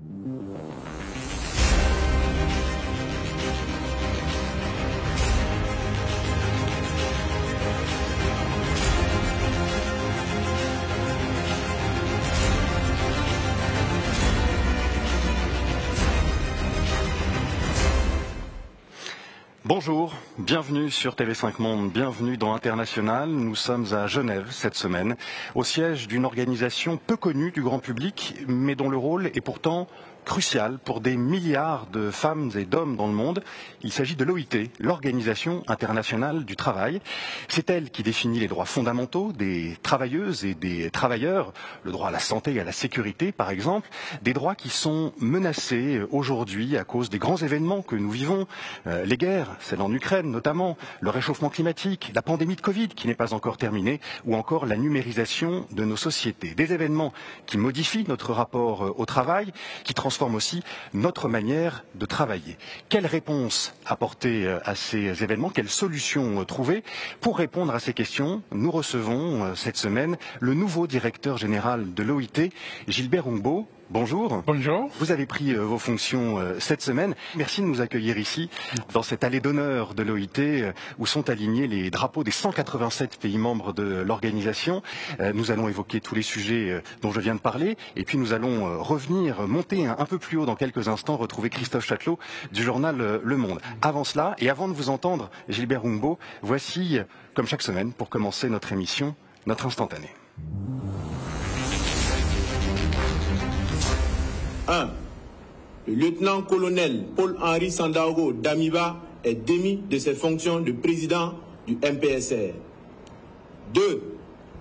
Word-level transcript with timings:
Mm-hmm. 0.00 0.35
Bonjour, 19.86 20.14
bienvenue 20.38 20.90
sur 20.90 21.14
TV5 21.14 21.62
Monde, 21.62 21.92
bienvenue 21.92 22.36
dans 22.36 22.54
International. 22.54 23.28
Nous 23.28 23.54
sommes 23.54 23.86
à 23.92 24.08
Genève 24.08 24.48
cette 24.50 24.74
semaine, 24.74 25.14
au 25.54 25.62
siège 25.62 26.08
d'une 26.08 26.24
organisation 26.24 26.96
peu 26.96 27.16
connue 27.16 27.52
du 27.52 27.62
grand 27.62 27.78
public, 27.78 28.34
mais 28.48 28.74
dont 28.74 28.88
le 28.88 28.96
rôle 28.96 29.28
est 29.28 29.40
pourtant 29.40 29.86
crucial 30.26 30.78
pour 30.78 31.00
des 31.00 31.16
milliards 31.16 31.86
de 31.86 32.10
femmes 32.10 32.50
et 32.56 32.64
d'hommes 32.64 32.96
dans 32.96 33.06
le 33.06 33.14
monde. 33.14 33.42
Il 33.82 33.92
s'agit 33.92 34.16
de 34.16 34.24
l'OIT, 34.24 34.68
l'Organisation 34.80 35.62
internationale 35.68 36.44
du 36.44 36.56
travail. 36.56 37.00
C'est 37.48 37.70
elle 37.70 37.90
qui 37.90 38.02
définit 38.02 38.40
les 38.40 38.48
droits 38.48 38.66
fondamentaux 38.66 39.32
des 39.32 39.78
travailleuses 39.82 40.44
et 40.44 40.54
des 40.54 40.90
travailleurs, 40.90 41.52
le 41.84 41.92
droit 41.92 42.08
à 42.08 42.10
la 42.10 42.18
santé 42.18 42.54
et 42.54 42.60
à 42.60 42.64
la 42.64 42.72
sécurité 42.72 43.30
par 43.30 43.50
exemple, 43.50 43.88
des 44.22 44.32
droits 44.32 44.56
qui 44.56 44.68
sont 44.68 45.12
menacés 45.18 46.02
aujourd'hui 46.10 46.76
à 46.76 46.82
cause 46.84 47.08
des 47.08 47.18
grands 47.18 47.36
événements 47.36 47.82
que 47.82 47.94
nous 47.94 48.10
vivons, 48.10 48.48
euh, 48.88 49.04
les 49.04 49.16
guerres, 49.16 49.56
celle 49.60 49.80
en 49.80 49.92
Ukraine 49.92 50.30
notamment, 50.30 50.76
le 51.00 51.10
réchauffement 51.10 51.50
climatique, 51.50 52.10
la 52.14 52.22
pandémie 52.22 52.56
de 52.56 52.60
Covid 52.60 52.88
qui 52.88 53.06
n'est 53.06 53.14
pas 53.14 53.32
encore 53.32 53.58
terminée, 53.58 54.00
ou 54.24 54.34
encore 54.34 54.66
la 54.66 54.76
numérisation 54.76 55.66
de 55.70 55.84
nos 55.84 55.96
sociétés. 55.96 56.54
Des 56.56 56.72
événements 56.72 57.12
qui 57.46 57.58
modifient 57.58 58.06
notre 58.08 58.32
rapport 58.32 58.84
euh, 58.84 58.94
au 58.96 59.06
travail, 59.06 59.52
qui 59.84 59.94
transforment 59.94 60.15
transforme 60.16 60.36
aussi 60.36 60.62
notre 60.94 61.28
manière 61.28 61.84
de 61.94 62.06
travailler. 62.06 62.56
Quelle 62.88 63.04
réponse 63.04 63.74
apporter 63.84 64.46
euh, 64.46 64.58
à 64.64 64.74
ces 64.74 65.22
événements? 65.22 65.50
Quelles 65.50 65.68
solutions 65.68 66.40
euh, 66.40 66.44
trouver? 66.44 66.84
Pour 67.20 67.36
répondre 67.36 67.74
à 67.74 67.80
ces 67.80 67.92
questions, 67.92 68.42
nous 68.50 68.70
recevons 68.70 69.44
euh, 69.44 69.54
cette 69.54 69.76
semaine 69.76 70.16
le 70.40 70.54
nouveau 70.54 70.86
directeur 70.86 71.36
général 71.36 71.92
de 71.92 72.02
l'OIT, 72.02 72.50
Gilbert 72.88 73.26
Humbo. 73.26 73.68
Bonjour. 73.88 74.42
Bonjour. 74.44 74.90
Vous 74.98 75.12
avez 75.12 75.26
pris 75.26 75.52
euh, 75.52 75.60
vos 75.60 75.78
fonctions 75.78 76.40
euh, 76.40 76.58
cette 76.58 76.82
semaine. 76.82 77.14
Merci 77.36 77.60
de 77.60 77.66
nous 77.66 77.80
accueillir 77.80 78.18
ici, 78.18 78.50
dans 78.92 79.04
cette 79.04 79.22
allée 79.22 79.38
d'honneur 79.38 79.94
de 79.94 80.02
l'OIT, 80.02 80.40
euh, 80.40 80.72
où 80.98 81.06
sont 81.06 81.30
alignés 81.30 81.68
les 81.68 81.88
drapeaux 81.92 82.24
des 82.24 82.32
187 82.32 83.16
pays 83.20 83.38
membres 83.38 83.72
de 83.72 83.84
l'organisation. 83.84 84.82
Nous 85.34 85.52
allons 85.52 85.68
évoquer 85.68 86.00
tous 86.00 86.16
les 86.16 86.22
sujets 86.22 86.82
dont 87.00 87.12
je 87.12 87.20
viens 87.20 87.36
de 87.36 87.40
parler, 87.40 87.76
et 87.94 88.04
puis 88.04 88.18
nous 88.18 88.32
allons 88.32 88.82
revenir, 88.82 89.46
monter 89.46 89.86
un, 89.86 90.04
peu 90.04 90.18
plus 90.18 90.36
haut 90.36 90.46
dans 90.46 90.56
quelques 90.56 90.88
instants, 90.88 91.16
retrouver 91.16 91.48
Christophe 91.48 91.86
Châtelot 91.86 92.18
du 92.52 92.62
journal 92.62 93.20
Le 93.22 93.36
Monde. 93.36 93.60
Avant 93.82 94.04
cela, 94.04 94.34
et 94.38 94.50
avant 94.50 94.68
de 94.68 94.72
vous 94.72 94.90
entendre, 94.90 95.30
Gilbert 95.48 95.84
Humbo, 95.84 96.18
voici, 96.42 96.98
comme 97.34 97.46
chaque 97.46 97.62
semaine, 97.62 97.92
pour 97.92 98.08
commencer 98.08 98.48
notre 98.48 98.72
émission, 98.72 99.14
notre 99.46 99.66
instantané. 99.66 100.08
1. 104.68 104.90
Le 105.88 105.94
lieutenant-colonel 105.94 107.04
Paul-Henri 107.16 107.70
Sandaogo 107.70 108.32
Damiba 108.32 108.96
est 109.24 109.34
démis 109.34 109.80
de 109.88 109.98
ses 109.98 110.14
fonctions 110.14 110.60
de 110.60 110.72
président 110.72 111.34
du 111.66 111.74
MPSR. 111.76 112.54
2. 113.74 114.02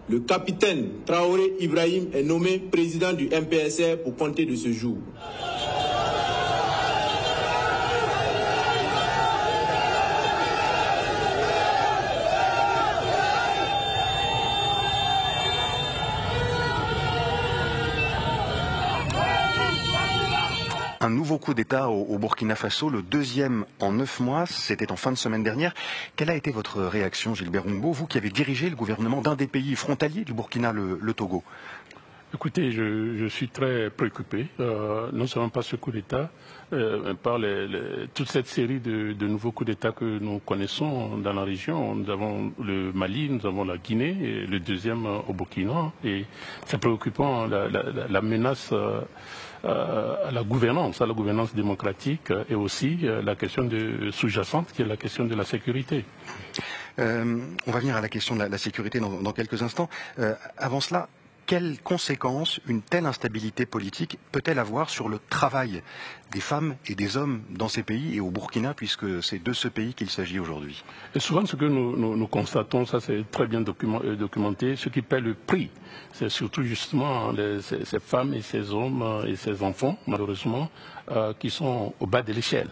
Le 0.07 0.19
capitaine 0.19 0.89
Traoré 1.05 1.53
Ibrahim 1.59 2.07
est 2.13 2.23
nommé 2.23 2.59
président 2.59 3.13
du 3.13 3.25
MPSR 3.27 4.03
pour 4.03 4.15
compter 4.15 4.45
de 4.45 4.55
ce 4.55 4.71
jour. 4.71 4.97
Un 21.05 21.09
nouveau 21.09 21.37
coup 21.37 21.53
d'État 21.53 21.89
au, 21.89 22.17
Burkina 22.17 22.55
Faso, 22.55 22.89
le 22.89 23.03
deuxième 23.03 23.65
en 23.79 23.91
neuf 23.91 24.19
mois, 24.19 24.47
c'était 24.47 24.91
en 24.91 24.95
fin 24.95 25.11
de 25.11 25.17
semaine 25.17 25.43
dernière. 25.43 25.73
Quelle 26.15 26.31
a 26.31 26.35
été 26.35 26.49
votre 26.49 26.81
réaction, 26.81 27.35
Gilbert 27.35 27.67
Humbo, 27.67 27.91
vous 27.91 28.07
qui 28.07 28.17
avez 28.17 28.31
dirigé 28.31 28.71
le 28.71 28.75
gouvernement 28.75 29.21
d'un 29.21 29.35
des 29.35 29.45
pays 29.45 29.75
frontaliers 29.75 30.23
du 30.23 30.33
Burkina, 30.33 30.73
le, 30.73 31.13
Togo? 31.13 31.43
Écoutez, 32.33 32.71
je, 32.71 33.27
suis 33.27 33.49
très 33.49 33.91
préoccupé, 33.91 34.47
euh, 34.59 35.09
non 35.13 35.27
seulement 35.27 35.49
par 35.49 35.63
ce 35.63 35.75
coup 35.75 35.91
d'État, 35.91 36.31
euh, 36.73 37.13
par 37.13 37.39
toute 38.15 38.29
cette 38.29 38.47
série 38.47 38.79
de, 38.79 39.27
nouveaux 39.27 39.51
coups 39.51 39.69
d'État 39.69 39.91
que 39.91 40.17
nous 40.17 40.39
connaissons 40.39 41.17
dans 41.17 41.33
la 41.33 41.43
région. 41.43 41.93
Nous 41.93 42.09
avons 42.09 42.51
le 42.59 42.91
Mali, 42.93 43.29
nous 43.29 43.45
avons 43.45 43.63
la 43.63 43.77
Guinée, 43.77 44.47
le 44.49 44.59
deuxième 44.59 45.05
au 45.05 45.33
Burkina. 45.33 45.91
Et 46.03 46.25
c'est 46.65 46.79
préoccupant, 46.79 47.45
la, 47.45 48.21
menace. 48.21 48.71
Euh, 48.73 49.01
à 49.63 50.31
la 50.31 50.43
gouvernance, 50.43 51.01
à 51.01 51.05
la 51.05 51.13
gouvernance 51.13 51.53
démocratique 51.53 52.31
et 52.49 52.55
aussi 52.55 52.99
euh, 53.03 53.21
la 53.21 53.35
question 53.35 53.69
sous-jacente 54.11 54.71
qui 54.73 54.81
est 54.81 54.85
la 54.85 54.97
question 54.97 55.25
de 55.25 55.35
la 55.35 55.45
sécurité. 55.45 56.05
Euh, 56.99 57.39
on 57.67 57.71
va 57.71 57.79
venir 57.79 57.95
à 57.95 58.01
la 58.01 58.09
question 58.09 58.35
de 58.35 58.43
la, 58.43 58.57
sécurité 58.57 58.99
dans, 58.99 59.33
quelques 59.33 59.61
instants. 59.61 59.89
avant 60.57 60.79
cela, 60.79 61.09
quelles 61.45 61.79
conséquences 61.81 62.59
une 62.67 62.81
telle 62.81 63.05
instabilité 63.05 63.65
politique 63.65 64.17
peut-elle 64.31 64.59
avoir 64.59 64.89
sur 64.89 65.09
le 65.09 65.19
travail 65.29 65.83
des 66.31 66.39
femmes 66.39 66.75
et 66.87 66.95
des 66.95 67.17
hommes 67.17 67.41
dans 67.49 67.67
ces 67.67 67.83
pays 67.83 68.15
et 68.15 68.19
au 68.19 68.31
Burkina, 68.31 68.73
puisque 68.73 69.23
c'est 69.23 69.41
de 69.41 69.53
ce 69.53 69.67
pays 69.67 69.93
qu'il 69.93 70.09
s'agit 70.09 70.39
aujourd'hui? 70.39 70.83
Souvent, 71.17 71.45
ce 71.45 71.55
que 71.55 71.65
nous, 71.65 72.27
constatons, 72.27 72.85
ça 72.85 72.99
c'est 72.99 73.23
très 73.31 73.47
bien 73.47 73.63
euh, 73.63 74.15
documenté, 74.15 74.75
ce 74.75 74.89
qui 74.89 75.01
paie 75.01 75.21
le 75.21 75.35
prix, 75.35 75.69
c'est 76.13 76.29
surtout 76.29 76.63
justement 76.63 77.31
ces, 77.61 77.99
femmes 77.99 78.33
et 78.33 78.41
ces 78.41 78.71
hommes 78.71 79.23
et 79.27 79.35
ces 79.35 79.61
enfants, 79.63 79.97
malheureusement, 80.07 80.69
euh, 81.11 81.33
qui 81.37 81.49
sont 81.49 81.93
au 81.99 82.07
bas 82.07 82.21
de 82.21 82.33
l'échelle 82.33 82.69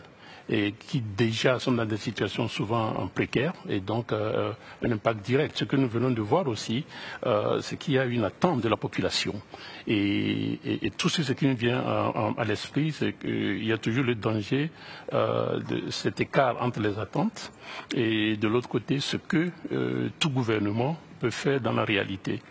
et 0.49 0.73
qui 0.73 1.01
déjà 1.01 1.59
sont 1.59 1.71
dans 1.71 1.85
des 1.85 1.97
situations 1.97 2.47
souvent 2.47 3.07
précaires 3.13 3.53
et 3.69 3.79
donc 3.79 4.11
euh, 4.11 4.51
un 4.83 4.91
impact 4.91 5.25
direct. 5.25 5.57
Ce 5.57 5.63
que 5.63 5.75
nous 5.75 5.87
venons 5.87 6.11
de 6.11 6.21
voir 6.21 6.47
aussi, 6.47 6.85
euh, 7.25 7.59
c'est 7.61 7.77
qu'il 7.77 7.93
y 7.93 7.99
a 7.99 8.05
une 8.05 8.23
attente 8.23 8.61
de 8.61 8.69
la 8.69 8.77
population. 8.77 9.33
Et, 9.87 10.59
tout 10.97 11.09
ce 11.09 11.33
qui 11.33 11.47
me 11.47 11.53
vient 11.53 11.79
à, 12.37 12.43
l'esprit, 12.45 12.91
c'est 12.91 13.13
qu'il 13.13 13.65
y 13.65 13.71
a 13.71 13.77
toujours 13.77 14.03
le 14.03 14.15
danger 14.15 14.69
euh, 15.13 15.59
de 15.59 15.89
cet 15.89 16.21
écart 16.21 16.61
entre 16.61 16.79
les 16.79 16.97
attentes 16.99 17.51
et 17.95 18.37
de 18.37 18.47
l'autre 18.47 18.69
côté 18.69 18.99
ce 18.99 19.17
que 19.17 19.49
tout 20.19 20.29
gouvernement 20.29 20.97
peut 21.19 21.29
faire 21.29 21.59
dans 21.61 21.73
la 21.73 21.83
réalité. 21.83 22.41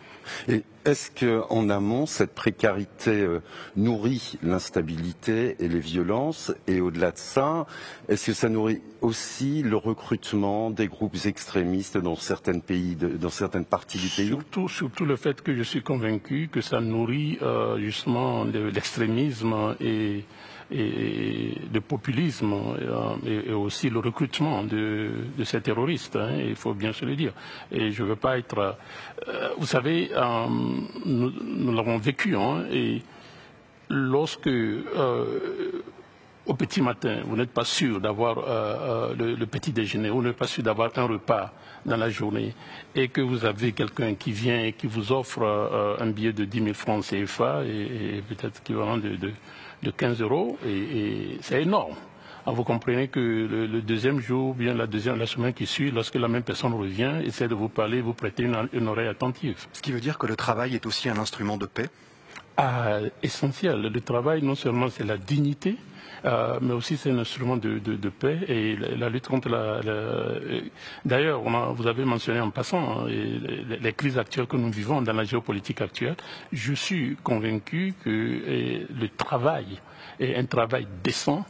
Et 0.49 0.62
est-ce 0.84 1.10
qu'en 1.10 1.69
amont, 1.71 2.06
cette 2.06 2.34
précarité 2.34 3.10
euh, 3.10 3.41
nourrit 3.77 4.38
l'instabilité 4.43 5.56
et 5.60 5.69
les 5.69 5.81
violences? 5.81 6.53
Et 6.66 6.81
au-delà 6.81 7.12
de 7.12 7.19
ça, 7.19 7.66
est-ce 8.09 8.27
que 8.27 8.32
ça 8.32 8.49
nourrit 8.49 8.82
aussi 9.00 9.62
le 9.62 9.77
recrutement 9.77 10.71
des 10.71 10.88
groupes 10.88 11.16
extrémistes 11.25 11.99
dans 11.99 12.16
certains 12.16 12.59
pays, 12.59 12.97
dans 12.97 13.31
certaines 13.31 13.65
parties 13.65 13.99
du 13.99 14.09
pays? 14.09 14.28
Surtout, 14.28 14.69
surtout 14.69 15.05
le 15.05 15.16
fait 15.16 15.41
que 15.43 15.55
je 15.55 15.62
suis 15.62 15.82
convaincu 15.82 16.49
que 16.50 16.61
ça 16.61 16.81
nourrit 16.81 17.38
euh, 17.43 17.78
justement 17.78 18.44
l'extrémisme 18.44 19.77
et 19.81 20.25
et 20.72 21.55
le 21.72 21.81
populisme 21.81 22.53
euh, 22.53 23.47
et, 23.49 23.53
aussi 23.53 23.91
le 23.91 23.99
recrutement 23.99 24.65
de, 24.65 25.10
ces 25.44 25.60
terroristes, 25.60 26.16
hein, 26.16 26.31
il 26.38 26.56
faut 26.56 26.75
bien 26.75 26.93
se 26.93 27.05
le 27.05 27.15
dire. 27.15 27.33
Et 27.71 27.91
je 27.91 28.03
ne 28.03 28.09
veux 28.09 28.16
pas 28.16 28.38
être... 28.38 28.77
Euh, 29.28 29.49
vous 29.59 29.66
savez, 29.66 30.11
euh, 30.15 30.47
nous, 31.05 31.72
l'avons 31.75 31.99
vécu, 31.99 32.37
hein, 32.37 32.65
et 32.71 33.03
lorsque 33.88 34.50
au 36.44 36.55
petit 36.55 36.81
matin, 36.81 37.20
vous 37.25 37.37
n'êtes 37.37 37.52
pas 37.52 37.64
sûr 37.64 38.00
d'avoir 38.00 38.37
le, 39.14 39.44
petit 39.44 39.73
déjeuner, 39.73 40.11
vous 40.11 40.23
n'êtes 40.23 40.37
pas 40.37 40.46
sûr 40.46 40.62
d'avoir 40.62 40.91
un 40.96 41.05
repas 41.05 41.52
dans 41.85 41.96
la 41.96 42.08
journée, 42.08 42.55
et 42.94 43.08
que 43.08 43.20
vous 43.20 43.44
avez 43.44 43.73
quelqu'un 43.73 44.14
qui 44.14 44.32
vient 44.32 44.61
et 44.61 44.73
qui 44.73 44.87
vous 44.87 45.12
offre 45.12 45.96
un 46.00 46.06
billet 46.06 46.32
de 46.32 46.44
10 46.44 46.62
000 46.62 46.75
francs 46.75 47.05
CFA 47.05 47.64
et, 47.64 48.17
et 48.17 48.23
peut-être 48.23 48.61
équivalent 48.61 48.96
de, 48.96 49.17
de 49.17 49.32
de 49.82 49.90
15 49.90 50.20
euros 50.20 50.58
et, 50.67 51.38
c'est 51.40 51.62
énorme. 51.62 51.94
Ah, 52.44 52.50
vous 52.50 52.64
comprenez 52.64 53.06
que 53.06 53.20
le, 53.20 53.82
deuxième 53.82 54.19
jour, 54.19 54.55
bien 54.55 54.75
la 54.75 54.88
deuxième, 54.88 55.17
la 55.17 55.26
semaine 55.26 55.52
qui 55.52 55.64
suit, 55.64 55.93
lorsque 55.93 56.17
la 56.17 56.26
même 56.26 56.43
personne 56.43 56.75
revient, 56.75 57.20
essaie 57.25 57.46
de 57.46 57.55
vous 57.55 57.69
parler, 57.69 58.00
vous 58.00 58.14
prêter 58.14 58.43
une, 58.73 58.88
oreille 58.88 59.06
attentive. 59.06 59.67
Ce 59.73 59.81
qui 59.81 59.93
veut 59.93 60.00
dire 60.00 60.19
que 60.19 60.26
le 60.26 60.34
travail 60.34 60.75
est 60.75 60.84
aussi 60.87 61.08
un 61.08 61.19
instrument 61.19 61.56
de 61.56 61.67
paix? 61.67 61.88
Ah, 62.56 62.99
essentiel. 63.23 63.81
Le 63.81 64.00
travail, 64.00 64.43
non 64.43 64.56
seulement 64.56 64.88
c'est 64.88 65.05
la 65.05 65.17
dignité, 65.17 65.76
euh, 66.24 66.58
mais 66.60 66.72
aussi 66.72 66.96
c'est 66.96 67.10
un 67.10 67.19
instrument 67.19 67.56
de, 67.56 68.08
paix 68.08 68.38
et 68.48 68.76
la, 68.76 69.08
lutte 69.08 69.28
contre 69.28 69.48
la. 69.48 69.80
D'ailleurs, 71.04 71.42
vous 71.74 71.86
avez 71.86 72.04
mentionné 72.04 72.40
en 72.40 72.50
passant 72.50 73.04
hein, 73.04 73.08
les, 73.08 73.78
les, 73.78 73.92
crises 73.92 74.19
actuelles 74.19 74.46
que 74.46 74.56
nous 74.56 74.70
vivons 74.70 75.02
dans 75.02 75.12
la 75.12 75.24
géopolitique 75.24 75.80
actuelle. 75.80 76.16
Je 76.52 76.74
suis 76.74 77.16
convaincu 77.22 77.94
que 78.04 78.10
le 78.10 79.08
travail 79.16 79.80
est 80.20 80.36
un 80.36 80.44
travail 80.44 80.86
décent 81.02 81.44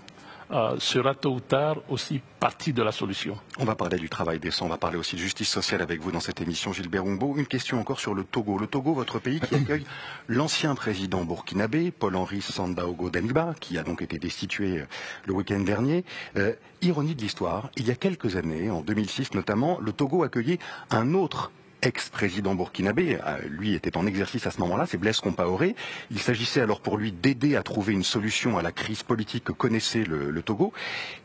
euh, 0.52 0.76
sera 0.78 1.14
tôt 1.14 1.34
ou 1.34 1.40
tard 1.40 1.76
aussi 1.88 2.20
partie 2.40 2.72
de 2.72 2.82
la 2.82 2.92
solution. 2.92 3.36
On 3.58 3.64
va 3.64 3.74
parler 3.74 3.98
du 3.98 4.08
travail 4.08 4.38
décent, 4.38 4.66
on 4.66 4.68
va 4.68 4.76
parler 4.76 4.98
aussi 4.98 5.16
de 5.16 5.20
justice 5.20 5.48
sociale 5.48 5.80
avec 5.80 6.00
vous 6.00 6.12
dans 6.12 6.20
cette 6.20 6.40
émission, 6.40 6.72
Gilbert 6.72 7.04
Humbo. 7.04 7.36
Une 7.36 7.46
question 7.46 7.80
encore 7.80 8.00
sur 8.00 8.14
le 8.14 8.24
Togo. 8.24 8.58
Le 8.58 8.66
Togo, 8.66 8.92
votre 8.94 9.18
pays 9.18 9.40
qui 9.40 9.54
accueille 9.54 9.84
l'ancien 10.28 10.74
président 10.74 11.24
burkinabé, 11.24 11.90
Paul-Henri 11.90 12.42
Sandaogo 12.42 13.10
Damiba, 13.10 13.54
qui 13.60 13.78
a 13.78 13.82
donc 13.82 14.02
été 14.02 14.18
destitué 14.18 14.80
euh, 14.80 14.86
le 15.26 15.34
week-end 15.34 15.60
dernier. 15.60 16.04
Euh, 16.36 16.52
ironie 16.82 17.14
de 17.14 17.22
l'histoire, 17.22 17.70
il 17.76 17.86
y 17.86 17.90
a 17.90 17.94
quelques 17.94 18.36
années, 18.36 18.70
en 18.70 18.80
2006 18.80 19.34
notamment, 19.34 19.78
le 19.80 19.92
Togo 19.92 20.24
accueillait 20.24 20.58
un 20.90 21.14
autre 21.14 21.52
ex-président 21.82 22.54
burkinabé, 22.54 23.18
euh, 23.26 23.38
lui 23.48 23.74
était 23.74 23.96
en 23.96 24.06
exercice 24.06 24.46
à 24.46 24.50
ce 24.50 24.60
moment-là, 24.60 24.86
c'est 24.86 24.98
Blaise 24.98 25.20
Compaoré. 25.20 25.74
Il 26.10 26.18
s'agissait 26.18 26.60
alors 26.60 26.80
pour 26.80 26.96
lui 26.96 27.12
d'aider 27.12 27.56
à 27.56 27.62
trouver 27.62 27.92
une 27.92 28.04
solution 28.04 28.56
à 28.56 28.62
la 28.62 28.72
crise 28.72 29.02
politique 29.02 29.44
que 29.44 29.52
connaissait 29.52 30.04
le, 30.04 30.42
Togo. 30.42 30.72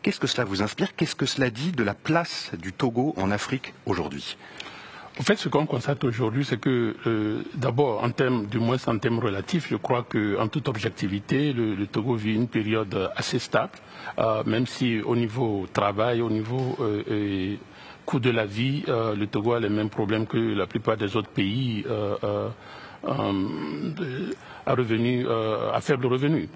Qu'est-ce 0.01 0.19
que 0.19 0.27
cela 0.27 0.43
vous 0.43 0.61
inspire? 0.61 0.95
Qu'est-ce 0.95 1.15
que 1.15 1.25
cela 1.25 1.49
dit 1.49 1.71
de 1.71 1.83
la 1.83 1.95
place 1.95 2.51
du 2.59 2.71
Togo 2.71 3.15
en 3.17 3.31
Afrique 3.31 3.73
aujourd'hui? 3.85 4.37
En 5.19 5.23
fait, 5.23 5.37
ce 5.37 5.49
qu'on 5.49 5.65
constate 5.65 6.03
aujourd'hui, 6.03 6.45
c'est 6.45 6.59
que, 6.59 6.95
euh, 7.07 7.41
d'abord, 7.55 8.03
en 8.03 8.11
termes, 8.11 8.45
du 8.45 8.59
moins 8.59 8.77
en 8.85 8.99
termes 8.99 9.17
relatifs, 9.17 9.67
je 9.71 9.75
crois 9.75 10.03
qu'en 10.03 10.47
toute 10.47 10.67
objectivité, 10.67 11.53
le, 11.53 11.87
Togo 11.87 12.13
vit 12.13 12.35
une 12.35 12.47
période 12.47 13.09
assez 13.15 13.39
stable, 13.39 13.71
euh, 14.19 14.43
même 14.45 14.67
si 14.67 15.01
au 15.01 15.15
niveau 15.15 15.65
travail, 15.73 16.21
au 16.21 16.29
niveau 16.29 16.77
coût 18.07 18.19
de 18.21 18.29
la 18.29 18.45
vie, 18.45 18.83
euh, 18.87 19.15
le 19.15 19.27
Togo 19.27 19.53
a 19.53 19.59
les 19.59 19.69
mêmes 19.69 19.89
problèmes 19.89 20.25
que 20.25 20.37
la 20.37 20.65
plupart 20.65 20.95
des 20.95 21.17
autres 21.17 21.29
pays 21.29 21.83
euh, 21.89 22.15
euh, 22.23 22.49
à, 24.65 24.73
revenu, 24.73 25.27
à 25.27 25.79
faible 25.81 26.07
revenu. 26.07 26.47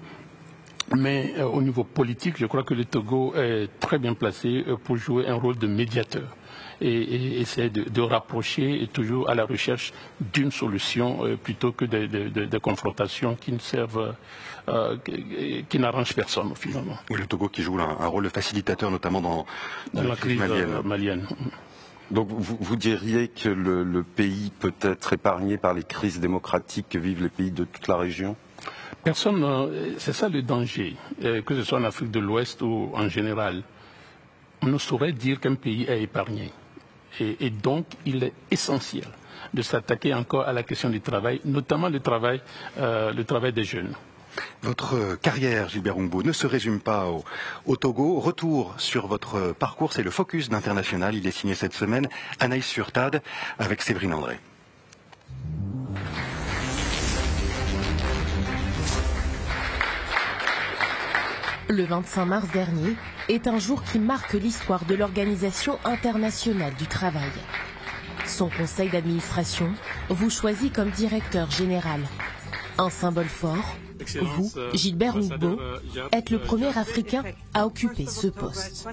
Mais 0.96 1.40
au 1.42 1.62
niveau 1.62 1.84
politique, 1.84 2.36
je 2.38 2.46
crois 2.46 2.64
que 2.64 2.74
le 2.74 2.86
Togo 2.86 3.34
est 3.36 3.68
très 3.80 3.98
bien 3.98 4.14
placé 4.14 4.64
pour 4.84 4.96
jouer 4.96 5.28
un 5.28 5.34
rôle 5.34 5.56
de 5.56 5.66
médiateur 5.66 6.28
et, 6.80 7.40
essayer 7.40 7.70
de, 7.70 8.00
rapprocher 8.00 8.82
et 8.82 8.88
toujours 8.88 9.30
à 9.30 9.34
la 9.34 9.44
recherche 9.44 9.92
d'une 10.34 10.50
solution 10.50 11.20
plutôt 11.42 11.72
que 11.72 11.84
des 11.84 12.60
confrontations 12.60 13.36
qui 13.36 13.52
ne 13.52 13.58
servent 13.58 14.14
euh, 14.68 14.96
qui, 15.68 15.78
n'arrange 15.80 16.14
personne 16.14 16.54
finalement. 16.54 16.96
le 17.10 17.26
Togo 17.26 17.48
qui 17.48 17.62
joue 17.62 17.80
un, 17.80 18.06
rôle 18.06 18.22
de 18.22 18.28
facilitateur 18.28 18.92
notamment 18.92 19.20
dans, 19.20 19.44
la, 19.92 20.14
crise, 20.14 20.40
euh, 20.40 20.82
malienne. 20.84 21.26
Donc 22.12 22.28
vous, 22.30 22.76
diriez 22.76 23.26
que 23.26 23.48
le, 23.48 24.04
pays 24.04 24.52
peut 24.60 24.74
être 24.82 25.14
épargné 25.14 25.56
par 25.56 25.74
les 25.74 25.82
crises 25.82 26.20
démocratiques 26.20 26.86
que 26.90 26.98
vivent 26.98 27.24
les 27.24 27.28
pays 27.28 27.50
de 27.50 27.64
toute 27.64 27.88
la 27.88 27.96
région? 27.96 28.36
Personne, 29.02 29.42
euh, 29.42 29.94
c'est 29.98 30.12
ça 30.12 30.28
le 30.28 30.42
danger, 30.42 30.94
que 31.20 31.56
ce 31.56 31.64
soit 31.64 31.80
en 31.80 31.84
Afrique 31.84 32.12
de 32.12 32.20
l'Ouest 32.20 32.62
ou 32.62 32.92
en 32.94 33.08
général. 33.08 33.64
On 34.62 34.68
ne 34.68 34.78
saurait 34.78 35.12
dire 35.12 35.40
qu'un 35.40 35.56
pays 35.56 35.86
est 35.88 36.02
épargné. 36.02 36.52
Et, 37.18 37.50
donc, 37.50 37.86
il 38.06 38.22
est 38.22 38.32
essentiel 38.50 39.08
de 39.52 39.60
s'attaquer 39.60 40.14
encore 40.14 40.46
à 40.46 40.52
la 40.52 40.62
question 40.62 40.88
du 40.88 41.00
travail, 41.00 41.40
notamment 41.44 41.88
le 41.88 41.98
travail, 41.98 42.40
le 42.78 43.22
travail 43.22 43.52
des 43.52 43.64
jeunes. 43.64 43.92
Votre 44.62 45.16
carrière, 45.20 45.68
Gilbert 45.68 45.98
Humbo, 45.98 46.22
ne 46.22 46.32
se 46.32 46.46
résume 46.46 46.80
pas 46.80 47.06
au, 47.66 47.76
Togo. 47.76 48.20
Retour 48.20 48.74
sur 48.78 49.06
votre 49.06 49.52
parcours, 49.52 49.92
c'est 49.92 50.02
le 50.02 50.10
Focus 50.10 50.48
d'International. 50.48 51.14
Il 51.14 51.26
est 51.26 51.32
signé 51.32 51.54
cette 51.54 51.74
semaine, 51.74 52.08
Anaïs 52.40 52.64
Surtad, 52.64 53.22
avec 53.58 53.82
Séverine 53.82 54.14
André. 54.14 54.38
Le 61.68 61.84
25 61.84 62.26
mars 62.26 62.48
dernier 62.52 62.96
est 63.28 63.46
un 63.46 63.58
jour 63.58 63.82
qui 63.82 63.98
marque 63.98 64.34
l'histoire 64.34 64.84
de 64.84 64.94
l'Organisation 64.94 65.78
internationale 65.84 66.74
du 66.74 66.86
travail. 66.86 67.30
Son 68.26 68.50
conseil 68.50 68.90
d'administration 68.90 69.72
vous 70.10 70.28
choisit 70.28 70.72
comme 70.72 70.90
directeur 70.90 71.50
général. 71.50 72.00
Un 72.78 72.90
symbole 72.90 73.24
fort 73.24 73.76
vous, 74.20 74.52
euh, 74.56 74.70
Gilbert 74.74 75.16
Ngbo, 75.18 75.60
euh, 75.60 75.78
êtes 76.12 76.30
le 76.30 76.38
premier 76.38 76.76
Africain 76.76 77.22
à 77.54 77.66
occuper 77.66 78.06
ce 78.06 78.26
poste. 78.28 78.88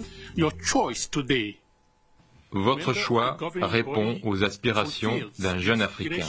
Votre 2.51 2.93
choix 2.93 3.37
répond 3.61 4.19
aux 4.23 4.43
aspirations 4.43 5.19
d'un 5.37 5.59
jeune 5.59 5.81
Africain. 5.81 6.25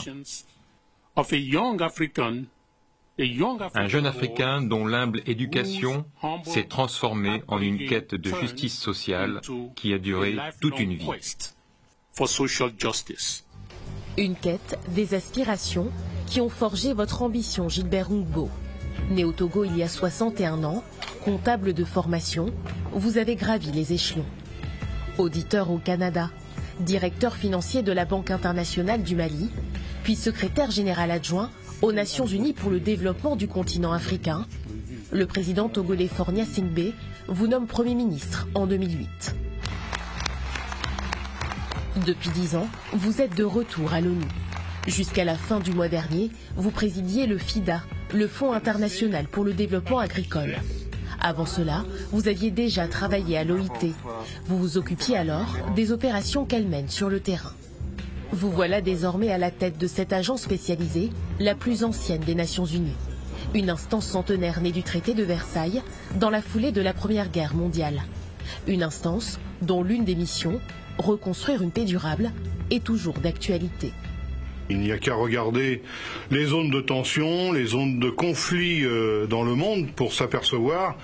Un 3.75 3.89
jeune 3.89 4.07
Africain 4.07 4.63
dont 4.63 4.87
l'humble 4.87 5.23
éducation 5.27 6.05
s'est 6.45 6.65
transformée 6.65 7.43
en 7.49 7.61
une 7.61 7.87
quête 7.87 8.15
de 8.15 8.31
justice 8.35 8.79
sociale 8.79 9.41
qui 9.77 9.93
a 9.93 9.99
duré 9.99 10.37
toute 10.61 10.79
une 10.79 10.95
vie. 10.95 11.09
Une 14.17 14.35
quête, 14.35 14.79
des 14.89 15.15
aspirations 15.15 15.91
qui 16.27 16.41
ont 16.41 16.49
forgé 16.49 16.93
votre 16.93 17.23
ambition, 17.23 17.69
Gilbert 17.69 18.11
Ngbo. 18.11 18.49
Né 19.11 19.25
au 19.25 19.33
Togo 19.33 19.65
il 19.65 19.77
y 19.77 19.83
a 19.83 19.89
61 19.89 20.65
ans, 20.65 20.85
comptable 21.25 21.73
de 21.73 21.85
formation, 21.85 22.47
vous 22.93 23.19
avez 23.19 23.37
gravi 23.37 23.71
les 23.73 23.93
échelons. 23.93 24.25
Auditeur 25.19 25.71
au 25.71 25.79
Canada, 25.79 26.31
directeur 26.81 27.35
financier 27.35 27.83
de 27.83 27.93
la 27.93 28.05
Banque 28.05 28.31
internationale 28.31 29.03
du 29.03 29.17
Mali, 29.17 29.51
puis 30.03 30.17
secrétaire 30.17 30.71
général 30.71 31.11
adjoint 31.11 31.51
aux 31.83 31.93
Nations 31.93 32.27
Unies 32.27 32.53
pour 32.53 32.71
le 32.71 32.81
développement 32.81 33.37
du 33.37 33.49
continent 33.49 33.93
africain, 33.93 34.47
le 35.13 35.27
président 35.27 35.69
togolais 35.69 36.09
Fornia 36.09 36.45
Singbe 36.45 36.93
vous 37.29 37.47
nomme 37.47 37.67
Premier 37.67 37.95
ministre 37.95 38.49
en 38.55 38.67
2008. 38.67 39.35
Depuis 42.07 42.31
dix 42.31 42.55
ans, 42.57 42.69
vous 42.93 43.21
êtes 43.21 43.37
de 43.37 43.45
retour 43.45 43.93
à 43.93 44.01
l'ONU. 44.01 44.27
Jusqu'à 44.87 45.25
la 45.25 45.35
fin 45.35 45.61
du 45.61 45.73
mois 45.73 45.89
dernier, 45.89 46.31
vous 46.57 46.71
présidiez 46.71 47.27
le 47.27 47.37
FIDA, 47.39 47.83
le 48.13 48.27
Fonds 48.27 48.53
international 48.53 49.27
pour 49.27 49.45
le 49.45 49.53
développement 49.53 49.99
agricole. 49.99 50.57
Avant 51.21 51.47
cela, 51.47 51.85
vous 52.13 52.29
aviez 52.29 52.51
déjà 52.51 52.89
travaillé 52.89 53.37
à 53.37 53.45
l'OIT. 53.45 53.95
Vous 54.47 54.59
vous 54.59 54.79
occupiez 54.79 55.17
alors 55.17 55.57
des 55.77 55.93
opérations 55.93 56.45
qu'elle 56.45 56.67
mène 56.67 56.89
sur 56.89 57.09
le 57.09 57.21
terrain. 57.21 57.53
Vous 58.33 58.51
voilà 58.51 58.81
désormais 58.81 59.31
à 59.31 59.39
la 59.39 59.51
tête 59.51 59.79
de 59.79 59.87
cette 59.87 60.13
agence 60.13 60.43
spécialisée, 60.43 61.11
la 61.39 61.55
plus 61.55 61.85
ancienne 61.85 62.23
des 62.23 62.35
Nations 62.35 62.65
Unies. 62.65 62.97
Une 63.55 63.71
instance 63.71 64.07
centenaire 64.07 64.61
née 64.61 64.73
du 64.73 64.83
traité 64.83 65.15
de 65.15 65.25
Versailles 65.25 65.83
dans 66.19 66.31
la 66.31 66.43
foulée 66.43 66.73
de 66.73 66.81
la 66.81 66.95
Première 66.95 67.31
Guerre 67.31 67.55
mondiale. 67.55 68.03
Une 68.67 68.83
instance 68.83 69.39
dont 69.63 69.83
l'une 69.83 70.05
des 70.05 70.15
missions, 70.15 70.61
reconstruire 70.99 71.63
une 71.63 71.73
paix 71.73 71.85
durable, 71.85 72.31
est 72.71 72.85
toujours 72.85 73.19
d'actualité. 73.19 73.93
Il 74.71 74.79
n'y 74.79 74.93
a 74.93 74.99
qu'à 74.99 75.15
regarder 75.15 75.83
les 76.31 76.47
zones 76.47 76.71
de 76.71 76.81
tension, 76.81 77.53
les 77.53 77.67
zones 77.67 77.99
de 77.99 78.09
conflit 78.09 78.85
euh, 78.85 79.27
dans 79.27 79.43
le 79.43 79.55
monde 79.55 79.89
pour 79.91 80.15
s'apercevoir 80.15 80.97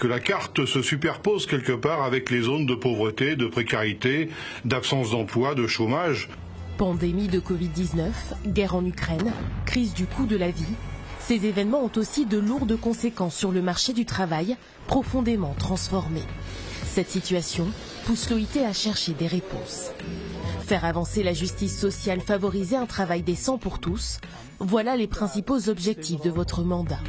que 0.00 0.08
la 0.08 0.18
carte 0.18 0.66
se 0.66 0.82
superpose 0.82 1.46
quelque 1.46 1.72
part 1.72 2.02
avec 2.02 2.30
les 2.30 2.42
zones 2.42 2.66
de 2.66 2.74
pauvreté, 2.74 3.36
de 3.36 3.46
précarité, 3.46 4.28
d'absence 4.64 5.12
d'emploi, 5.12 5.54
de 5.54 5.68
chômage. 5.68 6.28
Pandémie 6.76 7.28
de 7.28 7.38
Covid-19, 7.38 8.10
guerre 8.48 8.74
en 8.74 8.84
Ukraine, 8.84 9.32
crise 9.66 9.94
du 9.94 10.06
coût 10.06 10.26
de 10.26 10.36
la 10.36 10.50
vie, 10.50 10.74
ces 11.20 11.46
événements 11.46 11.84
ont 11.84 11.92
aussi 11.94 12.26
de 12.26 12.38
lourdes 12.38 12.76
conséquences 12.76 13.36
sur 13.36 13.52
le 13.52 13.62
marché 13.62 13.92
du 13.92 14.04
travail, 14.04 14.56
profondément 14.88 15.54
transformé. 15.56 16.22
Cette 16.84 17.10
situation 17.10 17.68
pousse 18.04 18.28
l'OIT 18.28 18.66
à 18.68 18.72
chercher 18.72 19.12
des 19.12 19.28
réponses. 19.28 19.92
Faire 20.72 20.86
avancer 20.86 21.22
la 21.22 21.34
justice 21.34 21.78
sociale, 21.78 22.22
favoriser 22.22 22.76
un 22.76 22.86
travail 22.86 23.20
décent 23.22 23.58
pour 23.58 23.78
tous, 23.78 24.20
voilà 24.58 24.96
les 24.96 25.06
principaux 25.06 25.68
objectifs 25.68 26.22
de 26.22 26.30
votre 26.30 26.62
mandat. 26.62 27.00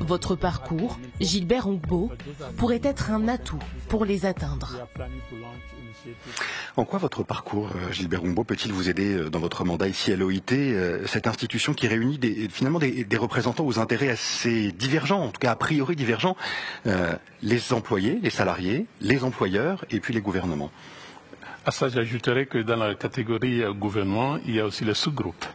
Votre 0.00 0.36
parcours, 0.36 0.98
Gilbert 1.20 1.68
Ongbo, 1.68 2.10
pourrait 2.56 2.80
être 2.82 3.10
un 3.10 3.28
atout 3.28 3.58
pour 3.90 4.06
les 4.06 4.24
atteindre. 4.24 4.88
En 6.78 6.86
quoi 6.86 6.98
votre 6.98 7.22
parcours, 7.22 7.68
euh, 7.76 7.92
Gilbert 7.92 8.24
Ongbo, 8.24 8.42
peut-il 8.42 8.72
vous 8.72 8.88
aider 8.88 9.12
euh, 9.12 9.28
dans 9.28 9.38
votre 9.38 9.66
mandat 9.66 9.88
ici 9.88 10.10
à 10.10 10.16
l'OIT, 10.16 10.52
euh, 10.52 11.06
cette 11.06 11.26
institution 11.26 11.74
qui 11.74 11.86
réunit 11.86 12.18
finalement 12.48 12.78
des, 12.78 13.06
représentants 13.18 13.66
aux 13.66 13.78
intérêts 13.78 14.08
assez 14.08 14.72
divergents, 14.72 15.20
en 15.20 15.28
tout 15.28 15.40
cas 15.40 15.50
a 15.50 15.56
priori 15.56 15.94
divergents, 15.94 16.36
les 17.42 17.72
employés, 17.74 18.18
les 18.22 18.30
salariés, 18.30 18.86
les 19.02 19.24
employeurs 19.24 19.84
et 19.90 20.00
puis 20.00 20.14
les 20.14 20.22
gouvernements? 20.22 20.70
À 21.66 21.70
ça, 21.70 21.88
j'ajouterais 21.88 22.44
que 22.44 22.58
dans 22.58 22.76
la 22.76 22.94
catégorie 22.94 23.62
euh, 23.62 23.72
gouvernement, 23.72 24.36
il 24.46 24.56
y 24.56 24.60
a 24.60 24.66
aussi 24.66 24.84
les 24.84 24.92
sous-groupes. 24.92 25.46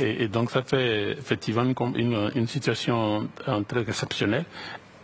Et, 0.00 0.26
donc, 0.28 0.50
ça 0.50 0.62
fait 0.62 1.12
effectivement 1.12 1.64
une, 1.94 2.30
une 2.34 2.46
situation 2.46 3.28
euh, 3.46 3.60
très 3.68 3.82
exceptionnelle. 3.82 4.46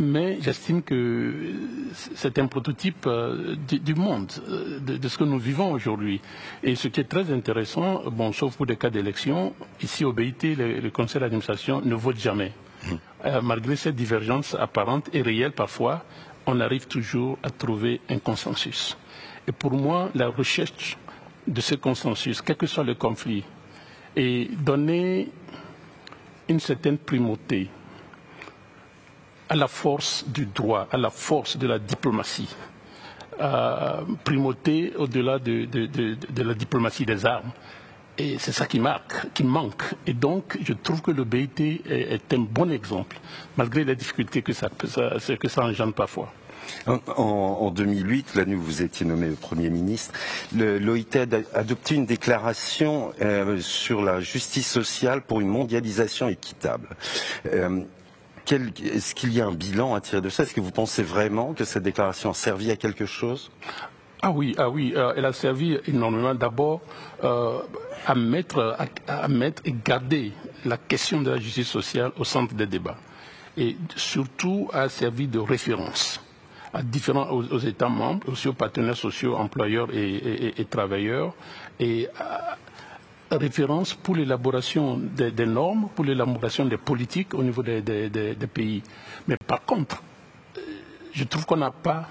Mais 0.01 0.39
j'estime 0.41 0.83
que 0.83 1.35
c'est 1.93 2.39
un 2.39 2.47
prototype 2.47 3.07
euh, 3.07 3.55
du, 3.69 3.95
monde, 3.95 4.33
de, 4.81 5.09
ce 5.09 5.19
que 5.19 5.25
nous 5.25 5.39
vivons 5.39 5.71
aujourd'hui. 5.71 6.21
Et 6.63 6.75
ce 6.77 6.89
qui 6.89 7.01
est 7.01 7.09
très 7.09 7.31
intéressant, 7.31 8.03
bon, 8.11 8.33
sauf 8.33 8.57
pour 8.57 8.67
des 8.67 8.77
cas 8.77 8.91
d'élection, 8.91 9.53
ici 9.83 10.05
au 10.05 10.13
BIT, 10.15 10.57
le, 10.57 10.89
conseil 10.91 11.21
d'administration 11.21 11.83
ne 11.85 11.95
vote 11.95 12.19
jamais. 12.19 12.53
Mmh. 12.87 13.41
malgré 13.43 13.77
cette 13.77 13.95
divergence 13.95 14.55
apparente 14.55 15.09
et 15.15 15.23
réelle 15.23 15.53
parfois, 15.53 16.05
on 16.47 16.61
arrive 16.61 16.87
toujours 16.87 17.39
à 17.43 17.49
trouver 17.49 18.01
un 18.11 18.19
consensus. 18.19 18.99
Et 19.47 19.53
pour 19.53 19.73
moi, 19.73 20.11
la 20.15 20.29
recherche 20.29 20.97
de 21.47 21.61
ce 21.61 21.75
consensus, 21.75 22.41
quel 22.41 22.57
que 22.57 22.67
soit 22.67 22.85
le 22.85 22.95
conflit, 22.95 23.45
est 24.17 24.51
donner 24.57 25.29
une 26.49 26.61
certaine 26.61 26.99
primauté 26.99 27.69
à 29.49 29.57
la 29.57 29.69
force 29.69 30.25
du 30.27 30.47
droit, 30.47 30.89
à 30.91 30.97
la 30.97 31.11
force 31.11 31.57
de 31.57 31.67
la 31.67 31.79
diplomatie. 31.79 32.49
Euh, 33.41 34.03
primauté 34.23 34.93
au-delà 34.97 35.39
de, 35.39 35.67
la 36.37 36.55
diplomatie 36.55 37.05
des 37.05 37.27
armes. 37.27 37.51
Et 38.17 38.39
c'est 38.39 38.53
ça 38.53 38.67
qui, 38.67 38.79
marque, 38.79 39.33
qui 39.35 39.43
manque. 39.43 39.83
Et 40.07 40.15
donc, 40.15 40.57
je 40.63 40.73
trouve 40.73 41.03
que 41.03 41.11
le 41.11 41.25
BIT 41.25 41.83
est, 41.85 42.33
un 42.33 42.39
bon 42.39 42.71
exemple, 42.71 43.19
malgré 43.57 43.83
les 43.83 43.97
difficultés 43.97 44.41
que 44.41 44.53
ça, 44.53 44.69
que 44.69 45.49
ça 45.49 45.65
engendre 45.65 45.95
parfois. 45.95 46.33
En, 46.87 47.71
2008, 47.71 48.35
l'année 48.35 48.55
où 48.55 48.61
vous 48.61 48.83
étiez 48.83 49.07
nommé 49.07 49.31
Premier 49.31 49.71
ministre, 49.71 50.13
l'OIT 50.55 51.17
a 51.17 51.59
adopté 51.59 51.95
une 51.95 52.07
déclaration 52.07 53.13
euh, 53.23 53.61
sur 53.61 54.03
la 54.03 54.21
justice 54.21 54.71
sociale 54.71 55.23
pour 55.23 55.41
une 55.41 55.49
mondialisation 55.49 56.29
équitable. 56.29 56.89
Euh, 57.47 57.81
est-ce 58.51 59.15
qu'il 59.15 59.33
y 59.33 59.41
a 59.41 59.47
un 59.47 59.53
bilan 59.53 59.95
à 59.95 60.01
tirer 60.01 60.21
de 60.21 60.29
ça? 60.29 60.43
Est-ce 60.43 60.55
que 60.55 60.61
vous 60.61 60.71
pensez 60.71 61.03
vraiment 61.03 61.55
que 61.55 61.65
cette 61.65 61.83
déclaration 61.83 62.31
a 62.31 62.35
servi 62.35 62.71
à 62.71 62.77
quelque 62.77 63.07
chose? 63.07 63.51
Ah 64.21 64.31
oui, 64.31 64.55
ah 64.59 64.69
oui, 64.69 64.93
euh, 64.97 65.13
elle 65.17 65.25
a 65.25 65.33
servi 65.33 65.79
énormément 65.87 66.35
d'abord 66.35 66.81
à 67.23 68.15
mettre, 68.15 68.77
à, 69.09 69.29
mettre 69.29 69.63
et 69.65 69.75
garder 69.85 70.33
la 70.65 70.77
question 70.77 71.23
de 71.23 71.31
la 71.31 71.39
justice 71.39 71.69
sociale 71.69 72.13
au 72.19 72.25
centre 72.25 72.55
des 72.55 72.67
débats, 72.67 72.99
et 73.57 73.77
surtout 73.97 74.69
a 74.73 74.89
servi 74.91 75.27
de 75.27 75.39
référence 75.39 76.24
à 76.75 76.83
différents, 76.83 77.31
aux, 77.31 77.59
États 77.59 77.89
membres, 77.89 78.29
aussi 78.29 78.49
aux 78.49 78.53
partenaires 78.53 78.97
sociaux, 78.97 79.37
employeurs 79.37 79.89
et, 79.93 80.67
travailleurs, 80.69 81.33
et 81.79 82.09
référence 83.31 83.95
pour 83.95 84.17
l'élaboration 84.17 84.99
des, 84.99 85.47
normes, 85.47 85.89
pour 85.95 86.05
l'élaboration 86.05 86.65
des 86.65 86.77
politiques 86.77 87.35
au 87.35 87.43
niveau 87.43 87.63
des, 87.63 87.81
pays. 88.53 88.83
Mais 89.29 89.37
par 89.47 89.65
contre, 89.65 90.03
euh, 90.59 90.61
je 91.13 91.25
trouve 91.25 91.47
qu'on 91.47 91.57
n'a 91.57 91.71
pas, 91.71 92.07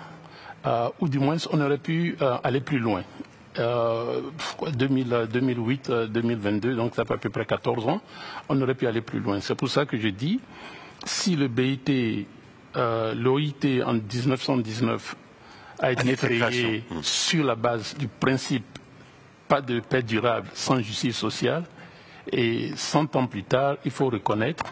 euh, 0.66 0.90
ou 1.00 1.08
du 1.08 1.20
moins 1.20 1.38
on 1.52 1.62
aurait 1.62 1.78
pu 1.78 2.18
euh, 2.22 2.38
aller 2.44 2.62
plus 2.62 2.80
loin. 2.80 3.04
2008, 3.56 5.92
2022, 6.10 6.76
donc 6.76 6.96
ça 6.96 7.06
fait 7.06 7.14
à 7.14 7.18
peu 7.18 7.30
près 7.30 7.46
14 7.46 7.88
ans, 7.88 8.02
on 8.50 8.60
aurait 8.60 8.74
pu 8.74 8.88
aller 8.88 9.02
plus 9.02 9.20
loin. 9.20 9.40
C'est 9.42 9.54
pour 9.54 9.70
ça 9.70 9.86
que 9.86 9.96
je 9.96 10.08
dis, 10.08 10.40
si 11.06 11.36
le 11.36 11.48
BIT 11.48 12.26
euh, 12.76 13.14
l'OIT 13.14 13.84
en 13.86 13.94
1919 13.94 15.16
a 15.80 15.92
été 15.92 16.16
créé 16.16 16.84
hmm. 16.90 17.02
sur 17.02 17.44
la 17.46 17.56
base 17.56 17.96
du 17.98 18.08
principe 18.08 18.66
pas 19.48 19.62
de 19.62 19.80
paix 19.80 20.02
durable 20.02 20.48
sans 20.54 20.80
justice 20.80 21.18
sociale. 21.18 21.64
Et 22.32 22.72
100 22.76 23.16
ans 23.16 23.28
plus 23.28 23.44
tard, 23.44 23.76
il 23.84 23.92
faut 23.92 24.10
reconnaître 24.10 24.64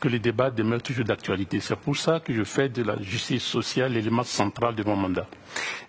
que 0.00 0.08
les 0.08 0.18
débats 0.18 0.50
demeurent 0.50 0.82
toujours 0.82 1.04
d'actualité. 1.04 1.60
C'est 1.60 1.76
pour 1.76 1.96
ça 1.96 2.18
que 2.18 2.32
je 2.34 2.42
fais 2.42 2.68
de 2.68 2.82
la 2.82 3.00
justice 3.00 3.44
sociale 3.44 3.92
l'élément 3.92 4.24
central 4.24 4.74
de 4.74 4.82
mon 4.82 4.96
mandat. 4.96 5.26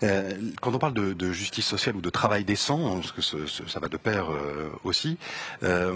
Euh, 0.03 0.31
quand 0.61 0.73
on 0.73 0.79
parle 0.79 0.93
de, 0.93 1.31
justice 1.31 1.65
sociale 1.65 1.95
ou 1.95 2.01
de 2.01 2.09
travail 2.09 2.43
décent, 2.43 2.95
parce 2.95 3.11
que 3.11 3.21
ça 3.21 3.79
va 3.79 3.87
de 3.87 3.97
pair 3.97 4.31
euh, 4.31 4.69
aussi, 4.83 5.17
euh, 5.63 5.93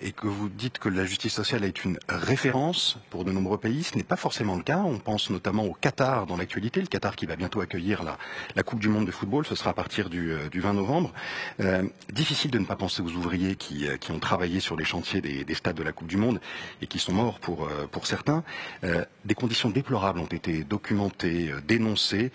et 0.00 0.12
que 0.12 0.26
vous 0.26 0.48
dites 0.48 0.78
que 0.78 0.88
la 0.88 1.04
justice 1.04 1.34
sociale 1.34 1.64
est 1.64 1.84
une 1.84 1.98
référence 2.08 2.98
pour 3.10 3.24
de 3.24 3.32
nombreux 3.32 3.58
pays, 3.58 3.82
ce 3.82 3.96
n'est 3.96 4.02
pas 4.02 4.16
forcément 4.16 4.56
le 4.56 4.62
cas. 4.62 4.78
On 4.78 4.98
pense 4.98 5.30
notamment 5.30 5.64
au 5.64 5.74
Qatar 5.74 6.26
dans 6.26 6.36
l'actualité, 6.36 6.80
le 6.80 6.86
Qatar 6.86 7.14
qui 7.16 7.26
va 7.26 7.36
bientôt 7.36 7.60
accueillir 7.60 8.02
la, 8.02 8.62
Coupe 8.62 8.80
du 8.80 8.88
Monde 8.88 9.06
de 9.06 9.10
football, 9.10 9.46
ce 9.46 9.54
sera 9.54 9.70
à 9.70 9.72
partir 9.72 10.10
du, 10.10 10.34
20 10.52 10.74
novembre. 10.74 11.12
difficile 12.12 12.50
de 12.50 12.58
ne 12.58 12.64
pas 12.64 12.76
penser 12.76 13.02
aux 13.02 13.10
ouvriers 13.10 13.56
qui, 13.56 13.86
ont 14.10 14.18
travaillé 14.18 14.60
sur 14.60 14.76
les 14.76 14.84
chantiers 14.84 15.20
des, 15.20 15.44
des, 15.44 15.54
stades 15.54 15.76
de 15.76 15.82
la 15.82 15.92
Coupe 15.92 16.08
du 16.08 16.16
Monde 16.16 16.40
et 16.82 16.86
qui 16.86 16.98
sont 16.98 17.12
morts 17.12 17.40
pour 17.40 18.06
certains. 18.06 18.44
des 19.24 19.34
conditions 19.34 19.70
déplorables 19.70 20.20
ont 20.20 20.26
été 20.26 20.62
documentées, 20.64 21.52
dénoncées 21.66 22.32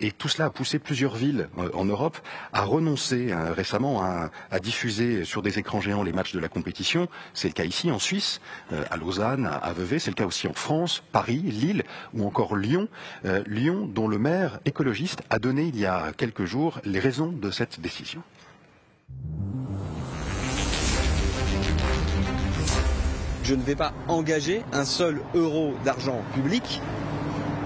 et 0.00 0.12
tout 0.12 0.28
cela 0.28 0.46
a 0.46 0.50
poussé 0.50 0.78
plusieurs 0.78 1.14
villes 1.14 1.48
euh, 1.58 1.70
en 1.74 1.84
Europe 1.84 2.18
à 2.52 2.62
renoncer 2.62 3.32
hein, 3.32 3.52
récemment 3.52 4.02
à, 4.02 4.30
diffuser 4.60 5.24
sur 5.24 5.42
des 5.42 5.58
écrans 5.58 5.80
géants 5.80 6.02
les 6.02 6.12
matchs 6.12 6.32
de 6.32 6.40
la 6.40 6.48
compétition. 6.48 7.08
C'est 7.34 7.48
le 7.48 7.52
cas 7.52 7.64
ici 7.64 7.90
en 7.90 7.98
Suisse, 7.98 8.40
euh, 8.72 8.84
à 8.90 8.96
Lausanne, 8.96 9.46
à 9.46 9.72
Vevey. 9.72 9.98
C'est 9.98 10.10
le 10.10 10.14
cas 10.14 10.26
aussi 10.26 10.48
en 10.48 10.54
France, 10.54 11.02
Paris, 11.12 11.36
Lille 11.36 11.84
ou 12.14 12.26
encore 12.26 12.56
Lyon. 12.56 12.88
Euh, 13.24 13.42
Lyon, 13.46 13.86
dont 13.86 14.08
le 14.08 14.18
maire 14.18 14.60
écologiste 14.64 15.22
a 15.30 15.38
donné 15.38 15.64
il 15.64 15.78
y 15.78 15.86
a 15.86 16.12
quelques 16.16 16.44
jours 16.44 16.80
les 16.84 17.00
raisons 17.00 17.32
de 17.32 17.50
cette 17.50 17.80
décision. 17.80 18.22
Je 23.44 23.54
ne 23.54 23.62
vais 23.62 23.76
pas 23.76 23.92
engager 24.08 24.62
un 24.72 24.84
seul 24.84 25.20
euro 25.34 25.74
d'argent 25.84 26.20
public 26.34 26.80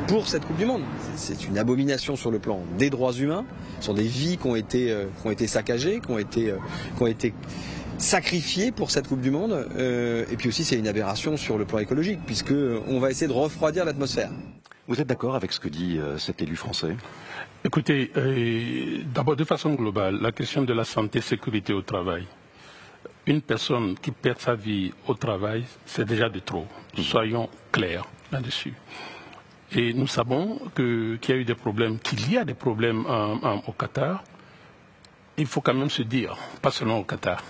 pour 0.08 0.28
cette 0.28 0.44
Coupe 0.44 0.58
du 0.58 0.66
Monde. 0.66 0.82
C'est 1.20 1.46
une 1.46 1.58
abomination 1.58 2.16
sur 2.16 2.30
le 2.30 2.38
plan 2.38 2.62
des 2.78 2.88
droits 2.88 3.12
humains, 3.12 3.44
sur 3.80 3.92
des 3.92 4.04
vies 4.04 4.38
qui 4.38 4.46
ont 4.46 4.56
été, 4.56 4.90
euh, 4.90 5.04
qui 5.20 5.28
ont 5.28 5.30
été 5.30 5.46
saccagées, 5.46 6.00
qui 6.00 6.10
ont 6.10 6.18
été, 6.18 6.50
euh, 6.50 6.56
qui 6.96 7.02
ont 7.02 7.06
été 7.06 7.34
sacrifiées 7.98 8.72
pour 8.72 8.90
cette 8.90 9.06
Coupe 9.06 9.20
du 9.20 9.30
Monde. 9.30 9.68
Euh, 9.76 10.24
et 10.32 10.36
puis 10.36 10.48
aussi, 10.48 10.64
c'est 10.64 10.76
une 10.76 10.88
aberration 10.88 11.36
sur 11.36 11.58
le 11.58 11.66
plan 11.66 11.78
écologique, 11.78 12.20
puisqu'on 12.24 12.98
va 12.98 13.10
essayer 13.10 13.28
de 13.28 13.34
refroidir 13.34 13.84
l'atmosphère. 13.84 14.30
Vous 14.88 14.98
êtes 14.98 15.08
d'accord 15.08 15.34
avec 15.34 15.52
ce 15.52 15.60
que 15.60 15.68
dit 15.68 16.00
cet 16.18 16.40
élu 16.40 16.56
français? 16.56 16.96
Écoutez, 17.62 18.10
d'abord 19.14 19.36
de 19.36 19.44
façon 19.44 19.74
globale, 19.74 20.18
la 20.20 20.32
question 20.32 20.62
de 20.62 20.72
la 20.72 20.84
santé, 20.84 21.20
sécurité 21.20 21.72
au 21.72 21.82
travail. 21.82 22.24
Une 23.26 23.42
personne 23.42 23.94
qui 24.02 24.10
perd 24.10 24.40
sa 24.40 24.54
vie 24.54 24.90
au 25.06 25.14
travail, 25.14 25.64
c'est 25.86 26.06
déjà 26.06 26.28
de 26.28 26.40
trop. 26.40 26.66
Soyons 26.98 27.48
clairs 27.70 28.06
là-dessus. 28.32 28.72
Et 29.72 29.92
nous 29.94 30.08
savons 30.08 30.58
qu'il 30.74 31.18
y 31.28 31.32
a 31.32 31.36
eu 31.36 31.44
des 31.44 31.54
problèmes, 31.54 31.98
qu'il 32.00 32.30
y 32.32 32.36
a 32.36 32.44
des 32.44 32.54
problèmes 32.54 33.04
au 33.66 33.72
Qatar. 33.72 34.24
Il 35.38 35.46
faut 35.46 35.60
quand 35.60 35.74
même 35.74 35.90
se 35.90 36.02
dire, 36.02 36.36
pas 36.60 36.72
seulement 36.72 36.98
au 36.98 37.04
Qatar, 37.04 37.42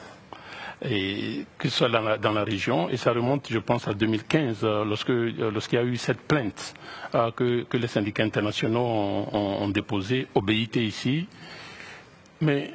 que 0.83 1.45
ce 1.65 1.69
soit 1.71 1.89
dans 1.89 2.33
la, 2.33 2.45
région, 2.45 2.91
et 2.91 2.97
ça 2.99 3.13
remonte, 3.13 3.47
je 3.51 3.59
pense, 3.59 3.89
à 3.89 3.95
2015, 3.95 4.61
euh, 4.63 4.85
lorsque 4.85 5.11
euh, 5.11 5.51
lorsqu'il 5.53 5.79
y 5.79 5.83
a 5.83 5.85
eu 5.85 5.97
cette 5.97 6.21
plainte 6.21 6.75
euh, 7.15 7.31
que, 7.33 7.67
les 7.77 7.87
syndicats 7.89 8.23
internationaux 8.23 8.81
ont, 9.33 9.69
déposée 9.71 10.27
au 10.35 10.43
BIT 10.43 10.77
ici. 10.77 11.27
Mais 12.43 12.71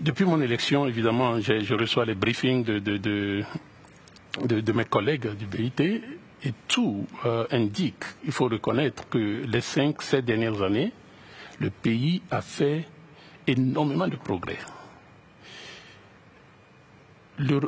depuis 0.00 0.24
mon 0.24 0.40
élection, 0.40 0.86
évidemment, 0.86 1.40
je 1.40 1.74
reçois 1.74 2.04
les 2.04 2.14
briefings 2.16 2.64
de 2.64 3.44
mes 4.72 4.84
collègues 4.84 5.34
du 5.36 5.46
BIT 5.46 6.02
et 6.44 6.52
tout 6.68 7.06
euh, 7.24 7.46
indique, 7.50 8.04
il 8.24 8.32
faut 8.32 8.48
reconnaître 8.48 9.08
que 9.08 9.44
les 9.46 9.60
cinq, 9.60 10.02
sept 10.02 10.24
dernières 10.24 10.60
années, 10.62 10.92
le 11.60 11.70
pays 11.70 12.22
a 12.30 12.42
fait 12.42 12.86
énormément 13.46 14.08
de 14.08 14.16
progrès. 14.16 14.58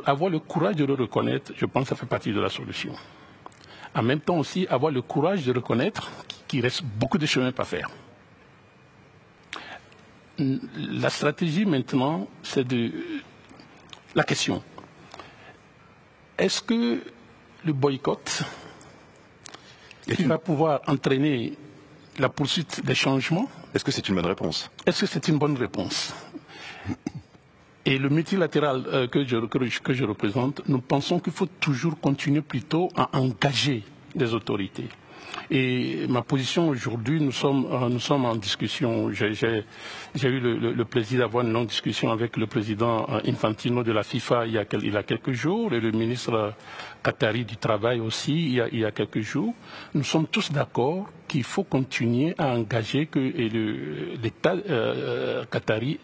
avoir 0.05 0.29
le 0.29 0.39
courage 0.39 0.75
de 0.75 0.85
le 0.85 0.93
reconnaître, 0.93 1.53
je 1.55 1.65
pense 1.65 1.83
que 1.83 1.89
ça 1.89 1.95
fait 1.95 2.05
partie 2.05 2.33
de 2.33 2.39
la 2.39 2.49
solution. 2.49 2.93
En 3.93 4.03
même 4.03 4.19
temps 4.19 4.37
aussi, 4.37 4.67
avoir 4.67 4.91
le 4.91 5.01
courage 5.01 5.45
de 5.45 5.53
reconnaître 5.53 6.11
qu'il 6.47 6.61
reste 6.61 6.83
beaucoup 6.83 7.17
de 7.17 7.25
chemin 7.25 7.53
à 7.57 7.63
faire. 7.63 7.89
La 10.37 11.09
stratégie 11.09 11.65
maintenant, 11.65 12.27
c'est 12.43 12.67
de 12.67 12.91
la 14.13 14.23
question. 14.23 14.61
Est-ce 16.37 16.61
que 16.61 17.01
le 17.63 17.71
boycott 17.73 18.43
qui 20.13 20.23
va 20.23 20.37
pouvoir 20.37 20.81
entraîner 20.87 21.53
la 22.19 22.29
poursuite 22.29 22.85
des 22.85 22.95
changements. 22.95 23.49
Est-ce 23.73 23.83
que 23.83 23.91
c'est 23.91 24.07
une 24.07 24.15
bonne 24.15 24.25
réponse? 24.25 24.69
Est-ce 24.85 25.01
que 25.01 25.05
c'est 25.05 25.27
une 25.27 25.37
bonne 25.37 25.57
réponse? 25.57 26.13
Et 27.87 27.99
le 27.99 28.09
multilatéral 28.09 28.83
euh, 28.87 29.07
que, 29.07 29.23
je, 29.25 29.37
que, 29.37 29.93
je, 29.93 30.03
représente, 30.05 30.61
nous 30.67 30.79
pensons 30.81 31.19
qu'il 31.19 31.33
faut 31.33 31.45
toujours 31.45 31.99
continuer 31.99 32.41
plutôt 32.41 32.89
à 32.95 33.15
engager 33.15 33.83
les 34.15 34.33
autorités. 34.33 34.89
Et 35.51 36.07
ma 36.07 36.21
position 36.21 36.69
aujourd'hui, 36.69 37.21
nous 37.21 37.31
sommes, 37.31 37.67
euh, 37.71 37.89
nous 37.89 37.99
sommes 37.99 38.25
en 38.25 38.35
discussion. 38.35 39.11
J'ai 39.11 40.29
eu 40.29 40.39
le, 40.39 40.85
plaisir 40.85 41.19
d'avoir 41.19 41.43
une 41.45 41.51
longue 41.53 41.67
discussion 41.67 42.11
avec 42.11 42.37
le 42.37 42.47
président 42.47 43.05
euh, 43.09 43.19
Infantino 43.27 43.83
de 43.83 43.91
la 43.91 44.03
FIFA 44.03 44.45
il 44.45 44.53
y 44.53 44.57
a, 44.57 44.65
il 44.73 44.93
y 44.93 44.97
a 44.97 45.03
quelques 45.03 45.31
jours 45.31 45.73
et 45.73 45.79
le 45.79 45.91
ministre 45.91 46.53
qatari 47.03 47.43
du 47.45 47.57
travail 47.57 47.99
aussi 47.99 48.33
il 48.33 48.53
y 48.53 48.61
a, 48.61 48.67
il 48.71 48.79
y 48.79 48.85
a 48.85 48.91
quelques 48.91 49.21
jours. 49.21 49.53
Nous 49.93 50.03
sommes 50.03 50.27
tous 50.27 50.51
d'accord 50.51 51.07
qu'il 51.27 51.43
faut 51.43 51.63
continuer 51.63 52.33
à 52.37 52.47
engager 52.55 53.07
que 53.07 53.19
l'État 53.19 54.55
euh, 54.69 55.43
qatari 55.51 55.99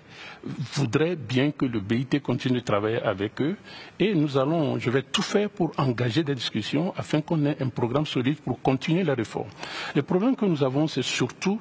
voudrait 0.73 1.15
bien 1.15 1.51
que 1.51 1.65
le 1.65 1.79
BIT 1.79 2.21
continue 2.21 2.59
de 2.59 2.65
travailler 2.65 3.01
avec 3.01 3.41
eux 3.41 3.55
et 3.99 4.13
nous 4.15 4.37
allons, 4.37 4.79
je 4.79 4.89
vais 4.89 5.03
tout 5.03 5.21
faire 5.21 5.49
pour 5.49 5.71
engager 5.77 6.23
des 6.23 6.35
discussions 6.35 6.93
afin 6.97 7.21
qu'on 7.21 7.45
ait 7.45 7.57
un 7.61 7.69
programme 7.69 8.05
solide 8.05 8.39
pour 8.41 8.61
continuer 8.61 9.03
la 9.03 9.13
réforme. 9.13 9.49
Le 9.95 10.01
problème 10.01 10.35
que 10.35 10.45
nous 10.45 10.63
avons, 10.63 10.87
c'est 10.87 11.03
surtout, 11.03 11.59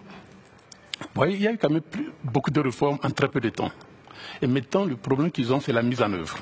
il 1.26 1.40
y 1.40 1.46
a 1.46 1.52
eu 1.52 1.58
quand 1.58 1.70
même 1.70 1.82
beaucoup 2.24 2.50
de 2.50 2.60
réformes 2.60 2.98
en 3.02 3.10
très 3.10 3.28
peu 3.28 3.40
de 3.40 3.50
temps. 3.50 3.70
Et 4.42 4.46
maintenant, 4.46 4.84
le 4.84 4.96
problème 4.96 5.30
qu'ils 5.30 5.52
ont, 5.52 5.60
c'est 5.60 5.72
la 5.72 5.82
mise 5.82 6.02
en 6.02 6.12
œuvre 6.12 6.38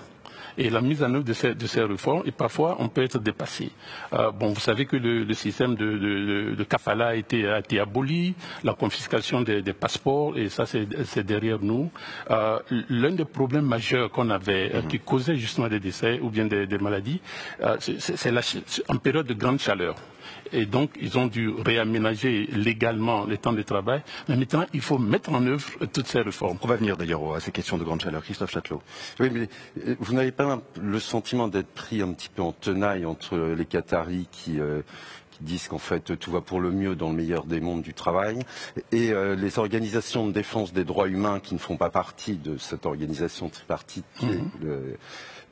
et 0.59 0.71
la 0.71 0.81
mise 0.81 1.03
en 1.03 1.15
œuvre 1.15 1.25
de 1.25 1.33
ces, 1.33 1.55
de 1.55 1.67
ces 1.67 1.83
réformes. 1.83 2.23
Et 2.27 2.33
parfois, 2.33 2.77
on 2.81 2.89
peut 2.89 3.03
être 3.03 3.19
dépassé. 3.19 3.71
Euh, 4.13 4.31
bon, 4.33 4.49
vous 4.53 4.61
savez 4.61 4.85
que 4.87 4.97
le, 4.97 5.33
système 5.35 5.77
de, 5.77 5.97
de, 5.97 6.55
de, 6.57 6.65
kafala 6.65 7.09
a 7.09 7.15
été, 7.15 7.49
a 7.49 7.61
été, 7.61 7.79
aboli, 7.79 8.35
la 8.65 8.75
confiscation 8.75 9.41
des, 9.43 9.63
des 9.63 9.73
passeports, 9.73 10.37
et 10.37 10.49
ça, 10.49 10.67
c'est 10.67 11.23
derrière 11.25 11.61
nous. 11.61 11.91
Euh, 12.31 12.59
L'un 12.91 13.13
des 13.13 13.25
problèmes 13.25 13.67
majeurs 13.67 14.11
qu'on 14.11 14.31
avait, 14.31 14.73
euh, 14.75 14.83
qui 14.83 14.99
causait 14.99 15.37
justement 15.37 15.69
des 15.69 15.81
décès 15.81 16.19
ou 16.21 16.29
bien 16.31 16.47
des, 16.47 16.67
des 16.67 16.79
maladies, 16.79 17.21
euh, 17.63 17.77
c'est 17.79 18.33
en 18.89 18.97
période 18.97 19.27
de 19.27 19.35
grande 19.35 19.61
chaleur 19.61 19.95
et 20.53 20.67
donc 20.67 20.91
ils 21.01 21.19
ont 21.19 21.27
dû 21.27 21.49
réaménager 21.51 22.47
légalement 22.53 23.25
les 23.25 23.39
temps 23.39 23.53
de 23.53 23.63
travail. 23.63 24.03
Mais 24.29 24.37
maintenant, 24.37 24.65
il 24.73 24.81
faut 24.81 24.99
mettre 24.99 25.31
en 25.33 25.45
œuvre 25.47 25.87
toutes 25.93 26.07
ces 26.07 26.21
réformes. 26.21 26.59
On 26.63 26.67
va 26.67 26.77
venir 26.77 26.97
d'ailleurs 26.97 27.35
à 27.35 27.41
ces 27.41 27.53
questions 27.53 27.79
de 27.79 27.85
grande 27.85 28.01
chaleur. 28.01 28.23
Christophe 28.23 28.51
Châtelot. 28.51 28.83
Oui, 29.21 29.31
mais 29.33 29.49
euh, 29.87 29.97
vous 30.01 30.15
n'avez 30.15 30.33
pas 30.33 30.61
le 30.81 31.01
sentiment 31.01 31.49
d'être 31.49 31.73
pris 31.73 32.03
un 32.03 32.13
petit 32.13 32.29
peu 32.29 32.43
en 32.43 32.53
tenaille 32.53 33.05
entre 33.05 33.37
les 33.39 33.65
Qataris 33.65 34.29
qui, 34.31 34.61
euh, 34.61 34.83
disent 35.41 35.69
qu'en 35.69 35.79
fait 35.79 36.19
tout 36.19 36.33
va 36.33 36.41
pour 36.41 36.61
le 36.61 36.73
mieux 36.73 36.97
dans 36.97 37.11
le 37.11 37.17
meilleur 37.17 37.45
des 37.45 37.61
mondes 37.61 37.83
du 37.83 37.95
travail, 37.95 38.41
et 38.91 39.13
euh, 39.13 39.37
les 39.37 39.61
organisations 39.61 40.27
de 40.27 40.33
défense 40.33 40.73
des 40.73 40.85
droits 40.85 41.07
humains 41.09 41.39
qui 41.39 41.55
ne 41.55 41.61
font 41.61 41.77
pas 41.77 41.91
partie 41.91 42.37
de 42.37 42.59
cette 42.59 42.87
organisation 42.87 43.49
tripartite 43.49 44.05
qui 44.17 44.27
est 44.27 44.65
mhm. 44.65 44.97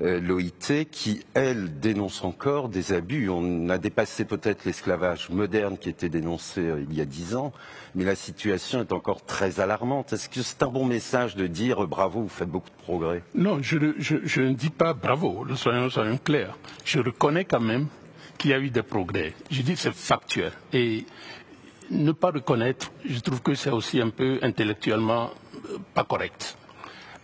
Euh, 0.03 0.21
l'OIT, 0.21 0.85
qui, 0.91 1.25
elle, 1.35 1.79
dénonce 1.81 2.23
encore 2.25 2.69
des 2.69 2.93
abus. 2.93 3.29
On 3.31 3.69
a 3.69 3.79
dépassé 3.79 4.25
peut-être 4.25 4.65
l'esclavage 4.65 5.31
moderne 5.31 5.79
qui 5.79 5.88
était 5.88 6.09
dénoncé 6.09 6.61
euh, 6.61 6.85
il 6.88 6.97
y 6.97 7.00
a 7.00 7.05
dix 7.05 7.35
ans, 7.35 7.53
mais 7.95 8.05
la 8.05 8.15
situation 8.15 8.81
est 8.81 8.93
encore 8.93 9.25
très 9.25 9.61
alarmante. 9.61 10.12
Est-ce 10.12 10.29
que 10.29 10.43
c'est 10.43 10.62
un 10.62 10.69
bon 10.69 10.85
message 10.85 11.37
de 11.37 11.47
dire 11.47 11.87
bravo, 11.87 12.23
vous 12.23 12.29
faites 12.29 12.50
beaucoup 12.50 12.71
de 12.71 12.83
progrès? 12.83 13.23
Non, 13.35 13.59
je, 13.62 13.79
ne 14.41 14.53
dis 14.53 14.71
pas 14.71 14.93
bravo, 14.93 15.47
soyons, 15.55 15.88
clairs. 16.23 16.57
Je 16.85 17.00
reconnais 17.00 17.45
quand 17.45 17.61
même 17.61 17.87
qu'il 18.38 18.50
y 18.50 18.55
a 18.55 18.59
eu 18.59 18.71
des 18.71 18.83
progrès. 18.83 19.35
Je 19.50 19.62
dis 19.62 19.76
c'est 19.76 19.95
factuel. 19.95 20.53
Et 20.73 21.07
ne 21.91 22.12
pas 22.12 22.31
reconnaître, 22.31 22.91
je 23.09 23.19
trouve 23.21 23.41
que 23.41 23.55
c'est 23.55 23.71
aussi 23.71 24.00
un 24.00 24.11
peu 24.11 24.38
intellectuellement 24.43 25.31
euh, 25.55 25.79
pas 25.95 26.05
correct. 26.05 26.57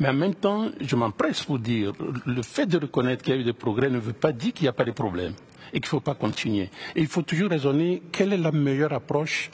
Mais 0.03 0.09
en 0.09 0.15
même 0.15 0.35
temps, 0.35 0.69
je 0.81 0.97
m'empresse 0.97 1.45
pour 1.45 1.61
dire, 1.61 1.93
le 2.27 2.43
fait 2.43 2.67
de 2.67 2.77
reconnaître 2.77 3.23
qu'il 3.23 3.35
y 3.35 3.37
a 3.37 3.41
eu 3.41 3.45
des 3.45 3.53
progrès 3.53 3.89
ne 3.89 4.01
veut 4.01 4.13
pas 4.13 4.33
dire 4.33 4.53
qu'il 4.53 4.65
n'y 4.65 4.69
a 4.69 4.73
pas 4.73 4.85
de 4.85 4.91
problème 4.91 5.33
et 5.73 5.79
qu'il 5.79 5.87
ne 5.87 5.91
faut 5.91 6.01
pas 6.01 6.17
continuer. 6.17 6.71
Et 6.97 7.03
il 7.03 7.07
faut 7.07 7.23
toujours 7.23 7.51
raisonner 7.51 8.03
quelle 8.11 8.33
est 8.33 8.37
la 8.37 8.51
meilleure 8.51 8.93
approche 8.93 9.49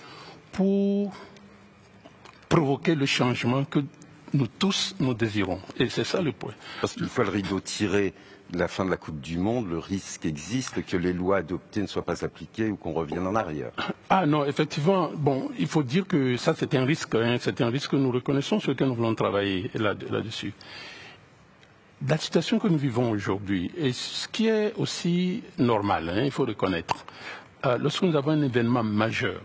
pour 0.51 1.13
provoquer 2.49 2.95
le 2.95 3.05
changement 3.05 3.65
que 3.65 3.81
nous 4.33 4.47
tous 4.47 4.97
nous 5.01 5.13
désirons. 5.13 5.61
Et 5.79 5.91
c'est 5.91 6.05
ça 6.05 6.23
le 6.23 6.33
point. 6.33 6.55
Parce 6.81 6.95
qu'il 6.95 7.09
faut 7.09 7.25
le 7.25 7.29
rideau 7.29 7.61
tiré 7.61 8.15
la 8.53 8.69
fin 8.69 8.85
de 8.85 8.91
la 8.91 8.97
Coupe 8.97 9.21
du 9.21 9.39
Monde, 9.39 9.69
le 9.69 9.79
risque 9.79 10.25
existe 10.25 10.85
que 10.85 10.97
les 10.97 11.13
lois 11.13 11.39
adoptées 11.39 11.83
ne 11.83 11.87
soient 11.87 12.05
pas 12.05 12.25
appliquées 12.25 12.71
ou 12.71 12.77
qu'on 12.77 12.93
revienne 12.93 13.27
en 13.27 13.35
arrière. 13.35 13.73
Ah 14.11 14.25
non, 14.25 14.47
effectivement, 14.47 15.11
bon, 15.15 15.51
il 15.59 15.67
faut 15.67 15.83
dire 15.83 16.07
que 16.07 16.39
ça 16.39 16.55
c'est 16.57 16.75
un 16.75 16.87
risque, 16.87 17.15
hein, 17.15 17.37
c'est 17.39 17.61
un 17.61 17.69
risque 17.69 17.91
que 17.91 17.97
nous 17.97 18.11
reconnaissons 18.11 18.59
sur 18.59 18.71
lequel 18.71 18.89
nous 18.89 18.95
voulons 18.95 19.15
travailler 19.15 19.71
là-dessus. 19.75 20.55
la 22.09 22.17
situation 22.17 22.59
que 22.59 22.69
nous 22.69 22.79
vivons 22.79 23.11
aujourd'hui, 23.11 23.71
et 23.77 23.93
ce 23.93 24.27
qui 24.29 24.47
est 24.49 24.73
aussi 24.79 25.43
normal, 25.59 26.09
hein, 26.09 26.23
il 26.25 26.31
faut 26.31 26.47
reconnaître, 26.47 27.05
euh, 27.67 27.77
lorsque 27.77 28.03
nous 28.03 28.17
avons 28.17 28.31
un 28.31 28.41
événement 28.41 28.83
majeur, 28.83 29.43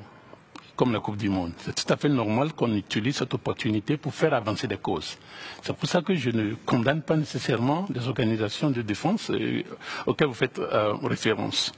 comme 0.75 0.91
la 0.91 0.99
Coupe 0.99 1.17
du 1.17 1.29
Monde. 1.29 1.51
C'est 1.59 1.75
tout 1.75 1.93
à 1.93 1.97
fait 1.97 2.09
normal 2.09 2.53
qu'on 2.53 2.73
utilise 2.73 3.17
cette 3.17 3.33
opportunité 3.33 3.97
pour 3.97 4.13
faire 4.13 4.33
avancer 4.33 4.67
des 4.67 4.77
causes. 4.77 5.17
C'est 5.61 5.75
pour 5.75 5.87
ça 5.87 6.01
que 6.01 6.15
je 6.15 6.29
ne 6.31 6.55
condamne 6.65 7.01
pas 7.01 7.15
nécessairement 7.15 7.85
des 7.89 8.07
organisations 8.07 8.71
de 8.71 8.81
défense 8.81 9.29
euh, 9.29 9.63
auxquelles 10.05 10.27
vous 10.27 10.33
faites 10.33 10.59
euh, 10.59 10.93
référence. 11.03 11.71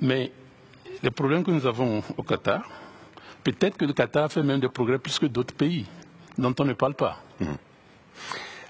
Mais 0.00 0.32
les 1.02 1.10
problèmes 1.10 1.44
que 1.44 1.50
nous 1.50 1.66
avons 1.66 2.02
au 2.16 2.22
Qatar, 2.22 2.62
peut-être 3.44 3.76
que 3.76 3.84
le 3.84 3.92
Qatar 3.92 4.32
fait 4.32 4.42
même 4.42 4.60
des 4.60 4.68
progrès 4.68 4.98
plus 4.98 5.18
que 5.18 5.26
d'autres 5.26 5.54
pays 5.54 5.86
dont 6.38 6.54
on 6.58 6.64
ne 6.64 6.72
parle 6.72 6.94
pas. 6.94 7.22
Mmh. 7.40 7.46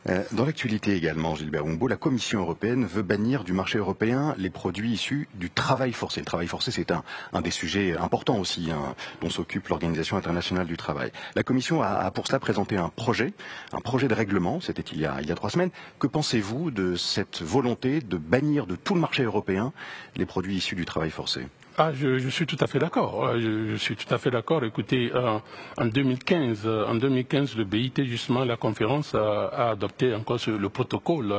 Euh, 0.08 0.22
dans 0.32 0.44
l'actualité 0.44 0.94
également, 0.94 1.34
Gilbert 1.34 1.64
Humbo, 1.64 1.88
la 1.88 1.96
Commission 1.96 2.40
européenne 2.40 2.86
veut 2.86 3.02
bannir 3.02 3.42
du 3.42 3.52
marché 3.52 3.78
européen 3.78 4.34
les 4.38 4.50
produits 4.50 4.92
issus 4.92 5.28
du 5.34 5.50
travail 5.50 5.92
forcé. 5.92 6.20
Le 6.20 6.26
travail 6.26 6.46
forcé, 6.46 6.70
c'est 6.70 6.92
un, 6.92 7.02
des 7.42 7.50
sujets 7.50 7.96
importants 7.96 8.38
aussi 8.38 8.70
hein, 8.70 8.94
dont 9.20 9.30
s'occupe 9.30 9.66
l'Organisation 9.68 10.16
internationale 10.16 10.66
du 10.66 10.76
travail. 10.76 11.10
La 11.34 11.42
Commission 11.42 11.82
a, 11.82 12.08
pour 12.12 12.26
cela 12.28 12.38
présenté 12.38 12.76
un 12.76 12.88
projet, 12.88 13.32
un 13.72 13.80
projet 13.80 14.06
de 14.06 14.14
règlement, 14.14 14.60
c'était 14.60 14.82
il, 14.82 15.00
y 15.00 15.06
a, 15.06 15.20
il 15.20 15.28
y 15.28 15.32
a 15.32 15.34
trois 15.34 15.50
semaines. 15.50 15.70
Que 15.98 16.06
pensez-vous 16.06 16.70
de 16.70 16.94
cette 16.94 17.42
volonté 17.42 18.00
de 18.00 18.16
bannir 18.16 18.66
de 18.66 18.76
tout 18.76 18.94
le 18.94 19.00
marché 19.00 19.24
européen 19.24 19.72
les 20.14 20.26
produits 20.26 20.56
issus 20.56 20.76
du 20.76 20.84
travail 20.84 21.10
forcé? 21.10 21.46
Ah, 21.78 21.92
je, 21.92 22.28
suis 22.30 22.46
tout 22.46 22.56
à 22.60 22.66
fait 22.66 22.78
d'accord. 22.78 23.26
Euh, 23.26 23.68
je, 23.70 23.76
suis 23.76 23.96
tout 23.96 24.12
à 24.14 24.16
fait 24.16 24.30
d'accord. 24.30 24.64
Écoutez, 24.64 25.10
euh, 25.14 25.38
en 25.76 25.84
2015, 25.84 26.62
euh, 26.64 26.86
en 26.86 26.94
2015, 26.94 27.54
le 27.54 27.64
BIT 27.64 28.02
justement, 28.06 28.46
la 28.46 28.56
conférence 28.56 29.14
a, 29.14 29.70
adopté 29.70 30.14
encore 30.14 30.38
le 30.46 30.68
protocole 30.70 31.34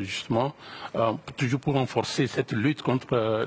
justement, 0.00 0.54
toujours 1.36 1.60
pour 1.60 1.74
renforcer 1.74 2.26
cette 2.26 2.52
lutte 2.52 2.82
contre 2.82 3.46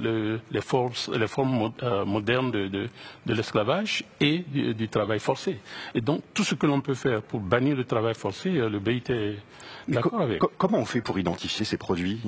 les, 0.52 0.62
forces, 0.62 1.10
les 1.10 1.28
formes 1.28 1.72
modernes 2.06 2.52
de, 2.52 2.90
l'esclavage 3.26 4.04
et 4.20 4.40
du, 4.48 4.88
travail 4.88 5.20
forcé. 5.20 5.60
Et 5.96 6.02
donc 6.02 6.22
tout 6.34 6.44
ce 6.44 6.54
que 6.54 6.68
l'on 6.68 6.82
peut 6.82 6.94
faire 6.94 7.22
pour 7.22 7.40
bannir 7.40 7.76
le 7.76 7.86
travail 7.86 8.14
forcé, 8.14 8.52
le 8.52 8.80
BIT 8.80 9.12
d'accord 9.88 10.22
avec. 10.22 10.40
comment 10.58 10.80
on 10.80 10.86
fait 10.86 11.02
pour 11.02 11.20
identifier 11.20 11.66
ces 11.66 11.78
produits 11.78 12.22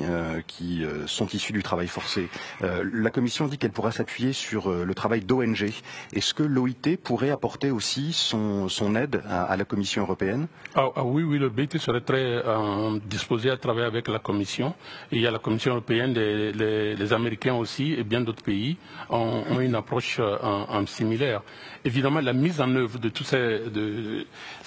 qui 0.47 0.83
sont 1.05 1.27
issus 1.27 1.53
du 1.53 1.63
travail 1.63 1.87
forcé? 1.87 2.29
La 2.61 3.09
Commission 3.09 3.47
dit 3.47 3.57
qu'elle 3.57 3.71
pourra 3.71 3.91
s'appuyer 3.91 4.33
sur 4.33 4.69
euh, 4.69 4.85
le 4.85 4.93
travail 4.93 5.21
d'ONG. 5.21 5.71
Est-ce 6.13 6.33
que 6.33 6.43
l'OIT 6.43 6.97
pourrait 7.03 7.29
apporter 7.31 7.71
aussi 7.71 8.13
son, 8.13 8.67
aide 8.95 9.21
à, 9.29 9.55
la 9.57 9.65
Commission 9.65 10.03
européenne? 10.03 10.47
Ah, 10.75 10.87
ah, 10.95 11.03
Oui, 11.03 11.23
oui, 11.23 11.37
le 11.39 11.49
BIT 11.49 11.77
serait 11.77 12.01
très 12.01 12.23
euh, 12.23 12.99
disposé 13.05 13.49
à 13.49 13.57
travailler 13.57 13.87
avec 13.87 14.07
la 14.07 14.19
Commission. 14.19 14.73
il 15.11 15.21
y 15.21 15.27
a 15.27 15.31
la 15.31 15.39
Commission 15.39 15.71
européenne, 15.71 16.13
les, 16.13 17.13
Américains 17.13 17.55
aussi 17.55 17.93
et 17.93 18.03
bien 18.03 18.21
d'autres 18.21 18.43
pays 18.43 18.77
ont, 19.09 19.59
une 19.59 19.75
approche 19.75 20.17
euh, 20.19 20.85
similaire. 20.85 21.41
Évidemment, 21.85 22.19
la 22.19 22.33
mise 22.33 22.59
en 22.61 22.73
œuvre 22.75 22.99
de 22.99 23.09
tout 23.09 23.23
ces... 23.23 23.59
De, 23.69 24.25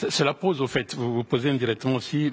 cela 0.09 0.33
pose, 0.35 0.61
au 0.63 0.67
fait, 0.67 0.95
vous 0.95 1.15
vous 1.15 1.25
posez 1.25 1.51
indirectement 1.51 1.97
aussi, 1.97 2.31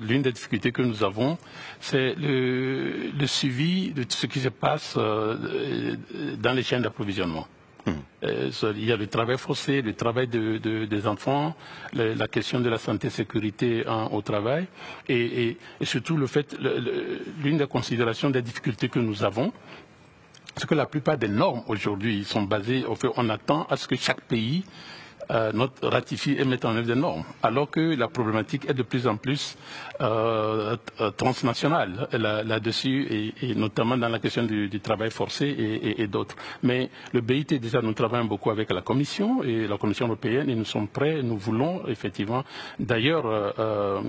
l'une 0.00 0.22
des 0.22 0.32
difficultés 0.32 0.72
que 0.72 0.82
nous 0.82 1.02
avons, 1.04 1.38
c'est 1.80 2.14
le, 2.14 3.26
suivi 3.26 3.90
de 3.90 4.04
ce 4.08 4.26
qui 4.26 4.40
se 4.40 4.48
passe 4.48 4.96
dans 4.96 6.52
les 6.52 6.62
chaînes 6.62 6.82
d'approvisionnement. 6.82 7.46
Hmm. 7.86 7.92
Euh, 8.24 8.50
il 8.76 8.84
y 8.84 8.90
a 8.90 8.96
le 8.96 9.06
travail 9.06 9.38
forcé, 9.38 9.80
le 9.80 9.94
travail 9.94 10.26
des 10.26 11.06
enfants, 11.06 11.54
la 11.92 12.26
question 12.26 12.58
de 12.58 12.68
la 12.68 12.78
santé 12.78 13.06
et 13.06 13.10
sécurité 13.10 13.84
au 14.10 14.22
travail, 14.22 14.66
et, 15.08 15.56
surtout 15.82 16.16
le 16.16 16.26
fait, 16.26 16.56
l'une 17.42 17.58
des 17.58 17.66
considérations 17.68 18.30
des 18.30 18.42
difficultés 18.42 18.88
que 18.88 18.98
nous 18.98 19.22
avons, 19.22 19.52
c'est 20.56 20.66
que 20.66 20.74
la 20.74 20.86
plupart 20.86 21.18
des 21.18 21.28
normes 21.28 21.62
aujourd'hui 21.68 22.24
sont 22.24 22.42
basées, 22.42 22.84
au 22.86 22.96
fait, 22.96 23.08
on 23.16 23.28
attend 23.28 23.66
à 23.70 23.76
ce 23.76 23.86
que 23.86 23.94
chaque 23.94 24.22
pays 24.22 24.64
euh, 25.30 25.52
ratifie 25.82 26.36
et 26.38 26.44
mette 26.44 26.64
en 26.64 26.74
œuvre 26.76 26.86
des 26.86 26.94
normes, 26.94 27.24
alors 27.42 27.70
que 27.70 27.94
la 27.96 28.08
problématique 28.08 28.68
est 28.68 28.74
de 28.74 28.82
plus 28.82 29.06
en 29.06 29.16
plus 29.16 29.56
euh, 30.00 30.76
euh, 31.00 31.10
transnationale 31.12 32.08
là-dessus, 32.12 33.32
et, 33.42 33.54
notamment 33.54 33.96
dans 33.96 34.08
la 34.08 34.18
question 34.18 34.44
du, 34.44 34.68
travail 34.80 35.10
forcé 35.10 35.46
et, 35.98 36.06
d'autres. 36.06 36.36
Mais 36.62 36.90
le 37.12 37.20
BIT, 37.20 37.58
déjà, 37.58 37.80
nous 37.80 37.92
travaillons 37.92 38.26
beaucoup 38.26 38.50
avec 38.50 38.70
la 38.70 38.82
Commission 38.82 39.42
et 39.42 39.66
la 39.66 39.78
Commission 39.78 40.06
européenne, 40.06 40.50
et 40.50 40.54
nous 40.54 40.64
sommes 40.64 40.88
prêts, 40.88 41.22
nous 41.22 41.36
voulons 41.38 41.82
effectivement. 41.88 42.44
D'ailleurs, 42.78 43.24
euh, 43.26 44.00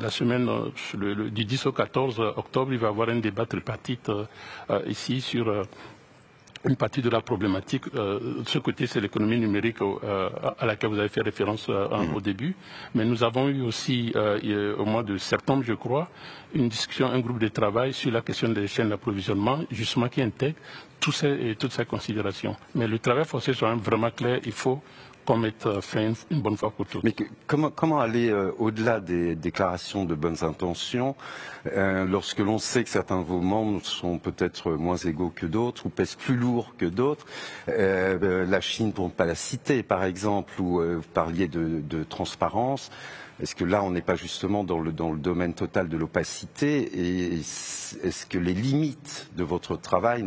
la 0.00 0.10
semaine 0.10 0.48
du 0.94 1.44
10 1.44 1.66
au 1.66 1.72
14 1.72 2.20
octobre, 2.36 2.72
il 2.72 2.78
va 2.78 2.88
y 2.88 2.90
avoir 2.90 3.08
un 3.08 3.16
débat 3.18 3.46
tripartite 3.46 4.10
ici 4.86 5.20
sur 5.20 5.64
une 6.64 6.76
partie 6.76 7.02
de 7.02 7.10
la 7.10 7.20
problématique. 7.20 7.84
Euh, 7.94 8.42
de 8.42 8.48
ce 8.48 8.58
côté, 8.58 8.86
c'est 8.86 9.00
l'économie 9.00 9.38
numérique 9.38 9.80
euh, 9.82 10.30
à 10.58 10.66
laquelle 10.66 10.90
vous 10.90 10.98
avez 10.98 11.08
fait 11.08 11.22
référence 11.22 11.66
euh, 11.68 11.88
mm. 11.88 12.14
au 12.14 12.20
début. 12.20 12.54
Mais 12.94 13.04
nous 13.04 13.22
avons 13.24 13.48
eu 13.48 13.62
aussi, 13.62 14.12
au 14.78 14.84
mois 14.84 15.02
de 15.02 15.16
septembre, 15.16 15.62
je 15.64 15.74
crois, 15.74 16.08
une 16.54 16.68
discussion, 16.68 17.06
un 17.06 17.18
groupe 17.20 17.38
de 17.38 17.48
travail 17.48 17.92
sur 17.92 18.10
la 18.10 18.20
question 18.20 18.48
des 18.48 18.66
chaînes 18.66 18.90
d'approvisionnement, 18.90 19.60
justement 19.70 20.08
qui 20.08 20.22
intègre 20.22 20.56
toutes 21.00 21.14
ces 21.72 21.84
considérations. 21.86 22.54
Mais 22.76 22.86
le 22.86 22.98
travail 22.98 23.24
forcé 23.24 23.52
soit 23.54 23.74
vraiment 23.74 24.10
clair. 24.10 24.38
Il 24.44 24.52
faut 24.52 24.80
toutes. 26.84 27.04
Mais 27.04 27.14
comment, 27.46 28.00
aller 28.00 28.30
euh, 28.30 28.52
au-delà 28.58 29.00
des 29.00 29.34
déclarations 29.34 30.04
de 30.04 30.14
bonnes 30.14 30.42
intentions 30.42 31.14
euh, 31.66 32.04
lorsque 32.04 32.40
l'on 32.40 32.58
sait 32.58 32.84
que 32.84 32.90
certains 32.90 33.18
de 33.18 33.24
vos 33.24 33.40
membres 33.40 33.84
sont 33.84 34.18
peut-être 34.18 34.72
moins 34.72 34.96
égaux 34.96 35.32
que 35.34 35.46
d'autres 35.46 35.86
ou 35.86 35.88
pèsent 35.88 36.16
plus 36.16 36.36
lourd 36.36 36.74
que 36.76 36.86
d'autres 36.86 37.26
euh, 37.68 38.46
La 38.46 38.60
Chine, 38.60 38.92
pour 38.92 39.06
ne 39.06 39.12
pas 39.12 39.26
la 39.26 39.34
citer, 39.34 39.82
par 39.82 40.04
exemple, 40.04 40.60
où 40.60 40.80
vous 40.82 41.02
parliez 41.14 41.48
de, 41.48 42.04
transparence. 42.04 42.90
Est-ce 43.42 43.56
que 43.56 43.64
là, 43.64 43.82
on 43.82 43.90
n'est 43.90 44.02
pas 44.02 44.14
justement 44.14 44.62
dans 44.62 44.78
le, 44.78 44.92
dans 44.92 45.10
le 45.10 45.18
domaine 45.18 45.52
total 45.52 45.88
de 45.88 45.96
l'opacité 45.96 46.78
Et 46.78 47.34
est-ce 47.34 48.24
que 48.26 48.38
les 48.38 48.54
limites 48.54 49.26
de 49.36 49.42
votre 49.42 49.76
travail 49.76 50.22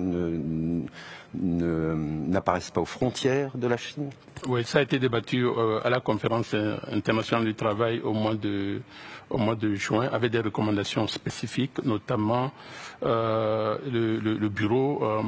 n'apparaissent 1.33 2.71
pas 2.71 2.81
aux 2.81 2.85
frontières 2.85 3.51
de 3.55 3.67
la 3.67 3.77
Chine? 3.77 4.09
Oui, 4.47 4.65
ça 4.65 4.79
a 4.79 4.81
été 4.81 4.99
débattu 4.99 5.45
euh, 5.45 5.79
à 5.85 5.89
la 5.89 6.01
conférence 6.01 6.53
internationale 6.91 7.45
du 7.45 7.55
travail 7.55 8.01
au 8.01 8.11
mois 8.11 8.35
de, 8.35 8.81
au 9.29 9.37
mois 9.37 9.55
de 9.55 9.73
juin 9.75 10.09
avec 10.11 10.31
des 10.31 10.41
recommandations 10.41 11.07
spécifiques, 11.07 11.83
notamment 11.85 12.51
euh, 13.03 13.77
le, 13.89 14.49
bureau. 14.49 14.99
Euh, 15.03 15.21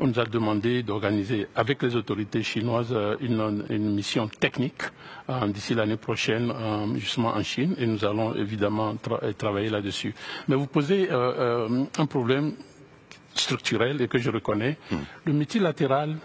on 0.00 0.06
nous 0.08 0.18
a 0.18 0.24
demandé 0.24 0.82
d'organiser 0.82 1.46
avec 1.54 1.82
les 1.82 1.96
autorités 1.96 2.42
chinoises 2.42 2.94
une, 3.20 3.94
mission 3.94 4.28
technique 4.28 4.82
d'ici 5.48 5.74
l'année 5.74 5.96
prochaine, 5.96 6.52
justement 6.96 7.28
en 7.34 7.42
Chine, 7.42 7.74
et 7.78 7.86
nous 7.86 8.04
allons 8.04 8.34
évidemment 8.34 8.94
travailler 9.38 9.70
là-dessus. 9.70 10.14
Mais 10.48 10.56
vous 10.56 10.66
posez 10.66 11.08
un 11.10 12.06
problème 12.06 12.52
structurel 13.34 14.00
et 14.00 14.08
que 14.08 14.18
je 14.18 14.30
reconnais, 14.30 14.76
hmm. 14.90 14.96
le 15.24 15.32
multilatéral, 15.32 16.16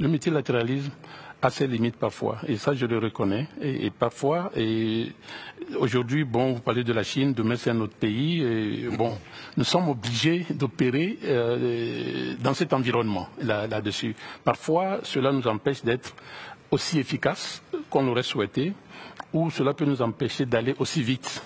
le 0.00 0.08
multilatéralisme 0.08 0.90
a 1.44 1.50
ses 1.50 1.66
limites 1.66 1.96
parfois, 1.96 2.38
et 2.48 2.56
ça 2.56 2.72
je 2.74 2.86
le 2.86 2.98
reconnais. 2.98 3.46
Et, 3.60 3.90
parfois, 3.90 4.50
et 4.56 5.12
aujourd'hui, 5.78 6.24
bon, 6.24 6.54
vous 6.54 6.60
parlez 6.60 6.84
de 6.84 6.92
la 6.92 7.02
Chine, 7.02 7.34
demain 7.34 7.56
c'est 7.56 7.70
un 7.70 7.80
autre 7.80 7.94
pays, 7.94 8.42
et 8.42 8.88
bon, 8.96 9.12
nous 9.56 9.64
sommes 9.64 9.88
obligés 9.90 10.46
d'opérer 10.50 11.18
euh, 11.24 12.34
dans 12.40 12.54
cet 12.54 12.72
environnement 12.72 13.28
là-dessus. 13.42 14.16
parfois, 14.42 15.00
cela 15.02 15.32
nous 15.32 15.46
empêche 15.46 15.84
d'être 15.84 16.14
aussi 16.70 16.98
efficaces 16.98 17.62
qu'on 17.90 18.08
aurait 18.08 18.22
souhaité, 18.22 18.72
ou 19.32 19.50
cela 19.50 19.74
peut 19.74 19.84
nous 19.84 20.00
empêcher 20.00 20.46
d'aller 20.46 20.74
aussi 20.78 21.02
vite 21.02 21.42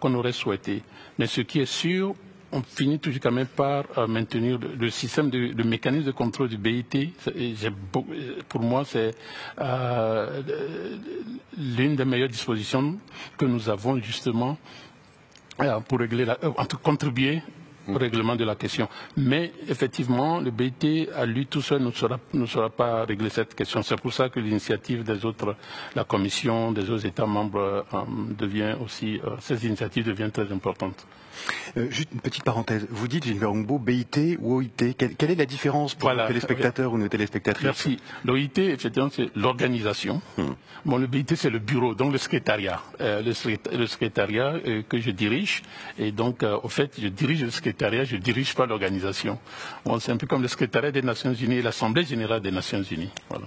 qu'on 0.00 0.14
aurait 0.14 0.32
souhaité. 0.32 0.82
Mais 1.18 1.26
ce 1.26 1.42
qui 1.42 1.60
est 1.60 1.66
sûr, 1.70 2.14
on 2.52 2.62
finit 2.62 2.98
toujours 2.98 3.20
quand 3.20 3.30
même 3.32 3.46
par 3.46 3.84
euh, 3.96 4.06
maintenir 4.06 4.58
le, 4.58 4.90
système, 4.90 5.30
de, 5.30 5.38
le 5.38 5.64
mécanisme 5.64 6.06
de 6.06 6.10
contrôle 6.12 6.48
du 6.48 6.56
BIT. 6.56 7.12
Pour 8.48 8.60
moi, 8.60 8.84
c'est 8.84 9.14
euh, 9.60 10.42
l'une 11.56 11.96
des 11.96 12.04
meilleures 12.04 12.28
dispositions 12.28 12.98
que 13.36 13.44
nous 13.44 13.68
avons 13.68 13.96
justement 14.00 14.58
euh, 15.60 15.80
pour 15.80 15.98
régler, 15.98 16.24
la, 16.24 16.36
contribuer 16.82 17.36
au 17.38 17.59
règlement 17.96 18.36
de 18.36 18.44
la 18.44 18.54
question. 18.54 18.88
Mais 19.16 19.52
effectivement, 19.68 20.40
le 20.40 20.50
BIT 20.50 21.08
à 21.14 21.26
lui 21.26 21.46
tout 21.46 21.62
seul 21.62 21.82
ne 21.82 21.90
saura, 21.90 22.18
ne 22.32 22.46
saura 22.46 22.70
pas 22.70 23.04
régler 23.04 23.30
cette 23.30 23.54
question. 23.54 23.82
C'est 23.82 24.00
pour 24.00 24.12
ça 24.12 24.28
que 24.28 24.40
l'initiative 24.40 25.04
des 25.04 25.24
autres, 25.24 25.56
la 25.94 26.04
Commission, 26.04 26.72
des 26.72 26.88
autres 26.90 27.06
États 27.06 27.26
membres 27.26 27.84
devient 28.38 28.74
aussi, 28.82 29.20
ces 29.40 29.66
initiatives 29.66 30.06
deviennent 30.06 30.30
très 30.30 30.50
importantes. 30.52 31.06
Euh, 31.76 31.90
juste 31.90 32.10
une 32.12 32.20
petite 32.20 32.44
parenthèse. 32.44 32.86
Vous 32.90 33.08
dites, 33.08 33.24
Gilbert 33.24 33.50
Humbo, 33.50 33.78
BIT 33.78 34.38
ou 34.40 34.56
OIT. 34.56 34.94
Quelle, 34.96 35.30
est 35.30 35.36
la 35.36 35.46
différence 35.46 35.94
pour 35.94 36.10
les 36.12 36.26
téléspectateurs 36.26 36.92
ou 36.92 36.98
nos 36.98 37.08
téléspectatrices? 37.08 37.64
Merci. 37.64 37.96
L'OIT, 38.24 38.58
effectivement, 38.58 39.08
c'est 39.10 39.30
l'organisation. 39.36 40.20
Hmm. 40.36 40.52
Bon, 40.84 40.98
le 40.98 41.06
BIT, 41.06 41.36
c'est 41.36 41.50
le 41.50 41.58
bureau, 41.58 41.94
donc 41.94 42.12
le 42.12 42.18
secrétariat. 42.18 42.82
Euh, 43.00 43.22
le, 43.22 43.86
secrétariat 43.86 44.54
euh, 44.66 44.82
que 44.88 44.98
je 44.98 45.10
dirige. 45.10 45.62
Et 45.98 46.12
donc, 46.12 46.42
au 46.42 46.68
fait, 46.68 46.92
je 47.00 47.08
dirige 47.08 47.42
le 47.42 47.50
secrétariat, 47.50 47.79
je 47.80 48.16
ne 48.16 48.20
dirige 48.20 48.54
pas 48.54 48.66
l'organisation. 48.66 49.38
Bon, 49.84 49.98
c'est 49.98 50.12
un 50.12 50.16
peu 50.16 50.26
comme 50.26 50.42
le 50.42 50.48
secrétariat 50.48 50.92
des 50.92 51.02
Nations 51.02 51.32
Unies 51.32 51.56
et 51.56 51.62
l'Assemblée 51.62 52.04
générale 52.04 52.42
des 52.42 52.50
Nations 52.50 52.82
Unies. 52.82 53.10
Voilà. 53.28 53.46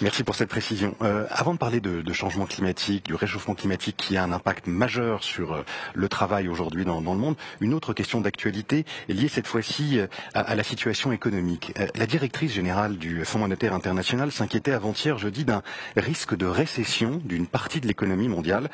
Merci 0.00 0.24
pour 0.24 0.34
cette 0.34 0.48
précision. 0.48 0.94
avant 1.30 1.52
de 1.52 1.58
parler 1.58 1.80
de, 1.80 2.02
de, 2.02 2.12
changement 2.12 2.46
climatique, 2.46 3.04
du 3.04 3.14
réchauffement 3.14 3.54
climatique 3.54 3.96
qui 3.96 4.16
a 4.16 4.24
un 4.24 4.32
impact 4.32 4.66
majeur 4.66 5.22
sur 5.22 5.64
le 5.94 6.08
travail 6.08 6.48
aujourd'hui 6.48 6.84
dans, 6.84 7.02
dans 7.02 7.14
le 7.14 7.20
monde, 7.20 7.36
une 7.60 7.74
autre 7.74 7.92
question 7.92 8.20
d'actualité 8.20 8.84
est 9.08 9.12
liée 9.12 9.28
cette 9.28 9.46
fois-ci 9.46 9.98
euh, 9.98 10.06
à, 10.34 10.54
la 10.54 10.62
situation 10.62 11.12
économique. 11.12 11.72
Euh, 11.78 11.86
la 11.94 12.06
directrice 12.06 12.52
générale 12.52 12.96
du 12.96 13.24
Fonds 13.24 13.38
monétaire 13.38 13.74
international 13.74 14.32
s'inquiétait 14.32 14.72
avant-hier, 14.72 15.18
jeudi, 15.18 15.44
d'un 15.44 15.62
risque 15.96 16.36
de 16.36 16.46
récession 16.46 17.20
d'une 17.24 17.46
partie 17.46 17.80
de 17.80 17.86
l'économie 17.86 18.28
mondiale, 18.28 18.70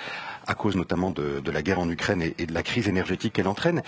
à 0.46 0.54
cause 0.54 0.76
notamment 0.76 1.10
de, 1.10 1.42
la 1.50 1.62
guerre 1.62 1.80
en 1.80 1.90
Ukraine 1.90 2.22
et, 2.22 2.46
de 2.46 2.54
la 2.54 2.62
crise 2.62 2.88
énergétique 2.88 3.32
qu'elle 3.34 3.48
entraîne. 3.48 3.82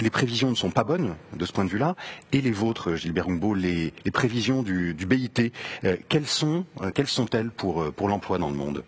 Les 0.00 0.10
prévisions 0.10 0.50
ne 0.50 0.54
sont 0.54 0.70
pas 0.70 0.84
bonnes 0.84 1.14
de 1.34 1.44
ce 1.44 1.52
point 1.52 1.64
de 1.64 1.70
vue-là. 1.70 1.94
Et 2.32 2.40
les 2.40 2.52
vôtres, 2.52 2.94
Gilbert 2.94 3.28
Humbo, 3.28 3.54
les, 3.54 3.92
prévisions 4.12 4.62
du, 4.62 4.94
BIT, 4.94 5.52
euh, 5.84 5.96
quelles 6.08 6.26
sont, 6.26 6.64
quelles 6.94 7.06
sont-elles 7.06 7.50
pour, 7.50 7.92
pour 7.92 8.08
l'emploi 8.08 8.38
dans 8.38 8.50
le 8.50 8.56
monde? 8.56 8.82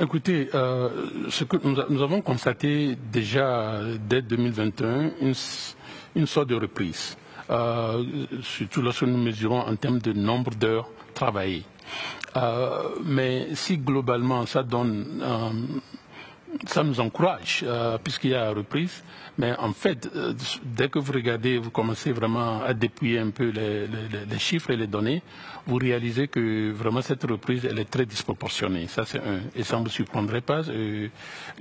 Écoutez, 0.00 0.48
euh, 0.54 0.88
ce 1.28 1.44
que 1.44 1.58
nous, 1.62 2.02
avons 2.02 2.22
constaté 2.22 2.96
déjà 3.12 3.82
dès 4.08 4.22
2021, 4.22 5.10
une, 5.20 5.34
une 6.16 6.26
sorte 6.26 6.48
de 6.48 6.54
reprise, 6.54 7.18
euh, 7.50 8.02
surtout 8.42 8.80
lorsque 8.80 9.02
nous 9.02 9.18
mesurons 9.18 9.60
en 9.60 9.76
termes 9.76 9.98
de 9.98 10.14
nombre 10.14 10.54
d'heures 10.54 10.88
travaillées. 11.12 11.64
Euh, 12.36 12.88
mais 13.04 13.48
si 13.54 13.76
globalement 13.76 14.46
ça 14.46 14.62
donne 14.62 15.22
ça 16.66 16.82
nous 16.82 17.00
encourage, 17.00 17.64
puisqu'il 18.02 18.30
y 18.30 18.34
a 18.34 18.50
reprise. 18.50 19.02
Mais 19.36 19.52
en 19.58 19.72
fait, 19.72 20.08
dès 20.62 20.88
que 20.88 20.98
vous 20.98 21.12
regardez, 21.12 21.58
vous 21.58 21.70
commencez 21.70 22.12
vraiment 22.12 22.62
à 22.62 22.72
dépouiller 22.72 23.18
un 23.18 23.30
peu 23.30 23.50
les, 23.50 24.38
chiffres 24.38 24.70
et 24.70 24.76
les 24.76 24.86
données, 24.86 25.22
vous 25.66 25.76
réalisez 25.76 26.28
que 26.28 26.70
vraiment 26.70 27.02
cette 27.02 27.24
reprise, 27.24 27.64
elle 27.68 27.78
est 27.78 27.90
très 27.90 28.06
disproportionnée. 28.06 28.86
Ça, 28.86 29.04
c'est 29.04 29.18
un. 29.18 29.40
Et 29.56 29.64
ça 29.64 29.78
ne 29.78 29.84
me 29.84 29.88
surprendrait 29.88 30.40
pas, 30.40 30.62
euh, 30.68 31.08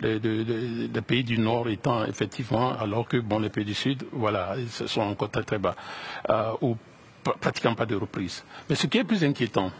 les, 0.01 1.01
pays 1.01 1.23
du 1.23 1.39
Nord 1.39 1.67
étant 1.69 2.05
effectivement, 2.05 2.77
alors 2.77 3.07
que 3.07 3.17
bon, 3.17 3.39
les 3.39 3.49
pays 3.49 3.65
du 3.65 3.73
Sud, 3.73 4.03
voilà, 4.11 4.55
ils 4.57 4.69
sont 4.69 5.01
encore 5.01 5.29
très 5.31 5.43
très 5.43 5.57
bas, 5.57 5.75
euh, 6.29 6.51
ou 6.61 6.77
pratiquement 7.23 7.75
pas 7.75 7.85
de 7.85 7.95
reprise. 7.95 8.43
Mais 8.69 8.75
ce 8.75 8.87
qui 8.87 8.99
est 8.99 9.03
plus 9.03 9.23
inquiétant, 9.23 9.71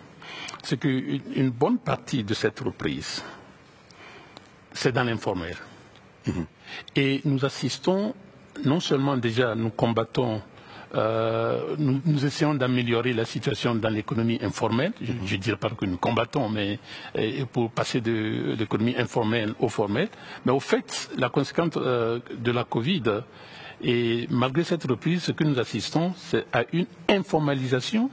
c'est 0.63 0.79
qu'une 0.79 1.49
bonne 1.51 1.77
partie 1.77 2.23
de 2.23 2.33
cette 2.33 2.59
reprise, 2.61 3.23
c'est 4.73 4.91
dans 4.91 5.03
l'informel. 5.03 5.55
Mm-hmm. 6.27 6.45
Et 6.95 7.21
nous 7.25 7.45
assistons, 7.45 8.13
non 8.65 8.79
seulement 8.79 9.17
déjà, 9.17 9.55
nous 9.55 9.69
combattons 9.69 10.41
euh, 10.95 11.75
nous, 11.79 12.25
essayons 12.25 12.53
d'améliorer 12.53 13.13
la 13.13 13.25
situation 13.25 13.73
dans 13.73 13.89
l'économie 13.89 14.37
informelle. 14.41 14.93
Je 15.01 15.11
ne 15.11 15.41
dirais 15.41 15.57
pas 15.57 15.69
que 15.69 15.85
nous 15.85 15.97
combattons, 15.97 16.49
mais 16.49 16.79
pour 17.51 17.71
passer 17.71 17.99
de 17.99 18.55
l'économie 18.57 18.95
informelle 18.97 19.53
au 19.59 19.69
formel. 19.69 20.09
Mais 20.45 20.51
au 20.51 20.59
fait, 20.59 21.09
la 21.17 21.29
conséquence 21.29 21.73
euh, 21.77 22.19
de 22.37 22.51
la 22.51 22.63
Covid, 22.63 23.03
et 23.81 24.27
malgré 24.29 24.63
cette 24.63 24.83
reprise, 24.83 25.23
ce 25.23 25.31
que 25.31 25.43
nous 25.43 25.59
assistons, 25.59 26.13
c'est 26.15 26.45
à 26.53 26.63
une 26.71 26.85
informalisation 27.09 28.09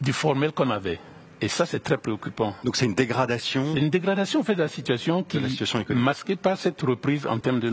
du 0.00 0.12
formel 0.12 0.52
qu'on 0.52 0.70
avait. 0.70 0.98
Et 1.42 1.48
ça, 1.48 1.66
c'est 1.66 1.80
très 1.82 1.96
préoccupant. 1.96 2.54
Donc 2.64 2.76
c'est 2.76 2.84
une 2.86 2.94
dégradation 2.94 3.74
C'est 3.74 3.80
une 3.80 3.90
dégradation 3.90 4.40
en 4.40 4.42
fait, 4.42 4.54
de 4.54 4.62
la 4.62 4.68
situation 4.68 5.22
qui 5.24 5.38
est 5.38 5.90
masquée 5.94 6.36
par 6.36 6.56
cette 6.58 6.80
reprise 6.82 7.26
en 7.26 7.38
termes 7.38 7.60
de, 7.60 7.70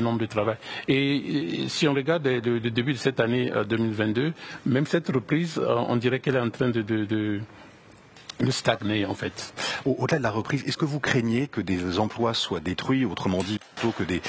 nombre 0.00 0.18
de 0.18 0.26
travail. 0.26 0.56
Et, 0.88 1.66
si 1.68 1.86
on 1.86 1.94
regarde 1.94 2.26
le, 2.26 2.60
début 2.70 2.92
de 2.92 2.98
cette 2.98 3.20
année 3.20 3.52
2022, 3.68 4.22
euh, 4.22 4.30
même 4.66 4.86
cette 4.86 5.08
reprise, 5.08 5.58
euh, 5.58 5.74
on 5.88 5.96
dirait 5.96 6.20
qu'elle 6.20 6.36
est 6.36 6.40
en 6.40 6.50
train 6.50 6.70
de, 6.70 6.82
de 6.82 7.40
stagner 8.50 9.04
en 9.06 9.14
fait. 9.14 9.54
Au-delà 9.84 10.18
de 10.18 10.22
la 10.22 10.30
reprise, 10.30 10.64
est-ce 10.66 10.76
que 10.76 10.84
vous 10.84 11.00
craignez 11.00 11.48
que 11.48 11.60
des 11.60 11.98
emplois 11.98 12.34
soient 12.34 12.60
détruits, 12.60 13.04
autrement 13.04 13.42
dit 13.42 13.58
plutôt 13.76 13.92
que 13.92 14.04
des, 14.04 14.20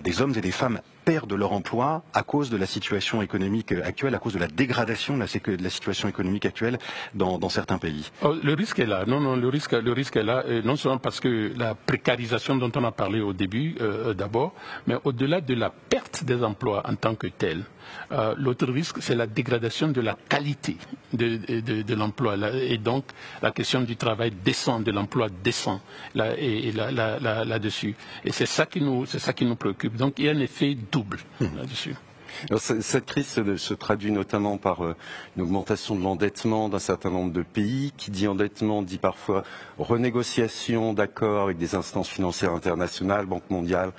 des 0.00 0.20
hommes 0.20 0.34
et 0.36 0.40
des 0.40 0.50
femmes 0.50 0.80
perdent 1.04 1.32
leur 1.32 1.52
emploi 1.52 2.02
à 2.12 2.22
cause 2.22 2.50
de 2.50 2.56
la 2.56 2.66
situation 2.66 3.22
économique 3.22 3.72
actuelle, 3.72 4.14
à 4.14 4.18
cause 4.18 4.34
de 4.34 4.38
la 4.38 4.46
dégradation 4.48 5.16
de 5.16 5.20
la, 5.20 5.70
situation 5.70 6.08
économique 6.08 6.46
actuelle 6.46 6.78
dans, 7.14 7.48
certains 7.48 7.78
pays 7.78 8.10
oh, 8.22 8.34
Le 8.42 8.54
risque 8.54 8.78
est 8.78 8.86
là. 8.86 9.04
Non, 9.06 9.20
non, 9.20 9.36
le 9.36 9.48
risque, 9.48 9.72
le 9.72 9.92
risque 9.92 10.16
est 10.16 10.22
là, 10.22 10.44
non 10.64 10.76
seulement 10.76 10.98
parce 10.98 11.20
que 11.20 11.52
la 11.56 11.74
précarisation 11.74 12.56
dont 12.56 12.72
on 12.74 12.84
a 12.84 12.92
parlé 12.92 13.20
au 13.20 13.32
début, 13.32 13.76
euh, 13.80 14.14
d'abord, 14.14 14.54
mais 14.86 14.96
au-delà 15.04 15.40
de 15.40 15.54
la 15.54 15.70
perte 15.70 16.24
des 16.24 16.42
emplois 16.42 16.82
en 16.88 16.94
tant 16.94 17.14
que 17.14 17.26
tel, 17.26 17.64
euh, 18.12 18.34
l'autre 18.36 18.66
risque, 18.66 18.98
c'est 19.00 19.14
la 19.14 19.26
dégradation 19.26 19.88
de 19.88 20.00
la 20.00 20.16
qualité 20.28 20.76
de, 21.12 21.36
de, 21.82 21.94
l'emploi 21.94 22.36
et 22.54 22.78
donc 22.78 23.04
la 23.42 23.50
question 23.50 23.82
du 23.82 23.96
travail 23.96 24.32
décent, 24.44 24.80
de 24.80 24.90
l'emploi 24.90 25.28
décent 25.42 25.80
là-dessus. 26.14 27.94
et 28.24 28.32
c'est 28.32 28.46
ça 28.46 28.66
qui 28.66 28.80
nous, 28.80 29.06
c'est 29.06 29.18
ça 29.18 29.32
qui 29.32 29.44
nous 29.44 29.56
préoccupe. 29.56 29.96
Donc 29.96 30.18
il 30.18 30.26
y 30.26 30.28
a 30.28 30.32
un 30.32 30.40
effet 30.40 30.76
double 30.94 31.18
mmh. 31.40 31.56
là-dessus 31.56 31.94
cette 32.58 33.06
crise 33.06 33.40
se, 33.56 33.74
traduit 33.74 34.12
notamment 34.12 34.58
par 34.58 34.84
euh, 34.84 34.96
une 35.36 35.42
augmentation 35.42 35.94
de 35.94 36.02
l'endettement 36.02 36.68
d'un 36.68 36.78
certain 36.78 37.10
nombre 37.10 37.32
de 37.32 37.42
pays. 37.42 37.92
Qui 37.96 38.10
dit 38.10 38.28
endettement 38.28 38.82
dit 38.82 38.98
parfois 38.98 39.44
renégociation 39.78 40.92
d'accords 40.92 41.44
avec 41.44 41.58
des 41.58 41.74
instances 41.74 42.08
financières 42.08 42.52
internationales, 42.52 43.26
Banque 43.26 43.48
mondiale, 43.50 43.92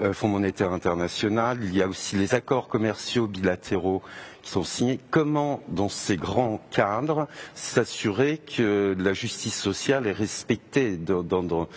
euh, 0.00 0.12
Fonds 0.12 0.28
monétaire 0.28 0.72
international. 0.72 1.58
Il 1.62 1.74
y 1.74 1.82
a 1.82 1.88
aussi 1.88 2.16
les 2.16 2.34
accords 2.34 2.68
commerciaux 2.68 3.26
bilatéraux 3.26 4.02
qui 4.42 4.50
sont 4.50 4.64
signés. 4.64 5.00
Comment, 5.10 5.62
dans 5.68 5.88
ces 5.88 6.16
grands 6.16 6.60
cadres, 6.70 7.28
s'assurer 7.54 8.38
que 8.38 8.94
la 8.98 9.12
justice 9.12 9.58
sociale 9.58 10.06
est 10.06 10.12
respectée 10.12 10.96
dans, 10.96 11.68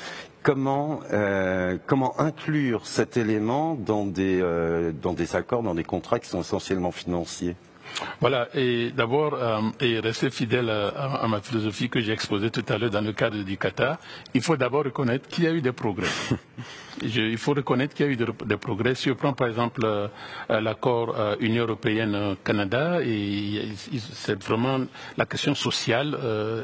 euh, 1.11 1.77
comment, 1.85 2.19
inclure 2.19 2.85
cet 2.87 3.17
élément 3.17 3.77
euh, 3.89 4.91
dans 4.91 5.13
des 5.13 5.35
accords, 5.35 5.63
dans 5.63 5.75
des 5.75 5.83
contrats 5.83 6.19
qui 6.19 6.29
sont 6.29 6.41
essentiellement 6.41 6.91
financiers? 6.91 7.55
Voilà, 8.19 8.47
et 8.53 8.91
d'abord, 8.91 9.33
euh, 9.33 9.61
et 9.79 9.99
rester 9.99 10.29
fidèle 10.29 10.69
à, 10.69 11.27
ma 11.27 11.41
philosophie 11.41 11.89
que 11.89 11.99
j'ai 11.99 12.13
exposée 12.13 12.49
tout 12.49 12.65
à 12.69 12.77
l'heure 12.77 12.89
dans 12.89 13.01
le 13.01 13.13
cadre 13.13 13.43
du 13.43 13.57
Qatar, 13.57 13.97
il 14.33 14.41
faut 14.41 14.57
d'abord 14.57 14.83
reconnaître 14.85 15.27
qu'il 15.27 15.43
y 15.43 15.47
a 15.47 15.51
eu 15.51 15.61
des 15.61 15.71
progrès. 15.71 16.07
il 17.01 17.37
faut 17.37 17.53
reconnaître 17.53 17.93
qu'il 17.93 18.05
y 18.05 18.09
a 18.09 18.11
eu 18.11 18.15
des, 18.15 18.57
progrès. 18.57 18.95
Si 18.95 19.09
on 19.11 19.15
prend 19.15 19.33
par 19.33 19.47
exemple 19.47 19.81
euh, 19.83 20.07
euh, 20.49 20.61
l'accord 20.61 21.15
Union 21.39 21.63
européenne-Canada, 21.63 22.99
c'est 24.13 24.43
vraiment 24.43 24.79
la 25.17 25.25
question 25.25 25.55
sociale 25.55 26.17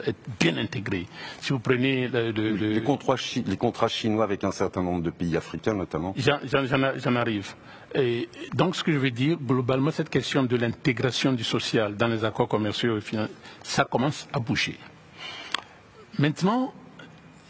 est 0.06 0.16
bien 0.40 0.58
intégrée. 0.58 1.06
Si 1.40 1.54
vous 1.54 1.60
prenez 1.60 2.08
les, 2.08 2.82
contrats, 2.82 3.16
les 3.46 3.58
contrats 3.58 3.88
chinois 3.88 4.24
avec 4.24 4.44
un 4.44 4.52
certain 4.52 4.82
nombre 4.82 5.04
de 5.04 5.10
pays 5.10 5.36
africains 5.38 5.74
notamment. 5.74 6.14
J'en 6.18 7.16
arrive. 7.16 7.54
Et 7.96 8.28
donc, 8.54 8.76
ce 8.76 8.84
que 8.84 8.92
je 8.92 8.98
veux 8.98 9.12
dire, 9.12 9.38
globalement, 9.38 9.92
cette 9.92 10.10
question 10.10 10.44
de 10.44 10.56
l'intégration 10.56 11.32
du 11.34 11.44
social 11.44 11.96
dans 11.96 12.08
les 12.08 12.26
accords 12.26 12.48
commerciaux, 12.48 13.00
ça 13.62 13.86
commence 13.86 14.28
à 14.34 14.40
bouger. 14.40 14.78
Maintenant, 16.18 16.74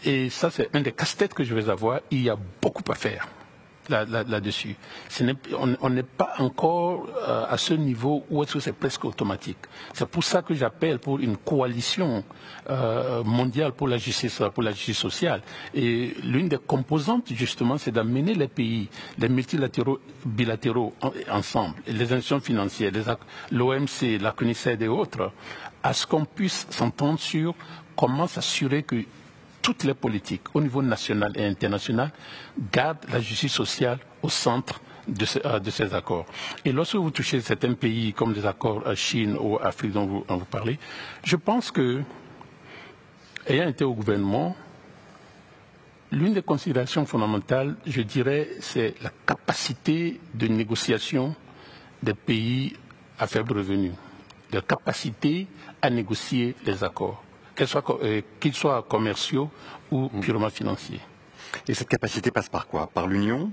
et 0.06 0.29
ça 0.29 0.49
c'est 0.49 0.73
un 0.75 0.82
des 0.82 0.91
casse-têtes 0.91 1.34
que 1.34 1.43
je 1.43 1.53
vais 1.56 1.69
avoir, 1.69 2.01
il 2.12 2.23
y 2.23 2.29
a 2.29 2.38
beaucoup 2.62 2.84
à 2.91 2.95
faire 2.95 3.27
là-dessus. 3.89 4.75
on 5.81 5.89
n'est 5.89 6.03
pas 6.03 6.33
encore 6.39 7.07
euh, 7.27 7.45
à 7.49 7.57
ce 7.57 7.73
niveau 7.73 8.23
où 8.29 8.43
est-ce 8.43 8.53
que 8.53 8.59
c'est 8.59 8.73
presque 8.73 9.05
automatique. 9.05 9.57
C'est 9.93 10.07
pour 10.07 10.23
ça 10.23 10.41
que 10.41 10.53
j'appelle 10.53 10.99
pour 10.99 11.19
une 11.19 11.37
coalition 11.37 12.23
euh, 12.69 13.23
mondiale 13.23 13.73
pour 13.73 13.87
la 13.87 13.97
justice, 13.97 14.41
pour 14.53 14.63
la 14.63 14.71
justice 14.71 14.97
sociale. 14.97 15.41
Et 15.73 16.13
l'une 16.23 16.47
des 16.49 16.57
composantes 16.57 17.31
justement, 17.33 17.77
c'est 17.77 17.91
d'amener 17.91 18.33
les 18.33 18.47
pays, 18.47 18.89
les 19.17 19.29
multilatéraux, 19.29 19.99
bilatéraux 20.25 20.93
ensemble, 21.29 21.75
les 21.87 22.03
institutions 22.13 22.39
financières, 22.39 22.91
l'OMC, 23.51 24.19
la 24.21 24.31
CNICED 24.31 24.81
et 24.83 24.87
autres, 24.87 25.31
à 25.81 25.93
ce 25.93 26.07
qu'on 26.07 26.25
puisse 26.25 26.65
s'entendre 26.69 27.19
sur 27.19 27.53
comment 27.95 28.27
s'assurer 28.27 28.83
que 28.83 29.03
toutes 29.63 29.86
les 29.86 29.95
politiques 29.95 30.43
au 30.54 30.62
niveau 30.62 30.84
national 30.84 31.32
et 31.36 31.45
international 31.45 32.12
gardent 32.71 33.06
la 33.12 33.19
justice 33.19 33.54
sociale 33.54 33.97
au 34.21 34.30
centre 34.30 34.82
de, 35.08 35.26
euh, 35.45 35.60
ces 35.71 35.93
accords. 35.95 36.26
Et 36.65 36.71
lorsque 36.71 36.95
vous 36.95 37.12
touchez 37.12 37.39
certains 37.41 37.73
pays 37.73 38.13
comme 38.13 38.34
les 38.34 38.45
accords 38.45 38.86
à 38.86 38.93
Chine 38.93 39.38
ou 39.39 39.58
Afrique 39.58 39.93
dont 39.93 40.06
vous, 40.06 40.45
parlez, 40.52 40.78
je 41.23 41.36
pense 41.38 41.71
que, 41.71 42.02
ayant 43.47 43.67
été 43.69 43.84
au 43.86 43.93
gouvernement, 43.93 44.56
l'une 46.12 46.34
des 46.34 46.43
considérations 46.43 47.06
fondamentales, 47.06 47.76
je 47.86 48.02
dirais, 48.02 48.49
c'est 48.60 48.95
la 49.02 49.12
capacité 49.26 50.19
de 50.34 50.47
négociation 50.47 51.36
des 52.04 52.13
pays 52.13 52.76
à 53.17 53.28
faible 53.28 53.54
revenu, 53.58 53.91
la 54.52 54.62
capacité 54.62 55.47
à 55.82 55.89
négocier 55.89 56.56
les 56.65 56.84
accords 56.84 57.23
qu'ils 57.55 57.67
euh, 58.03 58.51
soient, 58.53 58.85
commerciaux 58.87 59.49
ou 59.91 60.09
mm. 60.13 60.19
purement 60.21 60.49
financiers. 60.49 60.99
Et 61.67 61.73
cette 61.73 61.89
capacité 61.89 62.31
passe 62.31 62.49
par 62.49 62.67
quoi? 62.67 62.89
Par 62.93 63.07
l'union? 63.07 63.51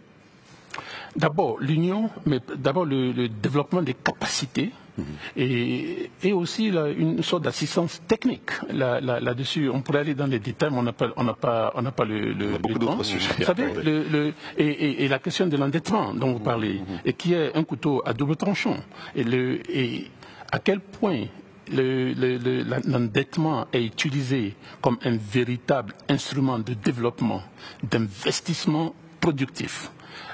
D'abord 1.16 1.58
l'union, 1.58 2.08
mais 2.24 2.38
d'abord 2.56 2.84
le, 2.84 3.28
développement 3.28 3.82
des 3.82 3.94
capacités 3.94 4.70
mm-hmm. 4.96 6.08
et, 6.22 6.32
aussi 6.32 6.68
une 6.68 7.20
sorte 7.24 7.42
d'assistance 7.42 8.00
technique 8.06 8.52
là-dessus. 8.70 9.68
on 9.68 9.82
pourrait 9.82 10.00
aller 10.00 10.14
dans 10.14 10.28
les 10.28 10.38
détails, 10.38 10.70
mais 10.70 10.78
on 10.78 10.84
n'a 10.84 10.92
pas, 10.92 11.08
on 11.16 11.24
n'a 11.24 11.34
pas, 11.34 11.72
on 11.74 11.82
n'a 11.82 11.90
pas 11.90 12.04
le, 12.04 12.32
le, 12.32 12.58
temps. 12.78 12.96
Vous 12.96 13.44
savez, 13.44 13.74
le, 13.82 14.32
et, 14.56 15.08
la 15.08 15.18
question 15.18 15.48
de 15.48 15.56
l'endettement 15.56 16.14
dont 16.14 16.32
vous 16.32 16.38
parlez, 16.38 16.74
mm-hmm. 16.74 17.00
et 17.04 17.12
qui 17.14 17.34
est 17.34 17.56
un 17.56 17.64
couteau 17.64 18.02
à 18.06 18.12
double 18.12 18.36
tranchant, 18.36 18.76
et, 19.16 19.24
et 19.68 20.10
à 20.52 20.60
quel 20.60 20.78
point 20.78 21.24
l'endettement 21.70 23.66
est 23.72 23.84
utilisé 23.84 24.54
comme 24.80 24.98
un 25.04 25.16
véritable 25.16 25.94
instrument 26.08 26.58
de 26.58 26.74
développement, 26.74 27.42
d'investissement 27.82 28.94
productif. 29.20 29.90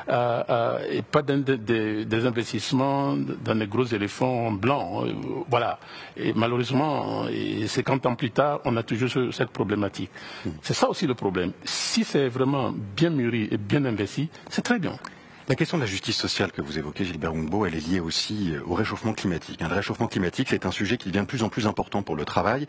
Euh, 0.09 0.43
euh, 0.49 0.79
et 0.89 1.03
pas 1.03 1.23
des, 1.23 2.27
investissements 2.27 3.17
dans 3.17 3.57
des 3.57 3.67
gros 3.67 3.85
éléphants 3.85 4.53
blancs. 4.53 5.05
Euh, 5.05 5.13
voilà. 5.51 5.81
Et 6.17 6.33
malheureusement, 6.33 7.27
et 7.29 7.67
50 7.67 8.07
ans 8.07 8.15
plus 8.15 8.31
tard, 8.31 8.61
on 8.65 8.77
a 8.77 8.83
toujours 8.85 9.11
cette 9.33 9.51
problématique. 9.51 10.11
C'est 10.63 10.75
ça 10.75 10.89
aussi 10.89 11.07
le 11.07 11.15
problème. 11.15 11.53
Si 11.65 12.05
c'est 12.05 12.29
vraiment 12.29 12.73
bien 12.97 13.11
mûri 13.11 13.49
et 13.51 13.57
bien 13.57 13.85
investi, 13.85 14.29
c'est 14.49 14.63
très 14.63 14.79
bien. 14.79 14.97
La 15.49 15.55
question 15.55 15.77
de 15.77 15.83
la 15.85 15.87
justice 15.87 16.17
sociale 16.17 16.51
que 16.51 16.61
vous 16.61 16.77
évoquez, 16.77 17.05
Gilbert 17.05 17.31
Humbo, 17.31 17.67
elle 17.67 17.77
est 17.77 17.89
liée 17.89 18.01
aussi 18.01 18.51
euh, 18.51 18.63
au 18.67 18.75
réchauffement 18.75 19.13
climatique. 19.13 19.61
Le 19.61 19.69
réchauffement 19.69 20.09
climatique, 20.09 20.49
c'est 20.51 20.67
un 20.67 20.73
sujet 20.73 20.97
qui 20.97 21.09
devient 21.09 21.21
de 21.21 21.27
plus 21.27 21.45
en 21.45 21.49
plus 21.49 21.69
important 21.69 22.03
pour 22.03 22.17
le 22.17 22.25
travail. 22.25 22.67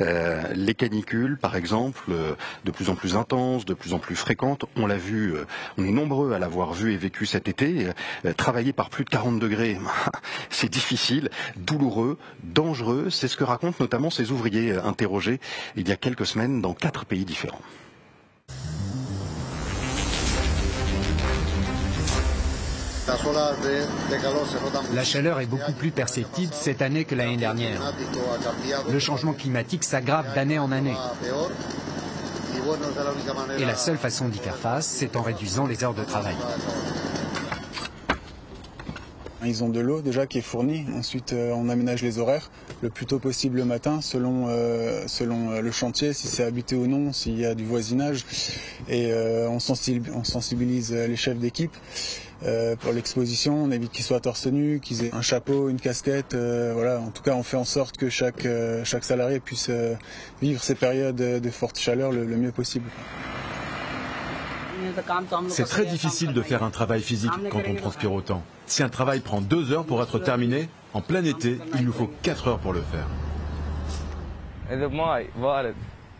Euh, 0.00 0.42
les 0.52 0.74
canicules, 0.74 1.38
par 1.38 1.54
exemple, 1.54 2.02
euh, 2.10 2.34
de 2.64 2.72
plus 2.72 2.90
en 2.90 2.96
plus 2.96 3.14
intenses, 3.14 3.64
de 3.64 3.74
plus 3.74 3.94
en 3.94 4.00
plus 4.00 4.16
fréquentes. 4.16 4.64
On 4.74 4.88
l'a 4.88 4.96
vu, 4.96 5.34
on 5.78 5.84
est 5.84 5.92
nombreux 5.92 6.32
à 6.32 6.40
l'avoir 6.40 6.72
vu 6.72 6.92
et 6.92 6.96
vécu 6.96 7.26
cet 7.26 7.46
été. 7.46 7.90
travailler 8.36 8.72
par 8.72 8.90
plus 8.90 9.04
de 9.04 9.10
40 9.10 9.38
degrés, 9.38 9.78
c'est 10.50 10.68
difficile, 10.68 11.30
douloureux, 11.54 12.18
dangereux. 12.42 13.08
C'est 13.08 13.28
ce 13.28 13.36
que 13.36 13.44
racontent 13.44 13.76
notamment 13.78 14.10
ces 14.10 14.32
ouvriers 14.32 14.72
interrogés 14.72 15.38
il 15.76 15.88
y 15.88 15.92
a 15.92 15.96
quelques 15.96 16.26
semaines 16.26 16.60
dans 16.60 16.74
quatre 16.74 17.04
pays 17.04 17.24
différents. 17.24 17.62
La 24.94 25.04
chaleur 25.04 25.40
est 25.40 25.46
beaucoup 25.46 25.72
plus 25.72 25.90
perceptible 25.90 26.52
cette 26.52 26.82
année 26.82 27.04
que 27.04 27.14
l'année 27.14 27.36
dernière. 27.36 27.80
Le 28.90 28.98
changement 28.98 29.32
climatique 29.32 29.84
s'aggrave 29.84 30.34
d'année 30.34 30.58
en 30.58 30.72
année. 30.72 30.96
Et 33.58 33.64
la 33.64 33.76
seule 33.76 33.98
façon 33.98 34.28
d'y 34.28 34.38
faire 34.38 34.56
face, 34.56 34.86
c'est 34.86 35.16
en 35.16 35.22
réduisant 35.22 35.66
les 35.66 35.84
heures 35.84 35.94
de 35.94 36.04
travail. 36.04 36.34
Ils 39.46 39.62
ont 39.62 39.68
de 39.68 39.80
l'eau 39.80 40.00
déjà 40.00 40.26
qui 40.26 40.38
est 40.38 40.42
fournie. 40.42 40.84
Ensuite, 40.94 41.32
euh, 41.32 41.52
on 41.54 41.68
aménage 41.68 42.02
les 42.02 42.18
horaires 42.18 42.50
le 42.82 42.90
plus 42.90 43.06
tôt 43.06 43.18
possible 43.18 43.58
le 43.58 43.64
matin, 43.64 44.00
selon, 44.00 44.48
euh, 44.48 45.06
euh, 45.20 45.60
le 45.60 45.70
chantier, 45.70 46.12
si 46.12 46.26
c'est 46.26 46.42
habité 46.42 46.74
ou 46.74 46.86
non, 46.86 47.12
s'il 47.12 47.38
y 47.38 47.46
a 47.46 47.54
du 47.54 47.64
voisinage. 47.64 48.24
Et 48.88 49.12
on, 49.48 49.58
sensibilise, 49.58 50.92
les 50.92 51.16
chefs 51.16 51.38
d'équipe. 51.38 51.72
Pour 52.80 52.92
l'exposition, 52.92 53.64
on 53.64 53.70
évite 53.70 53.92
qu'ils 53.92 54.04
soient 54.04 54.20
torse 54.20 54.46
nu, 54.46 54.80
qu'ils 54.80 55.04
aient 55.04 55.14
un 55.14 55.22
chapeau, 55.22 55.68
une 55.68 55.80
casquette. 55.80 56.34
voilà, 56.34 57.00
en 57.00 57.10
tout 57.10 57.22
cas, 57.22 57.34
on 57.34 57.42
fait 57.42 57.56
en 57.56 57.64
sorte 57.64 57.96
que 57.96 58.08
chaque, 58.08 58.46
chaque 58.84 59.04
salarié 59.04 59.40
puisse 59.40 59.70
vivre 60.42 60.62
ces 60.62 60.74
périodes 60.74 61.16
de 61.16 61.50
forte 61.50 61.78
chaleur 61.78 62.12
le 62.12 62.24
mieux 62.24 62.52
possible. 62.52 62.90
C'est 65.48 65.64
très 65.64 65.86
difficile 65.86 66.32
de 66.32 66.42
faire 66.42 66.62
un 66.62 66.70
travail 66.70 67.02
physique 67.02 67.32
quand 67.50 67.62
on 67.66 67.74
transpire 67.74 68.12
autant. 68.12 68.42
Si 68.66 68.82
un 68.82 68.88
travail 68.88 69.20
prend 69.20 69.40
deux 69.40 69.72
heures 69.72 69.84
pour 69.84 70.02
être 70.02 70.18
terminé, 70.18 70.68
en 70.92 71.00
plein 71.00 71.24
été, 71.24 71.58
il 71.74 71.84
nous 71.84 71.92
faut 71.92 72.10
quatre 72.22 72.48
heures 72.48 72.58
pour 72.58 72.72
le 72.72 72.82
faire. 72.82 73.06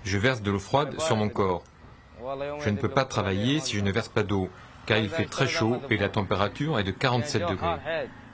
Je 0.04 0.18
verse 0.18 0.42
de 0.42 0.50
l'eau 0.50 0.58
froide 0.58 1.00
sur 1.00 1.16
mon 1.16 1.28
corps. 1.28 1.64
Je 2.60 2.70
ne 2.70 2.76
peux 2.76 2.88
pas 2.88 3.04
travailler 3.04 3.60
si 3.60 3.76
je 3.76 3.80
ne 3.80 3.90
verse 3.90 4.08
pas 4.08 4.22
d'eau. 4.22 4.48
Car 4.86 4.98
il 4.98 5.08
fait 5.08 5.26
très 5.26 5.48
chaud 5.48 5.80
et 5.90 5.96
la 5.96 6.08
température 6.08 6.78
est 6.78 6.84
de 6.84 6.90
47 6.90 7.42
degrés. 7.42 7.76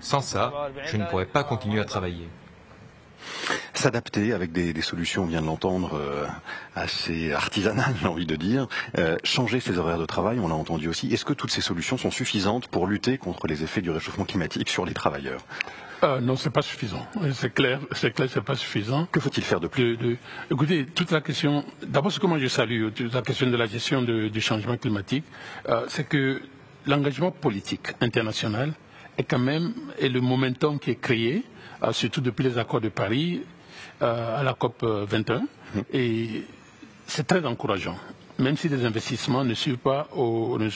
Sans 0.01 0.21
ça, 0.21 0.71
je 0.85 0.97
ne 0.97 1.05
pourrais 1.07 1.27
pas 1.27 1.45
continuer 1.45 1.81
à 1.81 1.85
travailler. 1.85 2.29
S'adapter 3.75 4.33
avec 4.33 4.53
des, 4.53 4.81
solutions, 4.83 5.23
on 5.23 5.27
vient 5.27 5.41
de 5.41 5.47
l'entendre, 5.47 5.97
euh, 5.97 6.27
assez 6.75 7.33
artisanales, 7.33 7.95
j'ai 8.01 8.07
envie 8.07 8.27
de 8.27 8.37
dire. 8.37 8.67
Euh, 8.99 9.17
changer 9.25 9.61
ses 9.61 9.79
horaires 9.79 9.99
de 9.99 10.07
travail, 10.07 10.38
on 10.41 10.49
l'a 10.49 10.55
entendu 10.55 10.88
aussi. 10.88 11.12
Est-ce 11.12 11.25
que 11.25 11.33
toutes 11.33 11.51
ces 11.51 11.61
solutions 11.61 11.97
sont 11.97 12.11
suffisantes 12.11 12.69
pour 12.69 12.87
lutter 12.87 13.19
contre 13.19 13.47
les 13.47 13.62
effets 13.62 13.81
du 13.81 13.91
réchauffement 13.91 14.25
climatique 14.25 14.69
sur 14.69 14.85
les 14.85 14.95
travailleurs? 14.95 15.41
Euh, 16.05 16.21
non, 16.21 16.37
c'est 16.37 16.51
pas 16.51 16.62
suffisant. 16.62 17.07
C'est 17.33 17.55
clair, 17.55 17.81
c'est 17.93 18.12
clair, 18.12 18.29
c'est 18.31 18.43
pas 18.43 18.57
suffisant. 18.57 19.07
Que 19.11 19.21
faut-il 19.21 19.45
faire 19.45 19.61
de 19.61 19.69
plus 19.69 20.19
Écoutez, 20.51 20.87
toute 20.87 21.11
la 21.11 21.21
question. 21.21 21.65
D'abord, 21.87 22.11
ce 22.11 22.19
que 22.19 22.27
moi 22.27 22.38
je 22.38 22.49
salue, 22.49 22.88
la 23.12 23.23
question 23.23 23.49
de 23.49 23.57
la 23.57 23.67
gestion 23.67 24.03
du 24.03 24.41
changement 24.41 24.77
climatique, 24.77 25.25
euh, 25.69 25.85
c'est 25.88 26.09
que 26.09 26.43
l'engagement 26.87 27.31
politique 27.31 27.88
international 28.01 28.73
est 29.17 29.25
quand 29.25 29.38
même 29.38 29.75
est 29.99 30.09
le 30.09 30.21
momentum 30.21 30.79
qui 30.79 30.91
est 30.91 31.01
créé, 31.01 31.45
euh, 31.83 31.93
surtout 31.93 32.21
depuis 32.21 32.45
les 32.45 32.59
accords 32.59 32.81
de 32.81 32.88
Paris 32.88 33.43
euh, 34.03 34.41
à 34.41 34.43
la 34.43 34.55
COP 34.55 34.83
21, 34.85 35.41
mmh. 35.41 35.47
et 35.93 36.45
c'est 37.07 37.27
très 37.27 37.45
encourageant 37.45 37.97
même 38.42 38.57
si 38.57 38.68
les 38.68 38.85
investissements 38.85 39.44
ne 39.44 39.55
suivent 39.55 39.78
pas 39.78 40.09
au, 40.14 40.59
ne 40.59 40.68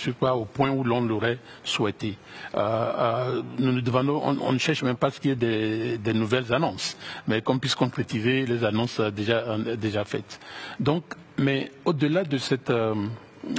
point 0.44 0.70
où 0.70 0.84
l'on 0.84 1.00
l'aurait 1.02 1.38
souhaité. 1.64 2.16
Euh, 2.54 2.58
euh, 2.58 3.42
nous 3.58 3.80
devons, 3.80 4.22
on, 4.40 4.52
ne 4.52 4.58
cherche 4.58 4.82
même 4.82 4.96
pas 4.96 5.10
ce 5.10 5.20
qui 5.20 5.30
est 5.30 5.34
des, 5.36 5.98
des 5.98 6.14
nouvelles 6.14 6.52
annonces, 6.54 6.96
mais 7.26 7.42
qu'on 7.42 7.58
puisse 7.58 7.74
concrétiser 7.74 8.46
les 8.46 8.64
annonces 8.64 9.00
déjà, 9.00 10.04
faites. 10.04 10.40
Donc, 10.80 11.04
mais 11.38 11.70
au-delà 11.84 12.22
euh, 12.70 12.94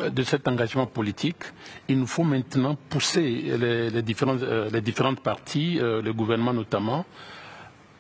de 0.10 0.24
cet 0.24 0.48
engagement 0.48 0.86
politique, 0.88 1.44
il 1.90 2.00
nous 2.00 2.08
faut 2.08 2.24
maintenant 2.24 2.76
pousser 2.90 3.22
les 3.22 4.02
différentes 4.02 5.20
parties, 5.22 5.80
le 5.82 6.12
gouvernement 6.14 6.54
notamment, 6.54 7.06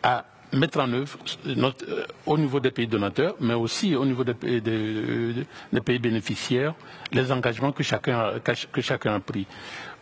à 0.03 0.25
mettre 0.53 0.79
en 0.79 0.91
œuvre 0.93 1.17
euh, 1.47 2.05
au 2.25 2.37
niveau 2.37 2.59
des 2.59 2.71
pays 2.71 2.87
donateurs, 2.87 3.35
mais 3.39 3.53
aussi 3.53 3.95
au 3.95 4.05
niveau 4.05 4.23
des, 4.23 4.61
des, 4.61 5.81
pays 5.81 5.99
bénéficiaires, 5.99 6.73
les 7.11 7.31
engagements 7.31 7.71
que 7.71 7.83
chacun, 7.83 8.33
que 8.71 8.81
chacun 8.81 9.15
a 9.15 9.19
pris. 9.19 9.45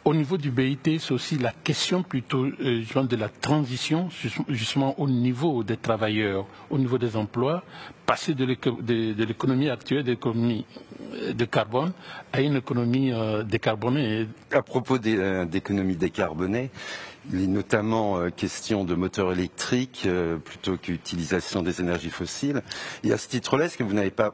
Au 0.03 0.13
niveau 0.13 0.37
du 0.37 0.51
BIT, 0.51 0.99
c'est 0.99 1.11
aussi 1.13 1.39
la 1.39 1.51
question 1.51 2.03
plutôt 2.03 2.45
euh, 2.45 2.83
de 3.03 3.15
la 3.15 3.27
transition 3.27 4.07
justement 4.49 4.99
au 4.99 5.09
niveau 5.09 5.63
des 5.63 5.77
travailleurs, 5.77 6.45
au 6.69 6.77
niveau 6.77 6.99
des 6.99 7.15
emplois, 7.15 7.63
passer 8.05 8.35
de 8.35 8.45
l'économie 8.45 9.69
actuelle, 9.69 10.03
de 10.03 10.11
l'économie 10.11 10.63
euh, 11.15 11.33
de 11.33 11.45
carbone, 11.45 11.91
à 12.31 12.41
une 12.41 12.57
économie 12.57 13.11
décarbonée. 13.45 14.27
À 14.51 14.61
propos 14.61 14.99
d'économie 14.99 15.95
décarbonée, 15.95 16.69
il 17.31 17.51
notamment 17.51 18.19
euh, 18.19 18.29
question 18.29 18.83
de 18.83 18.95
moteurs 18.95 19.31
électriques 19.31 20.03
euh, 20.05 20.37
plutôt 20.37 20.77
qu'utilisation 20.77 21.61
des 21.61 21.81
énergies 21.81 22.09
fossiles. 22.09 22.61
Et 23.03 23.11
à 23.11 23.17
ce 23.17 23.27
titre-là, 23.27 23.65
est-ce 23.65 23.77
que 23.77 23.83
vous 23.83 23.93
n'avez 23.93 24.11
pas 24.11 24.33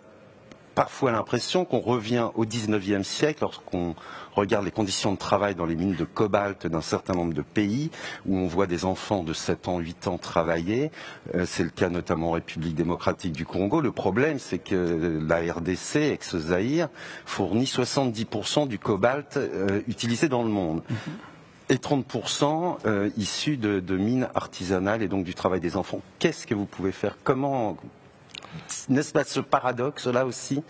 parfois 0.74 1.12
l'impression 1.12 1.66
qu'on 1.66 1.82
revient 1.82 2.30
au 2.36 2.46
XIXe 2.46 3.06
siècle 3.06 3.40
lorsqu'on 3.42 3.94
regarde 4.34 4.64
les 4.64 4.72
conditions 4.72 5.12
de 5.12 5.18
travail 5.18 5.54
dans 5.54 5.66
les 5.66 5.76
mines 5.76 5.96
de 5.96 6.06
cobalt 6.06 6.66
d'un 6.66 6.80
certain 6.80 7.14
nombre 7.14 7.34
de 7.34 7.42
pays 7.42 7.92
où 8.26 8.38
on 8.38 8.48
voit 8.48 8.68
des 8.68 8.86
enfants 8.86 9.22
de 9.24 9.34
7 9.34 9.68
ans, 9.68 9.80
8 9.80 10.08
ans 10.08 10.18
travailler? 10.18 10.90
Euh, 11.36 11.46
c'est 11.46 11.64
le 11.64 11.70
cas 11.72 11.90
notamment 11.90 12.30
en 12.30 12.32
République 12.32 12.76
démocratique 12.76 13.34
du 13.34 13.46
Congo. 13.46 13.82
Le 13.82 13.92
problème, 13.92 14.40
c'est 14.40 14.60
que 14.60 15.22
la 15.28 15.40
RDC, 15.54 15.98
ex-Zaïre, 15.98 16.88
fournit 17.26 17.66
70% 17.66 18.68
du 18.70 18.80
cobalt 18.80 19.38
utilisé 19.88 20.30
dans 20.30 20.44
le 20.44 20.50
monde. 20.50 20.82
Et 21.72 21.76
30% 21.76 22.80
euh, 22.86 23.10
issus 23.16 23.56
de, 23.56 23.98
mines 23.98 24.28
artisanales 24.36 25.02
et 25.02 25.08
donc 25.08 25.24
du 25.24 25.34
travail 25.34 25.62
des 25.62 25.78
enfants. 25.78 26.02
Qu'est-ce 26.20 26.46
que 26.46 26.54
vous 26.54 26.66
pouvez 26.66 26.92
faire? 26.92 27.16
Comment 27.24 27.78
N'est-ce 28.90 29.14
pas 29.14 29.24
ce 29.24 29.40
paradoxe 29.40 30.06
là 30.08 30.26
aussi? 30.26 30.62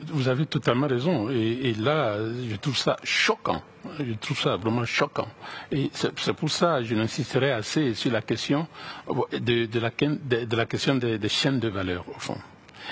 Vous 0.00 0.26
avez 0.26 0.44
totalement 0.44 0.88
raison. 0.88 1.30
Et, 1.30 1.74
là, 1.74 2.16
je 2.18 2.56
trouve 2.56 2.76
ça 2.76 2.96
choquant. 3.04 3.62
Je 4.00 4.14
trouve 4.14 4.38
ça 4.38 4.56
vraiment 4.56 4.84
choquant. 4.84 5.28
Et 5.70 5.90
c'est 5.92 6.32
pour 6.32 6.50
ça 6.50 6.78
que 6.80 6.84
je 6.86 6.96
n'insisterai 6.96 7.52
assez 7.52 7.94
sur 7.94 8.10
la 8.10 8.20
question 8.20 8.66
de, 9.32 9.78
la, 9.78 10.66
question 10.66 10.96
des 10.96 11.28
chaînes 11.28 11.60
de 11.60 11.68
valeur, 11.68 12.04
au 12.08 12.18
fond. 12.18 12.36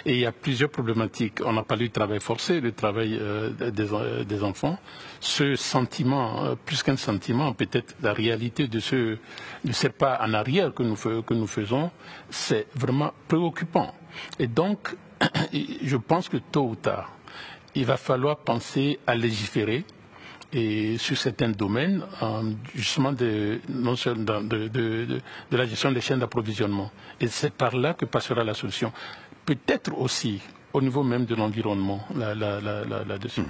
Et 0.04 0.14
il 0.14 0.20
y 0.20 0.26
a 0.26 0.32
plusieurs 0.32 0.70
problématiques. 0.70 1.40
On 1.44 1.56
a 1.56 1.62
parlé 1.62 1.84
du 1.84 1.90
travail 1.90 2.20
forcé, 2.20 2.60
le 2.60 2.72
travail 2.72 3.18
euh, 3.20 3.50
euh, 3.60 4.24
des, 4.24 4.42
enfants. 4.42 4.78
Ce 5.20 5.56
sentiment, 5.56 6.44
euh, 6.44 6.54
plus 6.54 6.82
qu'un 6.82 6.96
sentiment, 6.96 7.52
peut-être 7.52 7.94
la 8.02 8.12
réalité 8.12 8.68
de 8.68 8.80
ce, 8.80 9.16
de 9.64 9.72
ces 9.72 9.90
pas 9.90 10.18
en 10.22 10.34
arrière 10.34 10.72
que 10.74 10.82
nous, 10.82 11.46
faisons, 11.46 11.90
c'est 12.30 12.66
vraiment 12.74 13.12
préoccupant. 13.28 13.94
Et 14.38 14.46
donc, 14.46 14.94
je 15.52 15.96
pense 15.96 16.28
que 16.28 16.38
tôt 16.38 16.68
ou 16.68 16.76
tard, 16.76 17.12
il 17.74 17.84
va 17.84 17.96
falloir 17.96 18.38
penser 18.38 18.98
à 19.06 19.14
légiférer 19.14 19.84
et 20.54 20.98
sur 20.98 21.16
certains 21.16 21.48
domaines, 21.48 22.04
justement 22.74 23.12
de, 23.12 23.60
non 23.68 23.94
de, 23.94 24.68
de, 24.68 25.20
la 25.50 25.66
gestion 25.66 25.90
des 25.90 26.00
chaînes 26.00 26.20
d'approvisionnement. 26.20 26.92
Et 27.20 27.26
c'est 27.26 27.52
par 27.52 27.76
là 27.76 27.94
que 27.94 28.04
passera 28.04 28.44
la 28.44 28.54
solution 28.54 28.92
peut-être 29.44 29.92
aussi 29.98 30.40
au 30.74 30.82
niveau 30.82 31.04
même 31.04 31.24
de 31.24 31.34
l'environnement 31.34 32.00
là-dessus. 32.14 33.42
Mmh. 33.42 33.46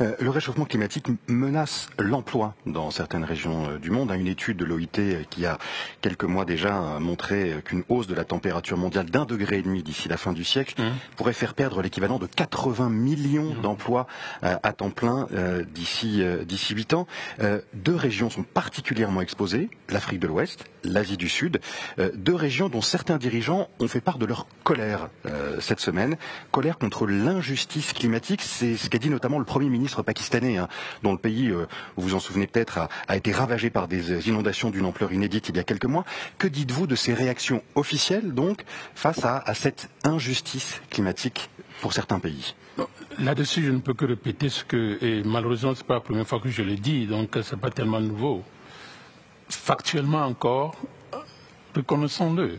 Euh, 0.00 0.14
le 0.20 0.30
réchauffement 0.30 0.64
climatique 0.64 1.08
menace 1.26 1.90
l'emploi 1.98 2.54
dans 2.66 2.90
certaines 2.90 3.24
régions 3.24 3.68
euh, 3.68 3.78
du 3.78 3.90
monde. 3.90 4.12
Une 4.12 4.28
étude 4.28 4.56
de 4.56 4.64
l'OIT 4.64 4.98
euh, 4.98 5.22
qui 5.28 5.44
a 5.44 5.58
quelques 6.00 6.24
mois 6.24 6.44
déjà 6.44 6.98
montré 7.00 7.60
qu'une 7.64 7.82
hausse 7.88 8.06
de 8.06 8.14
la 8.14 8.24
température 8.24 8.76
mondiale 8.76 9.06
d'un 9.06 9.24
degré 9.24 9.58
et 9.58 9.62
demi 9.62 9.82
d'ici 9.82 10.08
la 10.08 10.16
fin 10.16 10.32
du 10.32 10.44
siècle 10.44 10.80
mmh. 10.80 10.84
pourrait 11.16 11.32
faire 11.32 11.54
perdre 11.54 11.82
l'équivalent 11.82 12.18
de 12.18 12.26
80 12.26 12.90
millions 12.90 13.54
mmh. 13.54 13.60
d'emplois 13.62 14.06
à 14.42 14.72
temps 14.72 14.90
plein 14.90 15.26
d'ici 15.74 16.22
d'ici 16.46 16.74
8 16.74 16.94
ans. 16.94 17.06
deux 17.74 17.94
régions 17.94 18.30
sont 18.30 18.42
particulièrement 18.42 19.20
exposées, 19.20 19.70
l'Afrique 19.88 20.20
de 20.20 20.26
l'Ouest, 20.26 20.64
l'Asie 20.84 21.16
du 21.16 21.28
Sud, 21.28 21.60
deux 22.14 22.34
régions 22.34 22.68
dont 22.68 22.80
certains 22.80 23.18
dirigeants 23.18 23.68
ont 23.80 23.88
fait 23.88 24.00
part 24.00 24.18
de 24.18 24.26
leur 24.26 24.46
colère 24.64 25.08
cette 25.60 25.80
semaine 25.80 26.16
colère 26.52 26.78
contre 26.78 27.06
l'injustice 27.06 27.92
climatique. 27.92 28.42
C'est 28.42 28.76
ce 28.76 28.88
qu'a 28.88 28.98
dit 28.98 29.10
notamment 29.10 29.40
le 29.40 29.44
Premier 29.44 29.68
ministre 29.68 30.02
pakistanais, 30.02 30.58
hein, 30.58 30.68
dont 31.02 31.12
le 31.12 31.18
pays, 31.18 31.48
euh, 31.48 31.66
vous 31.96 32.10
vous 32.10 32.14
en 32.14 32.20
souvenez 32.20 32.46
peut-être, 32.46 32.78
a, 33.08 33.16
été 33.16 33.32
ravagé 33.32 33.70
par 33.70 33.88
des 33.88 34.28
inondations 34.28 34.70
d'une 34.70 34.84
ampleur 34.84 35.12
inédite 35.12 35.48
il 35.48 35.56
y 35.56 35.58
a 35.58 35.64
quelques 35.64 35.86
mois. 35.86 36.04
Que 36.38 36.46
dites-vous 36.46 36.86
de 36.86 36.94
ces 36.94 37.14
réactions 37.14 37.62
officielles, 37.74 38.34
donc, 38.34 38.62
face 38.94 39.24
à, 39.24 39.42
cette 39.54 39.88
injustice 40.04 40.80
climatique 40.90 41.50
pour 41.80 41.92
certains 41.92 42.18
pays? 42.18 42.54
Là-dessus, 43.18 43.64
je 43.64 43.70
ne 43.70 43.78
peux 43.78 43.94
que 43.94 44.04
répéter 44.04 44.48
ce 44.48 44.64
que, 44.64 44.98
et 45.02 45.22
malheureusement, 45.24 45.74
ce 45.74 45.80
n'est 45.80 45.86
pas 45.86 45.94
la 45.94 46.00
première 46.00 46.26
fois 46.26 46.38
que 46.40 46.50
je 46.50 46.62
le 46.62 46.76
dis, 46.76 47.06
donc 47.06 47.38
ce 47.42 47.54
n'est 47.54 47.60
pas 47.60 47.70
tellement 47.70 48.00
nouveau. 48.00 48.42
Factuellement 49.48 50.24
encore, 50.24 50.76
reconnaissons-le, 51.74 52.58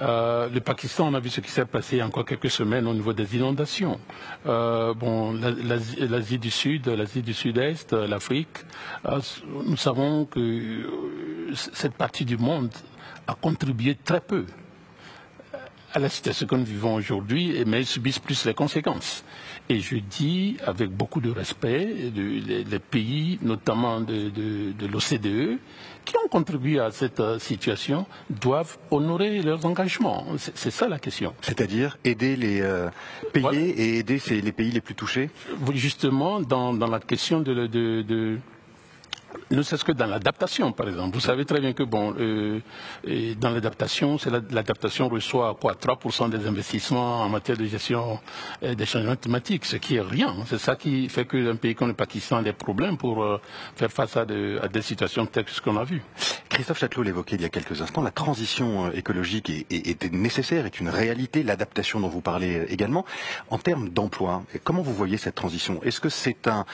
euh, 0.00 0.48
le 0.48 0.60
Pakistan, 0.60 1.08
on 1.08 1.14
a 1.14 1.20
vu 1.20 1.30
ce 1.30 1.40
qui 1.40 1.50
s'est 1.50 1.64
passé 1.64 2.02
encore 2.02 2.24
quelques 2.24 2.50
semaines 2.50 2.86
au 2.86 2.94
niveau 2.94 3.12
des 3.12 3.36
inondations. 3.36 3.98
Euh, 4.46 4.94
bon, 4.94 5.32
l'Asie 5.32 6.38
du 6.38 6.50
Sud, 6.50 6.88
l'Asie 6.88 7.22
du 7.22 7.34
Sud-Est, 7.34 7.92
l'Afrique, 7.92 8.58
euh, 9.06 9.20
nous 9.66 9.76
savons 9.76 10.24
que 10.24 10.82
cette 11.54 11.94
partie 11.94 12.24
du 12.24 12.36
monde 12.36 12.70
a 13.26 13.34
contribué 13.34 13.96
très 14.02 14.20
peu 14.20 14.46
à 15.94 16.00
la 16.00 16.08
situation 16.08 16.46
que 16.46 16.56
nous 16.56 16.64
vivons 16.64 16.94
aujourd'hui, 16.94 17.62
mais 17.66 17.80
ils 17.82 17.86
subissent 17.86 18.18
plus 18.18 18.44
les 18.46 18.54
conséquences. 18.54 19.24
Et 19.68 19.78
je 19.80 19.96
dis 19.96 20.56
avec 20.66 20.90
beaucoup 20.90 21.20
de 21.20 21.30
respect, 21.30 21.86
les, 22.14 22.78
pays, 22.78 23.38
notamment 23.42 24.00
de, 24.00 24.28
de 24.28 24.86
l'OCDE, 24.86 25.58
qui 26.04 26.16
ont 26.16 26.28
contribué 26.28 26.78
à 26.80 26.90
cette 26.90 27.20
euh, 27.20 27.38
situation, 27.38 28.06
doivent 28.28 28.76
honorer 28.90 29.42
leurs 29.42 29.64
engagements. 29.64 30.26
C'est 30.36 30.70
ça 30.70 30.88
la 30.88 30.98
question. 30.98 31.34
C'est-à-dire 31.40 31.96
aider 32.04 32.36
les 32.36 32.60
euh, 32.60 32.90
pays 33.32 33.70
et 33.70 33.98
aider 33.98 34.20
les 34.28 34.52
pays 34.52 34.70
les 34.70 34.80
plus 34.80 34.94
touchés? 34.94 35.30
Justement, 35.72 36.40
dans, 36.40 36.72
la 36.72 37.00
question 37.00 37.40
de, 37.40 38.38
ne 39.50 39.62
serait-ce 39.62 39.84
que 39.84 39.92
dans 39.92 40.06
l'adaptation, 40.06 40.72
par 40.72 40.88
exemple. 40.88 41.14
Vous 41.14 41.20
savez 41.20 41.44
très 41.44 41.60
bien 41.60 41.72
que 41.72 41.82
bon, 41.82 42.14
euh, 42.18 42.60
dans 43.38 43.50
l'adaptation, 43.50 44.16
l'adaptation 44.50 45.08
reçoit 45.08 45.56
quoi 45.60 45.74
3% 45.74 46.30
des 46.30 46.46
investissements 46.46 47.22
en 47.22 47.28
matière 47.28 47.56
de 47.56 47.64
gestion 47.64 48.18
euh, 48.62 48.74
des 48.74 48.86
changements 48.86 49.16
climatiques, 49.16 49.64
ce 49.64 49.76
qui 49.76 49.96
est 49.96 50.00
rien. 50.00 50.34
C'est 50.46 50.58
ça 50.58 50.76
qui 50.76 51.08
fait 51.08 51.24
qu'un 51.24 51.56
pays 51.56 51.74
comme 51.74 51.88
le 51.88 51.94
Pakistan 51.94 52.36
a 52.36 52.42
des 52.42 52.52
problèmes 52.52 52.96
pour 52.96 53.22
euh, 53.22 53.40
faire 53.76 53.90
face 53.90 54.16
à, 54.16 54.24
des 54.24 54.82
situations 54.82 55.26
telles 55.26 55.44
que 55.44 55.50
ce 55.50 55.60
qu'on 55.60 55.76
a 55.76 55.84
vu. 55.84 56.02
Christophe 56.48 56.78
Châtelot 56.78 57.02
l'évoquait 57.02 57.36
il 57.36 57.42
y 57.42 57.46
a 57.46 57.48
quelques 57.48 57.80
instants, 57.80 58.02
la 58.02 58.10
transition 58.10 58.90
écologique 58.92 59.50
est, 59.50 60.12
nécessaire, 60.12 60.66
est 60.66 60.78
une 60.78 60.88
réalité, 60.88 61.42
l'adaptation 61.42 62.00
dont 62.00 62.08
vous 62.08 62.20
parlez 62.20 62.66
également. 62.68 63.04
En 63.50 63.58
termes 63.58 63.88
d'emploi, 63.88 64.44
comment 64.62 64.82
vous 64.82 64.94
voyez 64.94 65.16
cette 65.16 65.34
transition? 65.34 65.82
Est-ce 65.82 66.00
que 66.00 66.08
c'est 66.08 66.46
un, 66.46 66.64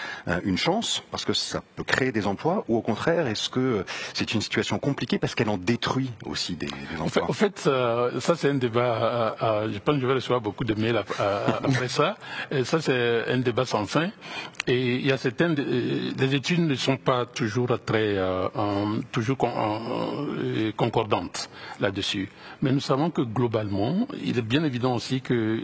une 0.45 0.59
chance, 0.59 1.03
parce 1.11 1.25
que 1.25 1.33
ça 1.33 1.63
peut 1.77 1.85
créer 1.85 2.13
des 2.13 2.27
emplois, 2.27 2.50
ou 2.69 2.77
au 2.77 2.83
contraire, 2.83 3.27
est-ce 3.27 3.49
que 3.49 3.85
c'est 4.15 4.35
une 4.35 4.41
situation 4.41 4.79
compliquée 4.79 5.19
parce 5.19 5.35
qu'elle 5.35 5.49
en 5.51 5.59
détruit 5.59 6.11
aussi 6.25 6.57
des, 6.57 6.69
emplois 6.99 7.25
En 7.29 7.33
fait, 7.33 7.59
ça 7.59 8.37
c'est 8.37 8.51
un 8.51 8.55
débat, 8.55 9.37
je 9.73 9.79
pense 9.79 9.97
que 9.97 10.01
je 10.01 10.07
vais 10.07 10.15
recevoir 10.15 10.41
beaucoup 10.41 10.65
de 10.65 10.75
mails 10.75 11.03
après 11.65 11.89
ça, 11.89 12.17
et 12.51 12.65
ça 12.65 12.81
c'est 12.81 13.25
un 13.29 13.39
débat 13.39 13.65
sans 13.65 13.87
fin, 13.87 14.11
et 14.67 14.97
il 14.97 15.07
y 15.07 15.13
a 15.13 15.17
certaines, 15.17 15.55
les 15.55 16.35
études 16.35 16.61
ne 16.61 16.75
sont 16.75 16.97
pas 16.97 17.27
toujours 17.27 17.69
très, 17.85 18.17
euh, 18.17 18.49
toujours 19.13 19.39
euh, 19.45 20.73
concordantes 20.77 21.51
là-dessus, 21.81 22.29
mais 22.63 22.73
nous 22.73 22.81
savons 22.81 23.11
que 23.11 23.23
globalement, 23.23 24.07
il 24.23 24.39
est 24.39 24.43
bien 24.43 24.65
évident 24.65 24.95
aussi 24.95 25.21
que 25.21 25.61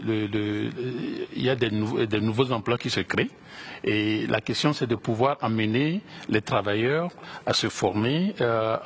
il 1.35 1.41
y 1.41 1.49
a 1.49 1.55
des, 1.55 1.69
des 2.07 2.21
nouveaux 2.21 2.51
emplois 2.51 2.77
qui 2.77 2.89
se 2.89 3.01
créent, 3.01 3.29
et 3.83 4.27
la 4.27 4.41
question, 4.41 4.73
c'est 4.73 4.87
de 4.87 4.95
pouvoir 4.95 5.37
amener 5.41 6.01
les 6.29 6.41
travailleurs 6.41 7.09
à 7.45 7.53
se 7.53 7.69
former, 7.69 8.33
euh, 8.41 8.77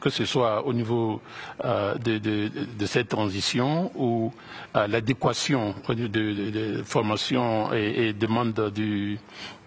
que 0.00 0.10
ce 0.10 0.24
soit 0.24 0.66
au 0.66 0.72
niveau 0.72 1.20
euh, 1.64 1.94
de, 1.96 2.86
cette 2.86 3.08
transition 3.08 3.90
ou 3.96 4.32
euh, 4.76 4.86
l'adéquation 4.86 5.74
de, 5.88 6.06
de, 6.06 6.82
formation 6.84 7.72
et, 7.72 8.08
et 8.08 8.12
demande 8.12 8.72
du, 8.74 9.18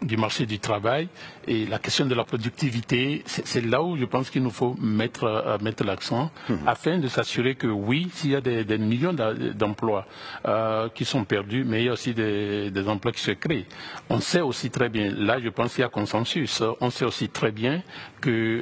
du 0.01 0.17
marché 0.17 0.45
du 0.45 0.59
travail 0.59 1.07
et 1.47 1.65
la 1.65 1.79
question 1.79 2.05
de 2.05 2.13
la 2.13 2.23
productivité, 2.25 3.23
c'est 3.25 3.65
là 3.65 3.81
où 3.81 3.95
je 3.97 4.05
pense 4.05 4.29
qu'il 4.29 4.43
nous 4.43 4.51
faut 4.51 4.75
mettre, 4.79 5.23
euh, 5.23 5.57
mettre 5.61 5.83
l'accent 5.85 6.29
mhm. 6.49 6.59
afin 6.67 6.97
de 6.99 7.07
s'assurer 7.07 7.55
que 7.55 7.67
oui, 7.67 8.09
s'il 8.13 8.31
y 8.31 8.35
a 8.35 8.41
des, 8.41 8.77
millions 8.77 9.13
d'emplois 9.13 10.05
euh, 10.45 10.89
qui 10.93 11.05
sont 11.05 11.23
perdus, 11.23 11.63
mais 11.63 11.81
il 11.81 11.85
y 11.85 11.89
a 11.89 11.93
aussi 11.93 12.13
des, 12.13 12.71
emplois 12.87 13.11
qui 13.13 13.21
se 13.21 13.31
créent. 13.31 13.65
On 14.09 14.19
sait 14.19 14.41
aussi 14.41 14.69
très 14.69 14.89
bien, 14.89 15.11
là 15.11 15.37
je 15.39 15.49
pense 15.49 15.73
qu'il 15.73 15.81
y 15.81 15.85
a 15.85 15.89
consensus, 15.89 16.63
on 16.79 16.89
sait 16.89 17.05
aussi 17.05 17.27
très 17.29 17.51
bien 17.51 17.81
que 18.21 18.61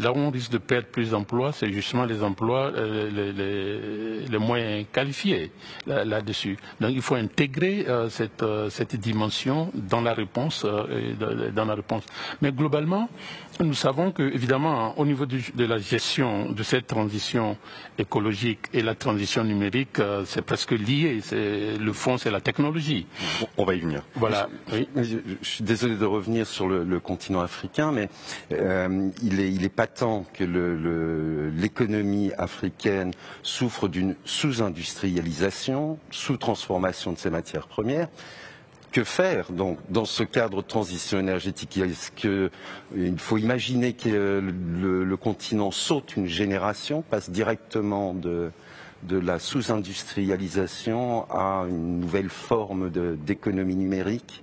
là 0.00 0.12
où 0.12 0.16
on 0.16 0.30
risque 0.30 0.52
de 0.52 0.58
perdre 0.58 0.88
plus 0.88 1.10
d'emplois, 1.10 1.52
c'est 1.52 1.70
justement 1.70 2.04
les 2.04 2.22
emplois 2.22 2.72
euh, 2.74 3.10
les, 3.10 4.28
les, 4.28 4.38
moins 4.38 4.82
qualifiés 4.92 5.52
là-dessus. 5.86 6.56
Donc 6.80 6.92
il 6.92 7.02
faut 7.02 7.14
intégrer 7.14 7.86
cette, 8.08 8.44
cette 8.70 8.96
dimension 8.96 9.70
dans 9.74 10.00
la 10.00 10.14
réponse 10.14 10.64
euh, 10.64 11.50
dans 11.54 11.64
la 11.64 11.74
réponse. 11.74 12.04
Mais 12.40 12.52
globalement, 12.52 13.08
nous 13.64 13.74
savons 13.74 14.12
que, 14.12 14.22
évidemment, 14.22 14.98
au 14.98 15.06
niveau 15.06 15.26
de 15.26 15.64
la 15.64 15.78
gestion 15.78 16.50
de 16.50 16.62
cette 16.62 16.86
transition 16.86 17.56
écologique 17.98 18.66
et 18.72 18.82
la 18.82 18.94
transition 18.94 19.44
numérique, 19.44 19.98
euh, 19.98 20.24
c'est 20.24 20.42
presque 20.42 20.72
lié. 20.72 21.20
Le 21.32 21.92
fond, 21.92 22.18
c'est 22.18 22.30
la 22.30 22.40
technologie. 22.40 23.06
On 23.56 23.64
va 23.64 23.74
y 23.74 23.80
venir. 23.80 24.02
Voilà. 24.14 24.48
Je, 24.96 25.18
suis 25.42 25.64
désolé 25.64 25.96
de 25.96 26.04
revenir 26.04 26.46
sur 26.46 26.68
le, 26.68 27.00
continent 27.00 27.40
africain, 27.40 27.92
mais 27.92 28.08
euh, 28.52 29.10
il, 29.22 29.40
est, 29.40 29.50
il, 29.50 29.64
est, 29.64 29.68
patent 29.68 30.24
que 30.34 30.44
l'économie 31.54 32.32
africaine 32.36 33.12
souffre 33.42 33.88
d'une 33.88 34.16
sous-industrialisation, 34.24 35.98
sous-transformation 36.10 37.12
de 37.12 37.18
ses 37.18 37.30
matières 37.30 37.66
premières 37.66 38.08
que 38.90 39.04
faire 39.04 39.52
donc, 39.52 39.78
dans 39.88 40.04
ce 40.04 40.22
cadre 40.22 40.62
de 40.62 40.66
transition 40.66 41.18
énergétique? 41.18 41.78
Est-ce 41.78 42.10
qu'il 42.12 43.18
faut 43.18 43.38
imaginer 43.38 43.92
que 43.92 44.40
le, 44.40 45.16
continent 45.16 45.70
saute 45.70 46.16
une 46.16 46.26
génération, 46.26 47.02
passe 47.02 47.30
directement 47.30 48.14
de, 48.14 48.50
la 49.10 49.38
sous-industrialisation 49.38 51.30
à 51.30 51.66
une 51.68 52.00
nouvelle 52.00 52.30
forme 52.30 52.90
d'économie 52.90 53.76
numérique? 53.76 54.42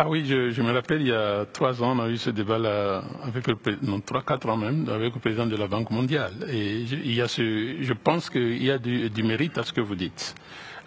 Ah 0.00 0.08
oui, 0.08 0.24
je, 0.24 0.62
me 0.62 0.70
rappelle, 0.70 1.00
il 1.00 1.08
y 1.08 1.12
a 1.12 1.44
trois 1.44 1.82
ans, 1.82 1.98
on 1.98 2.00
a 2.00 2.08
eu 2.08 2.18
ce 2.18 2.30
débat-là, 2.30 3.02
avec 3.24 3.48
le 3.48 3.56
non, 3.82 3.98
trois, 3.98 4.22
quatre 4.22 4.48
ans 4.48 4.56
même, 4.56 4.88
avec 4.88 5.12
le 5.12 5.18
président 5.18 5.44
de 5.44 5.56
la 5.56 5.66
Banque 5.66 5.90
mondiale. 5.90 6.34
Et 6.48 6.86
je, 6.86 6.94
il 6.94 7.14
y 7.16 7.20
a 7.20 7.26
ce, 7.26 7.78
je 7.80 7.92
pense 7.94 8.30
qu'il 8.30 8.62
y 8.62 8.70
a 8.70 8.78
du, 8.78 9.22
mérite 9.24 9.58
à 9.58 9.64
ce 9.64 9.72
que 9.72 9.80
vous 9.80 9.96
dites. 9.96 10.36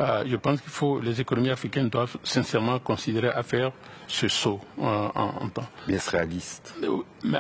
Euh, 0.01 0.23
je 0.25 0.35
pense 0.35 0.59
qu'il 0.61 0.71
faut, 0.71 0.99
les 0.99 1.21
économies 1.21 1.51
africaines 1.51 1.89
doivent 1.89 2.17
sincèrement 2.23 2.79
considérer 2.79 3.29
à 3.29 3.43
faire 3.43 3.71
ce 4.07 4.27
saut 4.27 4.59
euh, 4.79 5.07
en, 5.13 5.47
temps. 5.49 5.67
Bien 5.87 5.99
réaliste. 6.11 6.73
Euh, 6.83 7.03
mais 7.23 7.37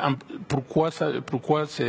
pourquoi 0.47 0.91
ça, 0.91 1.09
pourquoi 1.25 1.65
ça 1.65 1.83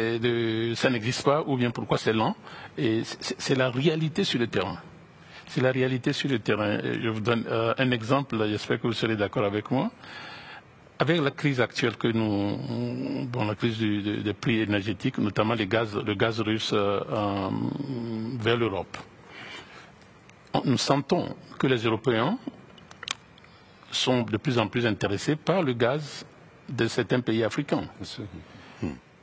n'existe 0.90 1.24
pas 1.24 1.42
ou 1.46 1.56
bien 1.58 1.70
pourquoi 1.70 1.98
c'est 1.98 2.14
lent? 2.14 2.34
Et 2.78 3.02
c'est 3.04 3.54
la 3.54 3.68
réalité 3.70 4.24
sur 4.24 4.40
le 4.40 4.46
terrain. 4.46 4.78
C'est 5.46 5.60
la 5.60 5.72
réalité 5.72 6.14
sur 6.14 6.30
le 6.30 6.38
terrain. 6.38 6.78
Je 6.82 7.08
vous 7.08 7.20
donne 7.20 7.44
un 7.50 7.90
exemple, 7.90 8.36
j'espère 8.48 8.80
que 8.80 8.86
vous 8.86 8.94
serez 8.94 9.16
d'accord 9.16 9.44
avec 9.44 9.70
moi. 9.70 9.90
Avec 10.98 11.20
la 11.20 11.32
crise 11.32 11.60
actuelle 11.60 11.96
que 11.96 12.08
nous, 12.08 13.26
bon, 13.26 13.44
la 13.44 13.54
crise 13.56 13.78
des 13.78 14.32
prix 14.32 14.60
énergétiques, 14.60 15.18
notamment 15.18 15.54
les 15.54 15.66
gaz, 15.66 15.94
le 15.96 16.14
gaz 16.14 16.40
russe 16.40 16.72
vers 16.72 18.56
l'Europe, 18.56 18.96
nous 20.64 20.78
sentons 20.78 21.34
que 21.58 21.66
les 21.66 21.78
Européens 21.84 22.38
sont 23.90 24.22
de 24.22 24.36
plus 24.36 24.58
en 24.58 24.66
plus 24.68 24.86
intéressés 24.86 25.36
par 25.36 25.62
le 25.62 25.72
gaz 25.72 26.24
de 26.68 26.86
certains 26.88 27.20
pays 27.20 27.44
africains. 27.44 27.84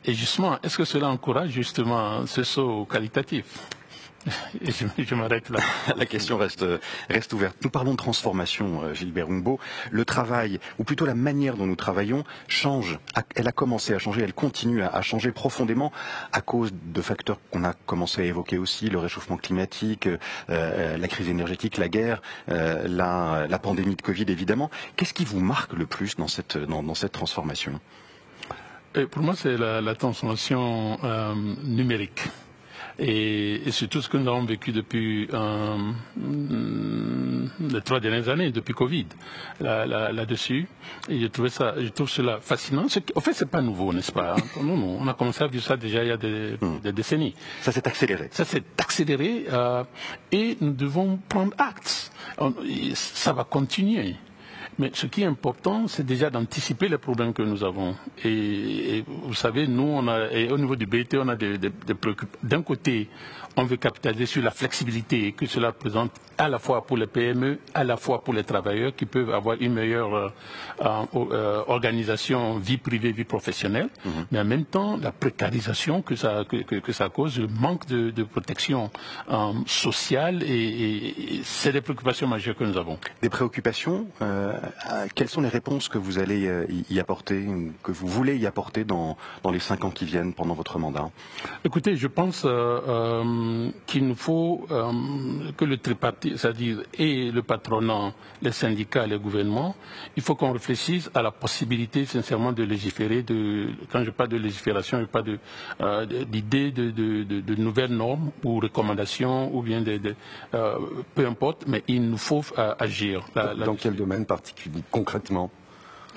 Et 0.06 0.14
justement, 0.14 0.58
est-ce 0.64 0.78
que 0.78 0.86
cela 0.86 1.08
encourage 1.10 1.50
justement 1.52 2.26
ce 2.26 2.44
saut 2.44 2.86
qualitatif? 2.86 3.46
je, 4.98 5.16
m'arrête 5.16 5.50
là. 5.50 5.60
La 5.98 6.06
question 6.06 6.38
reste, 6.38 6.66
reste 7.10 7.34
ouverte. 7.34 7.58
Nous 7.64 7.70
parlons 7.70 7.92
de 7.92 7.98
transformation, 7.98 8.84
euh, 8.84 8.94
Gilbert 8.94 9.28
Humbo. 9.30 9.60
Le 9.92 10.06
travail, 10.06 10.60
ou 10.78 10.84
plutôt 10.84 11.06
la 11.06 11.16
manière 11.16 11.56
dont 11.56 11.66
nous 11.66 11.76
travaillons, 11.76 12.24
change. 12.48 13.00
Elle 13.36 13.48
a 13.48 13.52
commencé 13.52 13.94
à 13.94 14.00
changer, 14.00 14.22
elle 14.22 14.34
continue 14.34 14.82
à, 14.84 15.02
changer 15.02 15.32
profondément 15.32 15.92
à 16.32 16.42
cause 16.42 16.72
de 16.74 17.02
facteurs 17.02 17.40
qu'on 17.52 17.64
a 17.64 17.74
commencé 17.86 18.22
à 18.22 18.26
évoquer 18.26 18.58
aussi, 18.58 18.90
le 18.90 19.00
réchauffement 19.00 19.38
climatique, 19.38 20.08
euh, 20.08 20.18
euh, 20.50 20.98
la 20.98 21.08
crise 21.08 21.30
énergétique, 21.30 21.78
la 21.78 21.90
guerre, 21.90 22.22
la, 22.48 23.60
pandémie 23.62 23.96
de 23.96 24.02
Covid 24.02 24.26
évidemment. 24.30 24.70
Qu'est-ce 24.96 25.14
qui 25.14 25.26
vous 25.26 25.40
marque 25.40 25.74
le 25.74 25.86
plus 25.86 26.16
dans 26.16 26.28
cette, 26.28 26.58
dans, 26.58 26.96
cette 26.96 27.12
transformation? 27.12 27.80
Pour 29.12 29.22
moi, 29.22 29.36
c'est 29.36 29.58
la, 29.58 29.96
transformation 29.96 30.98
numérique. 31.64 32.22
Et, 33.00 33.62
c'est 33.72 33.88
tout 33.88 34.02
ce 34.02 34.10
que 34.10 34.18
nous 34.18 34.28
avons 34.28 34.44
vécu 34.44 34.72
depuis 34.72 35.30
euh, 35.34 35.78
les 37.60 37.82
trois 37.82 38.00
dernières 38.00 38.28
années, 38.30 38.52
depuis 38.52 38.74
Covid, 38.74 39.08
là-dessus. 39.60 40.68
et 41.08 41.20
je, 41.20 41.28
trouvais 41.28 41.50
ça, 41.50 41.76
je 41.78 41.88
trouve 41.90 42.10
cela 42.10 42.40
fascinant. 42.42 42.88
En 43.16 43.22
fait, 43.22 43.34
c'est 43.34 43.50
pas 43.50 43.62
nouveau, 43.62 43.94
n'est-ce 43.94 44.12
pas? 44.12 44.20
Hein? 44.40 44.64
non, 44.64 44.98
On 45.00 45.08
a 45.08 45.14
commencé 45.14 45.44
à 45.44 45.48
vivre 45.48 45.64
ça 45.64 45.78
déjà 45.78 46.04
il 46.04 46.10
y 46.10 46.12
a 46.12 46.18
des, 46.18 46.58
hmm. 46.62 46.92
décennies. 46.92 47.34
Ça 47.62 47.72
s'est 47.72 47.88
accéléré. 47.88 48.28
Ça 48.32 48.46
s'est 48.46 48.64
accéléré 48.78 49.46
euh, 49.52 49.84
et 50.32 50.58
nous 50.62 50.74
devons 50.74 51.18
prendre 51.30 51.54
acte. 51.58 52.12
Ça 52.94 53.34
va 53.34 53.44
continuer. 53.44 54.16
Mais 54.80 54.92
ce 54.94 55.08
qui 55.08 55.24
est 55.24 55.26
important, 55.26 55.90
c'est 55.90 56.06
déjà 56.06 56.30
d'anticiper 56.30 56.88
les 56.88 56.98
problèmes 56.98 57.34
que 57.34 57.42
nous 57.42 57.66
avons. 57.66 57.96
Et, 58.24 59.04
vous 59.06 59.34
savez, 59.34 59.68
nous, 59.68 59.84
on 59.84 60.08
a, 60.08 60.32
et 60.32 60.50
au 60.50 60.58
niveau 60.58 60.78
du 60.78 60.86
BT, 60.86 61.18
on 61.18 61.28
a 61.28 61.36
des, 61.36 61.60
préoccupations. 61.96 62.40
D'un 62.42 62.62
côté, 62.62 63.10
on 63.58 63.66
veut 63.66 63.76
capitaliser 63.76 64.26
sur 64.26 64.42
la 64.42 64.52
flexibilité 64.52 65.34
que 65.34 65.46
cela 65.46 65.74
présente 65.74 66.12
à 66.40 66.48
la 66.48 66.58
fois 66.58 66.86
pour 66.86 66.96
les 66.96 67.06
PME, 67.06 67.60
à 67.74 67.84
la 67.84 67.98
fois 67.98 68.24
pour 68.24 68.34
les 68.34 68.46
travailleurs 68.46 68.96
qui 68.96 69.06
peuvent 69.06 69.32
avoir 69.32 69.58
une 69.60 69.74
meilleure 69.74 70.16
euh, 70.16 70.30
euh, 71.14 71.64
organisation 71.68 72.58
vie 72.58 72.78
privée, 72.78 73.12
vie 73.12 73.26
professionnelle, 73.26 73.90
mhm. 74.06 74.26
mais 74.32 74.40
en 74.40 74.46
même 74.46 74.64
temps 74.64 74.98
la 74.98 75.12
précarisation 75.12 76.02
que 76.02 76.16
ça, 76.16 76.46
que, 76.48 76.92
ça 76.94 77.10
cause, 77.10 77.38
le 77.38 77.48
manque 77.48 77.86
de, 77.88 78.24
protection 78.24 78.90
euh, 79.30 79.52
sociale 79.66 80.44
et, 80.44 81.42
c'est 81.44 81.74
des 81.74 81.82
préoccupations 81.82 82.28
majeures 82.28 82.56
que 82.56 82.64
nous 82.64 82.78
avons. 82.78 82.98
Des 83.22 83.30
préoccupations 83.30 84.08
quelles 85.16 85.28
sont 85.28 85.42
les 85.42 85.50
réponses 85.50 85.90
que 85.90 85.98
vous 85.98 86.20
allez 86.20 86.66
y 86.90 87.00
apporter, 87.00 87.46
que 87.84 87.92
vous 87.92 88.08
voulez 88.08 88.38
y 88.38 88.46
apporter 88.48 88.86
dans, 88.86 89.18
dans 89.44 89.52
les 89.52 89.60
cinq 89.60 89.84
ans 89.84 89.92
qui 89.92 90.06
viennent 90.06 90.34
pendant 90.34 90.54
votre 90.54 90.80
mandat? 90.80 91.10
Écoutez, 91.66 91.98
je 91.98 92.08
pense 92.08 92.46
qu'il 93.88 94.08
nous 94.08 94.16
faut 94.16 94.66
que 95.58 95.66
le 95.66 95.78
tripartite, 95.78 96.29
c'est-à-dire 96.38 96.84
et 96.98 97.32
le 97.32 97.42
patronat, 97.44 98.14
les 98.42 98.52
syndicats, 98.52 99.06
les 99.08 99.18
gouvernements, 99.18 99.76
il 100.16 100.24
faut 100.24 100.36
qu'on 100.36 100.52
réfléchisse 100.52 101.10
à 101.14 101.22
la 101.22 101.32
possibilité 101.32 102.06
sincèrement 102.06 102.52
de 102.52 102.64
légiférer. 102.64 103.24
De, 103.24 103.70
quand 103.92 104.04
je 104.04 104.12
parle 104.12 104.30
de 104.30 104.38
légifération, 104.38 105.00
je 105.00 105.06
parle 105.06 105.38
d'idées 106.30 106.72
de, 106.72 106.92
de, 106.92 107.24
de, 107.42 107.56
nouvelles 107.56 107.92
normes 107.96 108.32
ou 108.44 108.60
recommandations 108.60 109.54
ou 109.56 109.62
bien 109.62 109.82
de, 109.82 110.00
euh, 110.54 110.78
peu 111.16 111.26
importe, 111.28 111.66
mais 111.68 111.84
il 111.88 112.10
nous 112.10 112.18
faut 112.18 112.44
euh, 112.58 112.74
agir. 112.80 113.26
Dans 113.36 113.76
quel 113.76 113.96
domaine 113.96 114.26
particulier, 114.26 114.82
concrètement? 114.92 115.50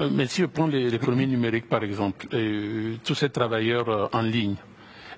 Euh, 0.01 0.09
mais 0.11 0.27
si 0.27 0.41
je 0.43 0.47
prends 0.47 0.67
l'économie 0.67 1.27
numérique, 1.27 1.69
par 1.69 1.83
exemple, 1.85 2.27
tous 3.05 3.15
ces 3.15 3.31
travailleurs 3.31 4.09
en 4.13 4.23
ligne, 4.23 4.57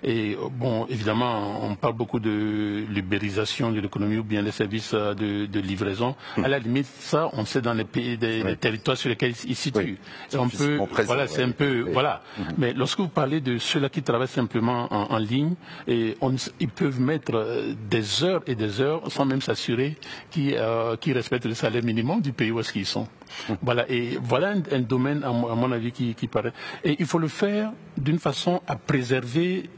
et 0.07 0.37
bon, 0.53 0.87
évidemment, 0.91 1.65
on 1.65 1.77
parle 1.77 1.95
beaucoup 1.95 2.21
de 2.21 2.85
libéralisation 2.91 3.73
de 3.73 3.81
l'économie 3.81 4.19
ou 4.19 4.23
bien 4.23 4.43
des 4.43 4.51
services 4.51 4.93
euh, 4.93 5.15
de, 5.15 5.61
livraison. 5.61 6.15
À 6.37 6.47
la 6.47 6.59
limite, 6.59 6.87
ça, 6.87 7.31
on 7.33 7.47
sait 7.47 7.63
dans 7.63 7.73
les 7.73 7.85
pays, 7.85 8.19
des, 8.19 8.57
territoires 8.57 8.99
sur 8.99 9.09
lesquels 9.09 9.33
ils 9.47 9.57
se 9.57 9.63
situent. 9.63 9.99
on 10.35 10.49
peut, 10.49 10.79
voilà, 11.07 11.27
c'est 11.27 11.43
un 11.43 11.53
peu, 11.53 11.87
voilà. 11.91 12.21
Mhm. 12.37 12.45
Mais 12.59 12.73
lorsque 12.75 12.99
vous 13.01 13.09
parlez 13.09 13.41
de 13.41 13.57
ceux-là 13.57 13.89
qui 13.89 14.03
travaillent 14.03 14.29
simplement 14.29 14.93
en, 14.93 15.17
ligne, 15.19 15.55
et 15.89 16.17
ils 16.61 16.69
peuvent 16.69 17.01
mettre 17.01 17.35
euh, 17.35 17.73
des 17.89 18.25
heures 18.25 18.43
et 18.47 18.55
des 18.55 18.83
heures 18.83 19.11
sans 19.11 19.25
même 19.25 19.41
s'assurer 19.41 19.97
qu'ils 20.31 20.55
euh, 20.59 20.97
respectent 21.07 21.47
le 21.47 21.55
salaire 21.55 21.83
minimum 21.83 22.21
du 22.21 22.33
pays 22.33 22.51
où 22.51 22.61
est-ce 22.61 22.73
qu'ils 22.75 22.85
sont. 22.85 23.09
Mhm. 23.49 23.57
Voilà, 23.63 23.91
et 23.91 24.19
voilà 24.23 24.55
un, 24.71 24.81
domaine, 24.81 25.25
à 25.25 25.31
mon, 25.31 25.73
avis, 25.73 25.93
qui, 25.93 26.15
qui 26.15 26.29
paraît. 26.29 26.53
Et 26.85 26.97
il 26.99 27.07
faut 27.07 27.19
le 27.19 27.29
faire 27.29 27.73
d'une 27.97 28.19
façon 28.19 28.61
à 28.67 28.77
préserver 28.77 29.71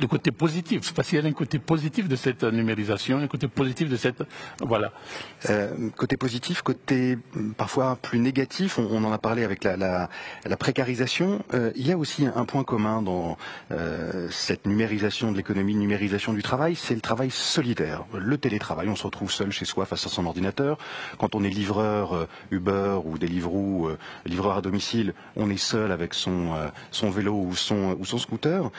le 0.00 0.06
côté 0.06 0.30
positif, 0.30 0.92
parce 0.94 1.08
qu'il 1.08 1.20
y 1.20 1.24
a 1.24 1.28
un 1.28 1.32
côté 1.32 1.58
positif 1.58 2.08
de 2.08 2.16
cette 2.16 2.44
numérisation, 2.44 3.18
un 3.18 3.26
côté 3.26 3.48
positif 3.48 3.88
de 3.88 3.96
cette... 3.96 4.22
Voilà. 4.60 4.92
Euh, 5.50 5.90
côté 5.96 6.16
positif, 6.16 6.62
côté 6.62 7.18
hum, 7.36 7.54
parfois 7.54 7.96
plus 8.00 8.18
négatif, 8.18 8.78
on, 8.78 9.04
en 9.04 9.12
a 9.12 9.18
parlé 9.18 9.44
avec 9.44 9.64
la, 9.64 10.08
précarisation. 10.58 11.44
Euh, 11.54 11.72
il 11.76 11.86
y 11.86 11.92
a 11.92 11.98
aussi 11.98 12.26
un 12.26 12.44
point 12.44 12.64
commun 12.64 13.02
dans 13.02 13.36
euh, 13.70 14.28
cette 14.30 14.66
numérisation 14.66 15.32
de 15.32 15.36
l'économie, 15.36 15.74
numérisation 15.74 16.32
du 16.32 16.42
travail, 16.42 16.76
c'est 16.76 16.94
le 16.94 17.00
travail 17.00 17.30
solidaire, 17.30 18.04
le 18.14 18.38
télétravail. 18.38 18.88
On 18.88 18.96
se 18.96 19.04
retrouve 19.04 19.30
seul 19.30 19.50
chez 19.50 19.64
soi 19.64 19.84
face 19.86 20.06
à 20.06 20.08
son 20.08 20.26
ordinateur. 20.26 20.78
Quand 21.18 21.34
on 21.34 21.44
est 21.44 21.50
livreur 21.50 22.28
Uber 22.50 22.98
ou 23.04 23.18
Deliveroo, 23.18 23.90
livreur 24.26 24.56
à 24.56 24.62
domicile, 24.62 25.14
on 25.36 25.50
est 25.50 25.56
seul 25.56 25.92
avec 25.92 26.14
son, 26.14 26.54
vélo 27.10 27.34
ou 27.34 27.54
son, 27.54 28.18
scooter. 28.18 28.70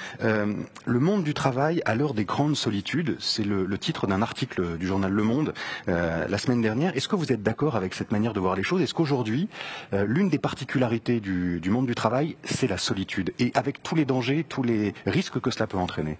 Du 1.18 1.34
travail 1.34 1.82
à 1.86 1.96
l'heure 1.96 2.14
des 2.14 2.26
grandes 2.26 2.56
solitudes, 2.56 3.18
c'est 3.20 3.44
le, 3.44 3.78
titre 3.78 4.06
d'un 4.06 4.22
article 4.22 4.78
du 4.78 4.86
journal 4.86 5.12
Le 5.12 5.24
Monde 5.24 5.54
euh, 5.88 6.28
la 6.28 6.38
semaine 6.38 6.62
dernière. 6.62 6.96
Est-ce 6.96 7.08
que 7.08 7.16
vous 7.16 7.32
êtes 7.32 7.42
d'accord 7.42 7.76
avec 7.76 7.96
cette 7.96 8.12
manière 8.12 8.34
de 8.34 8.40
voir 8.40 8.56
les 8.56 8.64
choses? 8.64 8.82
Est-ce 8.82 8.94
qu'aujourd'hui, 8.94 9.50
euh, 9.94 10.06
l'une 10.06 10.30
des 10.30 10.38
particularités 10.38 11.20
du, 11.20 11.62
monde 11.70 11.88
du 11.88 11.96
travail, 11.96 12.36
c'est 12.44 12.68
la 12.68 12.78
solitude? 12.78 13.34
Et 13.40 13.52
avec 13.56 13.82
tous 13.82 13.96
les 13.96 14.06
dangers, 14.06 14.46
tous 14.48 14.62
les 14.62 14.94
risques 15.06 15.40
que 15.40 15.50
cela 15.50 15.66
peut 15.66 15.78
entraîner? 15.78 16.18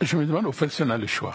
Je 0.00 0.16
me 0.16 0.24
demande 0.24 0.46
au 0.46 0.52
fait 0.52 0.68
si 0.70 0.82
on 0.82 0.90
a 0.90 0.98
le 0.98 1.06
choix. 1.06 1.34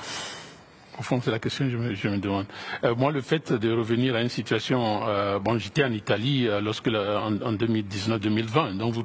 Au 1.00 1.02
fond, 1.02 1.22
c'est 1.24 1.32
la 1.32 1.40
question 1.40 1.64
que 1.66 1.72
je 1.72 1.78
me, 1.78 1.94
je 1.96 2.08
me 2.10 2.18
demande. 2.18 2.46
Euh, 2.84 2.94
moi, 2.94 3.14
le 3.14 3.22
fait 3.22 3.54
de 3.54 3.72
revenir 3.72 4.16
à 4.16 4.22
une 4.22 4.28
situation, 4.28 5.08
euh, 5.08 5.40
bon, 5.40 5.58
j'étais 5.58 5.86
en 5.86 5.94
Italie 5.94 6.46
euh, 6.46 6.60
lorsque 6.60 6.88
en, 6.90 7.36
en 7.42 7.54
2019-2020, 7.54 8.76
donc 8.78 8.94
vous, 8.94 9.04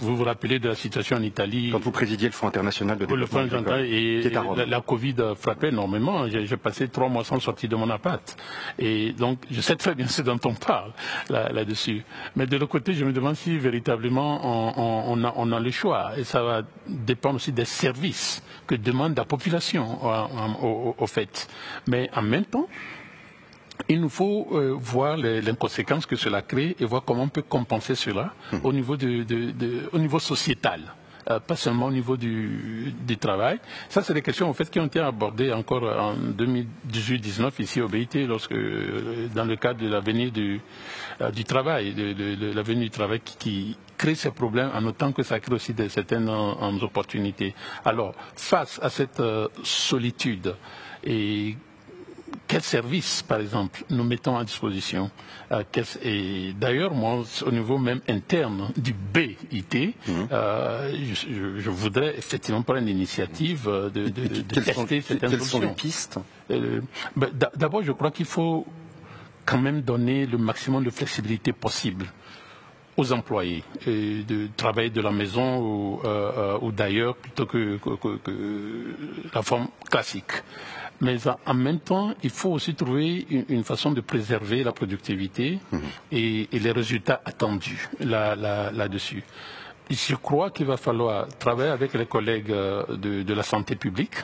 vous, 0.00 0.16
vous 0.16 0.24
rappelez 0.24 0.58
de 0.58 0.70
la 0.70 0.74
situation 0.74 1.18
en 1.18 1.22
Italie. 1.22 1.68
Quand 1.70 1.80
vous 1.80 1.90
présidiez 1.90 2.28
le 2.28 2.32
Fonds 2.32 2.48
international 2.48 2.96
de 2.96 3.04
développement. 3.04 3.42
Le 3.42 3.48
Fonds 3.48 3.74
et, 3.78 4.20
et 4.26 4.30
la, 4.30 4.64
la, 4.64 4.80
Covid 4.80 5.16
frappait 5.38 5.68
énormément. 5.68 6.26
J'ai 6.28 6.56
passé 6.56 6.88
trois 6.88 7.10
mois 7.10 7.24
sans 7.24 7.40
sortir 7.40 7.68
de 7.68 7.76
mon 7.76 7.90
appart, 7.90 8.34
et 8.78 9.12
donc 9.12 9.40
je 9.50 9.60
sais 9.60 9.76
très 9.76 9.94
bien 9.94 10.06
ce 10.06 10.22
dont 10.22 10.40
on 10.46 10.54
parle 10.54 10.92
là-dessus. 11.28 12.04
Mais 12.36 12.46
de 12.46 12.56
l'autre 12.56 12.72
côté, 12.72 12.94
je 12.94 13.04
me 13.04 13.12
demande 13.12 13.34
si 13.36 13.58
véritablement 13.58 14.40
on, 14.78 15.12
on, 15.12 15.24
a, 15.24 15.32
on 15.36 15.52
a 15.52 15.60
le 15.60 15.70
choix, 15.70 16.12
et 16.16 16.24
ça 16.24 16.42
va 16.42 16.62
dépendre 16.88 17.36
aussi 17.36 17.52
des 17.52 17.66
services 17.66 18.42
que 18.66 18.74
demande 18.74 19.16
la 19.16 19.24
population 19.24 19.98
au, 20.02 20.66
au, 20.66 20.85
fait. 21.06 21.48
Mais 21.86 22.10
en 22.14 22.22
même 22.22 22.44
temps, 22.44 22.68
il 23.88 24.00
nous 24.00 24.08
faut 24.08 24.48
euh, 24.52 24.74
voir 24.78 25.16
les, 25.16 25.42
conséquences 25.58 26.06
que 26.06 26.16
cela 26.16 26.42
crée 26.42 26.76
et 26.80 26.84
voir 26.84 27.02
comment 27.04 27.24
on 27.24 27.28
peut 27.28 27.42
compenser 27.42 27.94
cela 27.94 28.32
mmh. 28.52 28.56
au, 28.64 28.72
niveau 28.72 28.96
au 29.92 29.98
niveau 29.98 30.18
sociétal. 30.18 30.80
Euh, 31.28 31.40
pas 31.40 31.56
seulement 31.56 31.86
au 31.86 31.90
niveau 31.90 32.16
du, 32.16 32.94
travail. 33.20 33.58
Ça, 33.88 34.02
c'est 34.02 34.14
des 34.14 34.22
questions 34.22 34.48
en 34.48 34.52
fait 34.52 34.70
qui 34.70 34.78
ont 34.78 34.86
été 34.86 35.00
abordées 35.00 35.52
encore 35.52 35.82
en 35.82 36.14
2018-19 36.14 37.50
ici 37.60 37.80
au 37.80 37.88
BIT, 37.88 38.26
lorsque 38.28 38.52
euh, 38.52 39.26
dans 39.34 39.44
le 39.44 39.56
cadre 39.56 39.80
de 39.80 39.88
l'avenir 39.88 40.30
du, 40.30 40.60
du 41.32 41.44
travail, 41.44 41.94
de, 41.94 42.52
l'avenir 42.54 42.84
du 42.84 42.90
travail 42.90 43.20
qui, 43.20 43.76
crée 43.96 44.14
ces 44.14 44.30
problèmes 44.30 44.70
en 44.74 44.84
autant 44.84 45.10
que 45.10 45.22
ça 45.22 45.40
crée 45.40 45.54
aussi 45.54 45.72
de, 45.72 45.88
certaines 45.88 46.28
opportunités. 46.28 47.54
Alors, 47.84 48.14
face 48.36 48.78
à 48.82 48.90
cette 48.90 49.20
euh, 49.20 49.48
solitude, 49.64 50.54
et 51.02 51.56
quels 52.46 52.62
services, 52.62 53.22
par 53.22 53.40
exemple, 53.40 53.84
nous 53.90 54.04
mettons 54.04 54.36
à 54.36 54.44
disposition 54.44 55.10
euh, 55.52 55.62
Et 56.02 56.52
d'ailleurs, 56.58 56.94
moi, 56.94 57.22
au 57.44 57.50
niveau 57.50 57.78
même 57.78 58.00
interne 58.08 58.70
du 58.76 58.92
BIT, 58.92 59.94
mhm. 60.06 60.28
euh, 60.32 60.92
je, 61.58 61.70
voudrais 61.70 62.16
effectivement 62.16 62.62
prendre 62.62 62.80
l'initiative 62.80 63.66
de, 63.66 64.08
de, 64.08 64.40
tester 64.42 65.00
cette 65.00 65.20
Quelles 65.20 65.42
sont 65.42 65.60
les 65.60 65.68
pistes 65.68 66.18
ben, 66.48 67.30
D'abord, 67.54 67.82
je 67.82 67.92
crois 67.92 68.10
qu'il 68.10 68.26
faut 68.26 68.66
quand 69.44 69.58
même 69.58 69.80
donner 69.80 70.26
le 70.26 70.38
maximum 70.38 70.84
de 70.84 70.90
flexibilité 70.90 71.52
possible 71.52 72.06
aux 72.96 73.12
employés 73.12 73.62
de 73.86 74.48
travailler 74.56 74.90
de 74.90 75.00
la 75.00 75.10
maison 75.10 75.58
ou, 75.60 76.00
euh, 76.04 76.58
euh, 76.62 76.70
d'ailleurs 76.72 77.14
plutôt 77.14 77.46
que, 77.46 77.78
la 79.34 79.42
forme 79.42 79.68
classique. 79.90 80.32
Mais 81.00 81.16
en 81.44 81.54
même 81.54 81.80
temps, 81.80 82.14
il 82.22 82.30
faut 82.30 82.50
aussi 82.50 82.74
trouver 82.74 83.26
une, 83.48 83.64
façon 83.64 83.90
de 83.90 84.00
préserver 84.00 84.64
la 84.64 84.72
productivité 84.72 85.58
mhm. 85.72 85.80
et, 86.12 86.48
les 86.52 86.70
résultats 86.72 87.20
attendus 87.24 87.88
là-dessus. 88.00 89.22
je 89.90 90.14
crois 90.14 90.50
qu'il 90.50 90.66
va 90.66 90.76
falloir 90.76 91.28
travailler 91.38 91.70
avec 91.70 91.92
les 91.94 92.06
collègues 92.06 92.50
euh, 92.50 92.84
de, 92.96 93.34
la 93.34 93.42
santé 93.42 93.76
publique. 93.76 94.14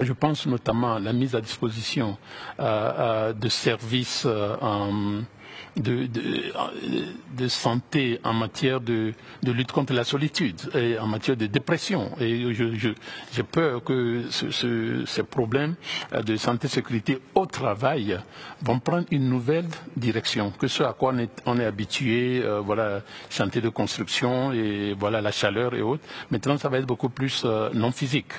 Je 0.00 0.12
pense 0.12 0.46
notamment 0.46 0.94
à 0.94 0.98
la 0.98 1.12
mise 1.12 1.34
à 1.36 1.40
disposition 1.40 2.16
de 2.58 3.48
services 3.48 4.26
en 4.26 5.22
de, 5.76 7.48
santé 7.48 8.20
en 8.24 8.32
matière 8.34 8.80
de, 8.80 9.14
lutte 9.42 9.72
contre 9.72 9.92
la 9.92 10.04
solitude 10.04 10.60
et 10.74 10.98
en 10.98 11.06
matière 11.06 11.36
de 11.36 11.46
dépression. 11.46 12.10
Et 12.20 12.52
j'ai 12.52 13.42
peur 13.42 13.82
que 13.84 14.22
ces 14.30 15.22
problèmes 15.22 15.74
de 16.24 16.36
santé 16.36 16.68
sécurité 16.68 17.18
au 17.34 17.46
travail 17.46 18.18
vont 18.62 18.78
prendre 18.78 19.06
une 19.10 19.28
nouvelle 19.28 19.66
direction, 19.96 20.50
que 20.50 20.68
ce 20.68 20.82
à 20.82 20.92
quoi 20.92 21.14
on 21.46 21.58
est, 21.58 21.64
habitué, 21.64 22.42
euh, 22.42 22.60
voilà, 22.60 23.02
santé 23.30 23.60
de 23.60 23.68
construction 23.68 24.52
et 24.52 24.94
voilà 24.98 25.20
la 25.20 25.30
chaleur 25.30 25.74
et 25.74 25.82
autres. 25.82 26.02
Maintenant, 26.30 26.58
ça 26.58 26.68
va 26.68 26.78
être 26.78 26.86
beaucoup 26.86 27.08
plus 27.08 27.42
euh, 27.44 27.70
non 27.74 27.92
physique. 27.92 28.32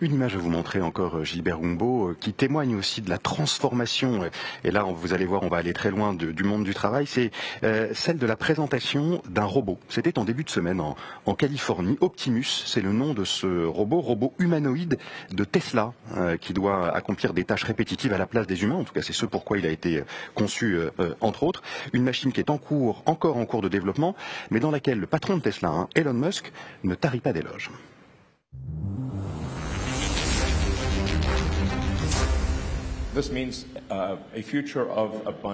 Une 0.00 0.14
image 0.14 0.34
à 0.34 0.38
vous 0.38 0.50
montrer 0.50 0.80
encore, 0.80 1.16
euh, 1.16 1.24
Gilbert 1.24 1.58
Humbo, 1.58 2.14
qui 2.20 2.32
témoigne 2.32 2.76
aussi 2.76 3.02
de 3.02 3.10
la 3.10 3.18
transformation. 3.18 4.28
Et 4.64 4.70
là, 4.70 4.82
vous 4.82 5.12
allez 5.12 5.26
voir, 5.26 5.42
on 5.42 5.48
va 5.48 5.58
aller 5.58 5.72
très 5.72 5.90
loin 5.90 6.14
de, 6.14 6.29
du 6.32 6.44
monde 6.44 6.64
du 6.64 6.74
travail, 6.74 7.06
c'est 7.06 7.30
euh, 7.62 7.90
celle 7.94 8.18
de 8.18 8.26
la 8.26 8.36
présentation 8.36 9.22
d'un 9.28 9.44
robot. 9.44 9.78
C'était 9.88 10.18
en 10.18 10.24
début 10.24 10.44
de 10.44 10.50
semaine 10.50 10.80
en, 10.80 11.34
Californie. 11.34 11.96
Optimus, 12.00 12.44
c'est 12.44 12.80
le 12.80 12.92
nom 12.92 13.14
de 13.14 13.24
ce 13.24 13.64
robot, 13.64 14.00
robot 14.00 14.34
humanoïde 14.38 14.98
de 15.32 15.44
Tesla, 15.44 15.92
euh, 16.16 16.36
qui 16.36 16.52
doit 16.52 16.94
accomplir 16.94 17.32
des 17.32 17.44
tâches 17.44 17.64
répétitives 17.64 18.12
à 18.12 18.18
la 18.18 18.26
place 18.26 18.46
des 18.46 18.62
humains. 18.62 18.74
En 18.74 18.84
tout 18.84 18.92
cas, 18.92 19.02
c'est 19.02 19.12
ce 19.12 19.26
pourquoi 19.26 19.58
il 19.58 19.66
a 19.66 19.70
été 19.70 20.02
conçu, 20.34 20.76
euh, 20.76 21.14
entre 21.20 21.44
autres. 21.44 21.62
Une 21.92 22.02
machine 22.02 22.32
qui 22.32 22.40
est 22.40 22.50
en 22.50 22.58
cours, 22.58 23.02
encore 23.06 23.36
en 23.36 23.46
cours 23.46 23.62
de 23.62 23.68
développement, 23.68 24.14
mais 24.50 24.60
dans 24.60 24.70
laquelle 24.70 24.98
le 24.98 25.06
patron 25.06 25.36
de 25.36 25.42
Tesla, 25.42 25.68
hein, 25.68 25.88
Elon 25.94 26.14
Musk, 26.14 26.52
ne 26.84 26.94
tarit 26.94 27.20
pas 27.20 27.32
d'éloges. 27.32 27.70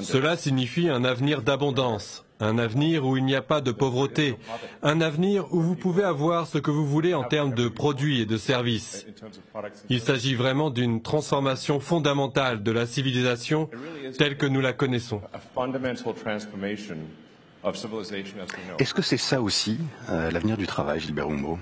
Cela 0.01 0.37
signifie 0.37 0.89
un 0.89 1.05
avenir 1.05 1.43
d'abondance, 1.43 2.25
un 2.41 2.59
avenir 2.59 3.07
où 3.07 3.17
il 3.17 3.25
n'y 3.25 3.35
a 3.35 3.41
pas 3.43 3.61
de 3.63 3.73
pauvreté, 3.73 4.37
un 4.83 5.01
avenir 5.01 5.53
où 5.55 5.61
vous 5.63 5.75
pouvez 5.75 6.05
avoir 6.05 6.47
ce 6.47 6.59
que 6.59 6.71
vous 6.71 6.87
voulez 6.87 7.15
en 7.15 7.25
termes 7.25 7.55
de 7.55 7.69
produits 7.69 8.21
et 8.21 8.27
de 8.27 8.37
services. 8.37 9.07
Il 9.89 10.01
s'agit 10.01 10.35
vraiment 10.35 10.71
d'une 10.71 11.01
transformation 11.01 11.81
fondamentale 11.81 12.63
de 12.63 12.73
la 12.73 12.87
civilisation 12.87 13.71
telle 14.19 14.37
que 14.37 14.47
nous 14.47 14.61
la 14.61 14.75
connaissons. 14.75 15.23
Est-ce 18.79 18.95
que 18.95 19.03
c'est 19.03 19.17
ça 19.17 19.41
aussi 19.41 19.79
euh, 20.11 20.31
l'avenir 20.31 20.57
du 20.57 20.67
travail, 20.67 21.01
Gilbert 21.01 21.27
Humbo 21.29 21.59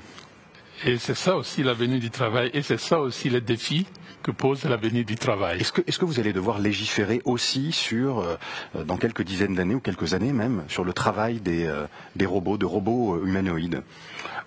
Et 0.84 0.98
c'est 0.98 1.14
ça 1.14 1.36
aussi 1.36 1.62
l'avenir 1.62 2.00
du 2.00 2.10
travail, 2.10 2.50
et 2.52 2.62
c'est 2.62 2.78
ça 2.80 2.98
aussi 3.00 3.30
le 3.30 3.40
défi 3.40 3.86
que 4.24 4.30
pose 4.30 4.64
l'avenir 4.64 5.04
du 5.04 5.16
travail. 5.16 5.60
Est-ce 5.60 5.70
que, 5.70 5.82
est 5.82 5.96
que, 5.96 6.04
vous 6.06 6.18
allez 6.18 6.32
devoir 6.32 6.58
légiférer 6.58 7.20
aussi 7.26 7.72
sur, 7.72 8.20
euh, 8.20 8.36
dans 8.84 8.96
quelques 8.96 9.22
dizaines 9.22 9.54
d'années 9.54 9.74
ou 9.74 9.80
quelques 9.80 10.14
années 10.14 10.32
même, 10.32 10.64
sur 10.66 10.82
le 10.82 10.94
travail 10.94 11.40
des, 11.40 11.66
euh, 11.66 11.84
des 12.16 12.24
robots, 12.24 12.56
de 12.56 12.64
robots 12.64 13.22
humanoïdes? 13.22 13.82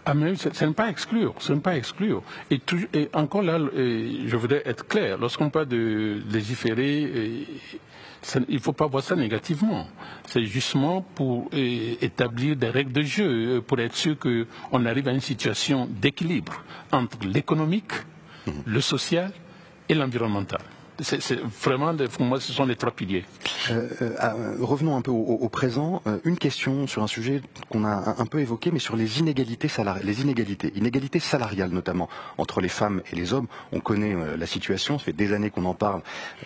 Ah 0.05 0.15
mais 0.15 0.35
ce 0.35 0.65
n'est 0.65 0.73
pas 0.73 0.89
exclure, 0.89 1.35
ce 1.37 1.53
n'est 1.53 1.59
pas 1.59 1.75
exclure. 1.75 2.23
Et, 2.49 2.59
et 2.93 3.09
encore 3.13 3.43
là, 3.43 3.59
je 3.75 4.35
voudrais 4.35 4.63
être 4.65 4.87
clair, 4.87 5.17
lorsqu'on 5.19 5.49
parle 5.49 5.67
de 5.67 6.21
légiférer, 6.31 7.45
il 8.47 8.55
ne 8.55 8.59
faut 8.59 8.73
pas 8.73 8.87
voir 8.87 9.03
ça 9.03 9.15
négativement. 9.15 9.85
C'est 10.25 10.45
justement 10.45 11.01
pour 11.01 11.49
établir 11.53 12.55
des 12.55 12.69
règles 12.69 12.93
de 12.93 13.01
jeu, 13.01 13.61
pour 13.67 13.79
être 13.79 13.95
sûr 13.95 14.15
qu'on 14.17 14.85
arrive 14.85 15.07
à 15.09 15.11
une 15.11 15.19
situation 15.19 15.87
d'équilibre 15.91 16.63
entre 16.91 17.17
l'économique, 17.27 17.91
mmh. 18.47 18.51
le 18.65 18.81
social 18.81 19.33
et 19.89 19.93
l'environnemental. 19.93 20.61
C'est 20.99 21.39
vraiment, 21.39 21.95
pour 21.95 22.25
moi, 22.25 22.39
ce 22.39 22.51
sont 22.51 22.65
les 22.65 22.75
trois 22.75 22.91
piliers. 22.91 23.23
Euh, 23.69 23.87
euh, 24.01 24.15
ah, 24.17 24.33
revenons 24.59 24.95
un 24.95 25.01
peu 25.01 25.11
au, 25.11 25.47
présent. 25.49 26.01
Euh, 26.07 26.17
une 26.23 26.37
question 26.37 26.87
sur 26.87 27.03
un 27.03 27.07
sujet 27.07 27.41
qu'on 27.69 27.83
a 27.83 28.15
un, 28.17 28.25
peu 28.25 28.39
évoqué, 28.39 28.71
mais 28.71 28.79
sur 28.79 28.95
les 28.95 29.19
inégalités 29.19 29.67
salariales, 29.67 30.05
les 30.05 30.21
inégalités, 30.21 30.73
inégalités 30.75 31.19
salariales 31.19 31.69
notamment 31.69 32.09
entre 32.39 32.61
les 32.61 32.69
femmes 32.69 33.03
et 33.11 33.15
les 33.15 33.33
hommes. 33.33 33.47
On 33.71 33.79
connaît 33.79 34.15
la 34.37 34.45
situation, 34.47 34.97
ça 34.97 35.05
fait 35.05 35.13
des 35.13 35.33
années 35.33 35.51
qu'on 35.51 35.65
en 35.65 35.75
parle. 35.75 36.01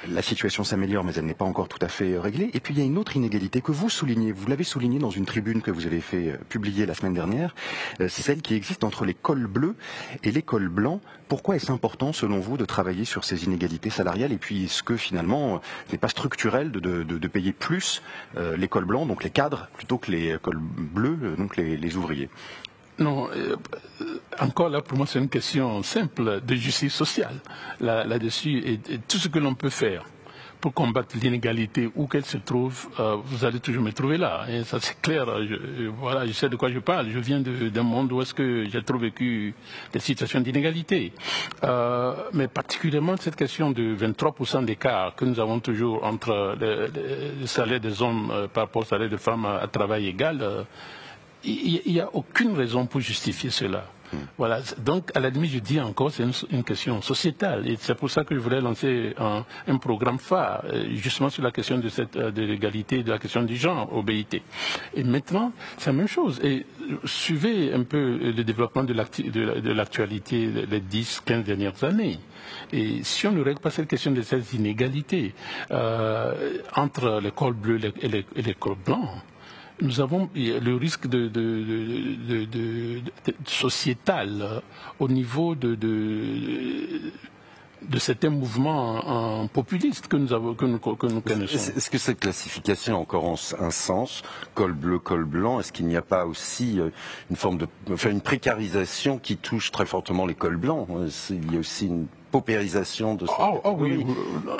La 0.09 0.21
situation 0.21 0.65
s'améliore, 0.65 1.05
mais 1.05 1.13
elle 1.15 1.25
n'est 1.25 1.33
pas 1.33 1.45
encore 1.45 1.69
tout 1.69 1.79
à 1.81 1.87
fait 1.87 2.17
réglée. 2.17 2.49
Et 2.53 2.59
puis 2.59 2.73
il 2.73 2.79
y 2.79 2.83
a 2.83 2.85
une 2.85 2.97
autre 2.97 3.15
inégalité 3.15 3.61
que 3.61 3.71
vous 3.71 3.89
soulignez. 3.89 4.33
Vous 4.33 4.47
l'avez 4.47 4.65
souligné 4.65 4.99
dans 4.99 5.11
une 5.11 5.25
tribune 5.25 5.61
que 5.61 5.71
vous 5.71 5.85
avez 5.85 6.01
fait 6.01 6.37
publier 6.49 6.85
la 6.85 6.93
semaine 6.93 7.13
dernière, 7.13 7.55
celle 8.09 8.41
qui 8.41 8.55
existe 8.55 8.83
entre 8.83 9.05
les 9.05 9.13
cols 9.13 9.47
bleus 9.47 9.75
et 10.23 10.31
les 10.31 10.41
cols 10.41 10.69
blancs. 10.69 10.99
Pourquoi 11.31 11.55
est-ce 11.55 11.71
important, 11.71 12.11
selon 12.11 12.41
vous, 12.41 12.57
de 12.57 12.65
travailler 12.65 13.05
sur 13.05 13.23
ces 13.23 13.45
inégalités 13.45 13.89
salariales 13.89 14.37
puis 14.37 14.65
est-ce 14.65 14.83
que 14.83 14.97
finalement, 14.97 15.55
euh, 15.55 15.57
ce 15.87 15.93
n'est 15.93 15.97
pas 15.97 16.09
structurel 16.09 16.71
de, 16.71 17.27
payer 17.29 17.53
plus 17.53 18.01
euh, 18.35 18.57
l'école 18.57 18.83
blanc, 18.83 19.05
donc 19.05 19.23
les 19.23 19.29
cadres, 19.29 19.69
plutôt 19.77 19.97
que 19.97 20.11
les 20.11 20.33
écoles 20.33 20.59
bleues, 20.59 21.17
euh, 21.23 21.35
donc 21.37 21.55
les, 21.55 21.95
ouvriers? 21.95 22.29
Non, 22.99 23.29
encore 24.39 24.67
là, 24.67 24.81
pour 24.81 24.97
moi, 24.97 25.07
c'est 25.07 25.19
une 25.19 25.29
question 25.29 25.81
simple 25.83 26.41
de 26.41 26.55
justice 26.55 26.93
sociale. 26.93 27.39
Là-dessus 27.79 28.57
et, 28.65 28.97
tout 29.07 29.17
ce 29.17 29.29
que 29.29 29.39
l'on 29.39 29.55
peut 29.55 29.69
faire 29.69 30.03
pour 30.61 30.73
combattre 30.73 31.15
l'inégalité 31.21 31.89
où 31.95 32.07
qu'elle 32.07 32.23
se 32.23 32.37
trouve, 32.37 32.87
euh, 32.99 33.17
vous 33.25 33.43
allez 33.43 33.59
toujours 33.59 33.83
me 33.83 33.91
trouver 33.91 34.17
là. 34.17 34.45
Et 34.47 34.63
ça 34.63 34.79
c'est 34.79 35.01
clair. 35.01 35.25
Je, 35.43 35.87
voilà, 35.87 36.25
je 36.27 36.31
sais 36.31 36.47
de 36.49 36.55
quoi 36.55 36.71
je 36.71 36.79
parle. 36.79 37.09
Je 37.09 37.19
viens 37.19 37.39
d'un 37.39 37.83
monde 37.83 38.11
où 38.11 38.21
est-ce 38.21 38.33
que 38.33 38.65
j'ai 38.69 38.83
trop 38.83 38.99
vécu 38.99 39.55
des 39.91 39.99
situations 39.99 40.39
d'inégalité. 40.39 41.11
Euh, 41.63 42.13
mais 42.33 42.47
particulièrement 42.47 43.17
cette 43.17 43.35
question 43.35 43.71
de 43.71 43.95
23% 43.95 44.63
d'écart 44.63 45.15
que 45.15 45.25
nous 45.25 45.39
avons 45.39 45.59
toujours 45.59 46.03
entre 46.03 46.55
le, 46.59 47.45
salaire 47.47 47.79
des 47.79 48.01
hommes 48.01 48.29
euh, 48.31 48.47
par 48.47 48.65
rapport 48.65 48.83
au 48.83 48.85
salaire 48.85 49.09
des 49.09 49.17
femmes 49.17 49.45
à, 49.45 49.67
travail 49.67 50.07
égal, 50.07 50.65
il 51.43 51.81
n'y 51.87 51.99
a 51.99 52.09
aucune 52.13 52.55
raison 52.55 52.85
pour 52.85 53.01
justifier 53.01 53.49
cela. 53.49 53.85
Voilà. 54.37 54.59
Donc, 54.79 55.11
à 55.15 55.19
la 55.19 55.29
limite, 55.29 55.51
je 55.51 55.59
dis 55.59 55.79
encore, 55.79 56.11
c'est 56.11 56.23
une, 56.51 56.63
question 56.63 57.01
sociétale. 57.01 57.67
Et 57.67 57.77
c'est 57.79 57.95
pour 57.95 58.09
ça 58.09 58.23
que 58.23 58.35
je 58.35 58.39
voulais 58.39 58.61
lancer 58.61 59.13
un, 59.17 59.77
programme 59.77 60.19
phare, 60.19 60.63
euh, 60.65 60.85
justement 60.93 61.29
sur 61.29 61.41
la 61.43 61.51
question 61.51 61.77
de, 61.77 61.89
cette, 61.89 62.15
euh, 62.15 62.31
de 62.31 62.43
l'égalité, 62.43 63.03
de 63.03 63.11
la 63.11 63.17
question 63.17 63.41
du 63.41 63.55
genre 63.55 64.03
BIT. 64.03 64.41
Et 64.93 65.03
maintenant, 65.03 65.51
c'est 65.77 65.87
la 65.87 65.97
même 65.97 66.07
chose. 66.07 66.39
Et 66.43 66.65
suivez 67.05 67.73
un 67.73 67.83
peu 67.83 68.17
le 68.17 68.43
développement 68.43 68.83
de, 68.83 68.93
l'actualité 69.73 70.47
des 70.47 70.79
10, 70.79 71.21
15 71.25 71.43
dernières 71.43 71.83
années. 71.83 72.19
Et 72.71 73.03
si 73.03 73.27
on 73.27 73.31
ne 73.31 73.41
règle 73.41 73.59
pas 73.59 73.71
cette 73.71 73.87
question 73.87 74.11
de 74.11 74.21
ces 74.21 74.55
inégalités 74.55 75.33
euh, 75.71 76.59
entre 76.75 77.19
l'école 77.21 77.53
bleue 77.53 77.79
et 78.01 78.41
l'école 78.41 78.75
blanche, 78.85 79.19
nous 79.81 79.99
avons 79.99 80.29
le 80.35 80.75
risque 80.75 81.07
de, 81.07 81.29
sociétal 83.45 84.41
euh, 84.41 84.59
au 84.99 85.07
niveau 85.07 85.55
de, 85.55 85.75
de 85.75 87.11
certains 87.99 88.29
mouvements 88.29 89.47
populistes 89.47 90.07
que 90.07 90.17
nous, 90.17 90.33
avons, 90.33 90.53
que 90.53 90.65
nous, 90.65 90.79
connaissons. 90.79 91.73
Est-ce 91.75 91.89
que 91.89 91.97
cette 91.97 92.19
classification 92.19 92.95
a 92.95 92.99
encore 92.99 93.37
un 93.59 93.71
sens 93.71 94.21
Col 94.53 94.73
bleu, 94.73 94.99
col 94.99 95.25
blanc? 95.25 95.59
Est-ce 95.59 95.71
qu'il 95.71 95.87
n'y 95.87 95.97
a 95.97 96.01
pas 96.01 96.25
aussi 96.25 96.79
euh, 96.79 96.89
une 97.29 97.35
forme 97.35 97.57
de, 97.57 97.67
une 98.09 98.21
précarisation 98.21 99.17
qui 99.17 99.37
touche 99.37 99.71
très 99.71 99.85
fortement 99.85 100.25
les 100.25 100.35
cols 100.35 100.57
blancs? 100.57 100.87
Il 101.29 101.53
y 101.53 101.57
a 101.57 101.59
aussi 101.59 101.87
une 101.87 102.07
paupérisation 102.31 103.15
de 103.15 103.25
oh, 103.27 103.61
oh 103.63 103.75
oui, 103.77 104.05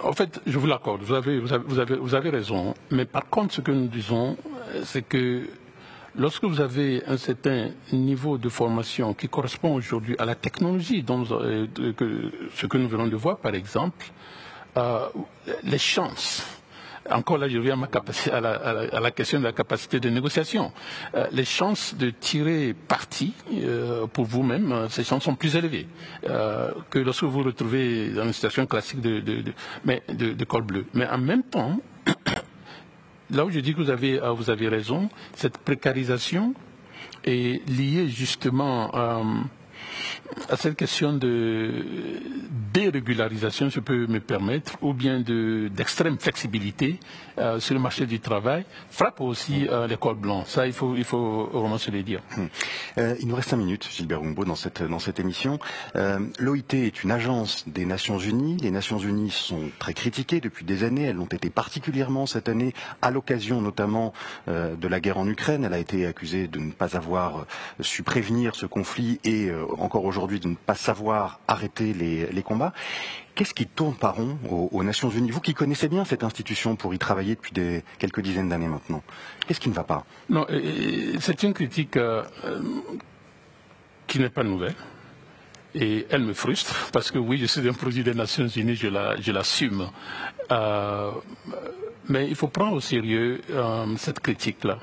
en 0.03 0.13
fait, 0.13 0.41
je 0.45 0.57
vous 0.59 0.67
l'accorde, 0.67 1.01
vous 1.01 1.13
avez, 1.13 1.39
vous, 1.39 1.79
avez, 1.79 1.95
vous 1.95 2.15
avez 2.15 2.29
raison. 2.29 2.73
Mais 2.91 3.05
par 3.05 3.27
contre, 3.29 3.53
ce 3.53 3.61
que 3.61 3.71
nous 3.71 3.87
disons, 3.87 4.37
c'est 4.83 5.01
que 5.01 5.47
lorsque 6.15 6.43
vous 6.43 6.61
avez 6.61 7.03
un 7.07 7.17
certain 7.17 7.69
niveau 7.93 8.37
de 8.37 8.49
formation 8.49 9.13
qui 9.13 9.27
correspond 9.29 9.73
aujourd'hui 9.75 10.15
à 10.19 10.25
la 10.25 10.35
technologie, 10.35 11.03
dont, 11.03 11.25
euh, 11.31 11.67
ce 12.55 12.65
que 12.65 12.77
nous 12.77 12.87
venons 12.87 13.07
de 13.07 13.15
voir 13.15 13.37
par 13.37 13.55
exemple, 13.55 14.05
euh, 14.77 15.07
les 15.63 15.77
chances 15.77 16.45
encore 17.09 17.37
là, 17.37 17.47
je 17.47 17.57
reviens 17.57 17.79
à, 18.31 18.99
la, 18.99 19.11
question 19.11 19.39
de 19.39 19.43
la 19.43 19.51
capacité 19.53 19.99
de 19.99 20.09
négociation. 20.09 20.71
Euh, 21.15 21.27
les 21.31 21.45
chances 21.45 21.95
de 21.95 22.09
tirer 22.09 22.75
parti 22.87 23.33
pour 24.13 24.25
vous-même, 24.25 24.87
ces 24.89 25.03
chances 25.03 25.23
sont 25.23 25.35
plus 25.35 25.55
élevées 25.55 25.87
que 26.23 26.99
lorsque 26.99 27.23
vous 27.23 27.31
vous 27.31 27.43
retrouvez 27.43 28.09
dans 28.09 28.25
une 28.25 28.33
situation 28.33 28.65
classique 28.65 29.01
de, 29.01 29.19
de 29.19 30.43
col 30.45 30.63
bleu. 30.63 30.85
Mais 30.93 31.07
en 31.07 31.17
même 31.17 31.43
temps, 31.43 31.79
là 33.31 33.45
où 33.45 33.49
je 33.51 33.59
dis 33.59 33.73
que 33.73 33.81
vous 33.81 33.89
avez, 33.89 34.21
euh, 34.21 34.31
vous 34.31 34.49
avez 34.49 34.67
raison, 34.67 35.09
cette 35.33 35.57
précarisation 35.57 36.53
est 37.23 37.67
liée 37.69 38.07
justement 38.07 38.91
euh, 38.95 39.23
à 40.49 40.57
cette 40.57 40.75
question 40.75 41.13
de 41.13 41.71
dérégularisation, 42.73 43.69
je 43.69 43.79
peux 43.79 44.07
me 44.07 44.19
permettre, 44.19 44.77
ou 44.81 44.93
bien 44.93 45.19
d'extrême 45.19 46.17
flexibilité 46.17 46.99
euh, 47.37 47.59
sur 47.59 47.73
le 47.73 47.79
marché 47.81 48.05
du 48.05 48.19
travail, 48.19 48.65
frappe 48.89 49.21
aussi 49.21 49.67
euh, 49.69 49.87
l'école 49.87 50.15
blanche. 50.15 50.47
Ça, 50.47 50.67
il 50.67 50.73
faut, 50.73 50.95
il 50.95 51.03
faut 51.03 51.49
vraiment 51.51 51.77
se 51.77 51.91
le 51.91 52.03
dire. 52.03 52.21
Hum. 52.37 52.49
Euh, 52.97 53.15
il 53.19 53.27
nous 53.27 53.35
reste 53.35 53.53
un 53.53 53.57
minute, 53.57 53.87
Gilbert 53.91 54.21
Humbo, 54.21 54.45
dans 54.45 54.55
cette, 54.55 54.83
dans 54.83 54.99
cette 54.99 55.19
émission. 55.19 55.59
L'OIT 56.39 56.73
est 56.73 57.03
une 57.03 57.11
agence 57.11 57.65
des 57.67 57.85
Nations 57.85 58.17
Unies. 58.17 58.57
Les 58.57 58.71
Nations 58.71 58.99
Unies 58.99 59.31
sont 59.31 59.69
très 59.79 59.93
critiquées 59.93 60.39
depuis 60.39 60.65
des 60.65 60.83
années. 60.83 61.03
Elles 61.03 61.15
l'ont 61.15 61.25
été 61.25 61.49
particulièrement 61.49 62.25
cette 62.25 62.49
année, 62.49 62.73
à 63.01 63.11
l'occasion 63.11 63.61
notamment 63.61 64.13
de 64.47 64.87
la 64.87 64.99
guerre 64.99 65.17
en 65.17 65.27
Ukraine. 65.27 65.63
Elle 65.65 65.73
a 65.73 65.79
été 65.79 66.05
accusée 66.05 66.47
de 66.47 66.59
ne 66.59 66.71
pas 66.71 66.95
avoir 66.95 67.45
su 67.79 68.03
prévenir 68.03 68.55
ce 68.55 68.65
conflit 68.65 69.19
et 69.23 69.49
encore 69.77 70.05
aujourd'hui 70.05 70.39
de 70.39 70.47
ne 70.47 70.55
pas 70.55 70.75
savoir 70.75 71.39
arrêter 71.47 71.93
les, 71.93 72.43
combats. 72.43 72.73
Qu'est-ce 73.35 73.53
qui 73.53 73.65
tourne 73.65 73.95
par 73.95 74.15
rond 74.15 74.37
aux, 74.49 74.83
Nations 74.83 75.09
Unies? 75.09 75.31
Vous 75.31 75.39
qui 75.39 75.53
connaissez 75.53 75.87
bien 75.87 76.05
cette 76.05 76.23
institution 76.23 76.75
pour 76.75 76.93
y 76.93 76.99
travailler 76.99 77.35
depuis 77.35 77.53
quelques 77.97 78.21
dizaines 78.21 78.49
d'années 78.49 78.67
maintenant, 78.67 79.01
qu'est-ce 79.47 79.59
qui 79.59 79.69
ne 79.69 79.73
va 79.73 79.83
pas? 79.83 80.05
Non, 80.29 80.45
c'est 81.19 81.43
une 81.43 81.53
critique 81.53 81.97
euh, 81.97 82.23
qui 84.07 84.19
n'est 84.19 84.29
pas 84.29 84.43
nouvelle. 84.43 84.75
Et 85.73 86.05
elle 86.09 86.23
me 86.23 86.33
frustre, 86.33 86.89
parce 86.91 87.11
que 87.11 87.17
oui, 87.17 87.37
je 87.37 87.45
suis 87.45 87.67
un 87.67 87.73
produit 87.73 88.03
des 88.03 88.13
Nations 88.13 88.47
Unies, 88.47 88.75
je 88.75 89.31
l'assume. 89.31 89.89
Euh, 90.51 91.11
mais 92.09 92.27
il 92.27 92.35
faut 92.35 92.47
prendre 92.47 92.75
au 92.75 92.81
sérieux 92.81 93.41
euh, 93.51 93.85
cette 93.97 94.19
critique-là. 94.19 94.79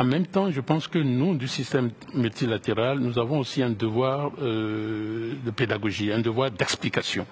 En 0.00 0.04
même 0.04 0.26
temps, 0.26 0.50
je 0.50 0.62
pense 0.62 0.88
que 0.88 0.98
nous, 0.98 1.34
du 1.34 1.46
système 1.46 1.90
multilatéral, 2.14 3.00
nous 3.00 3.18
avons 3.18 3.38
aussi 3.38 3.62
un 3.62 3.68
devoir 3.68 4.30
euh, 4.40 5.34
de 5.44 5.50
pédagogie, 5.50 6.10
un 6.10 6.20
devoir 6.20 6.50
d'explication. 6.50 7.26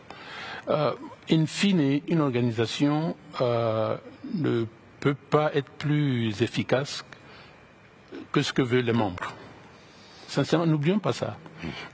Euh, 0.68 0.92
in 1.30 1.46
fine, 1.46 2.02
une 2.06 2.20
organisation 2.20 3.16
euh, 3.40 3.96
ne 4.34 4.66
peut 5.00 5.16
pas 5.30 5.50
être 5.54 5.70
plus 5.78 6.42
efficace 6.42 7.06
que 8.32 8.42
ce 8.42 8.52
que 8.52 8.60
veulent 8.60 8.84
les 8.84 8.92
membres. 8.92 9.32
Sincèrement, 10.26 10.66
n'oublions 10.66 10.98
pas 10.98 11.14
ça. 11.14 11.38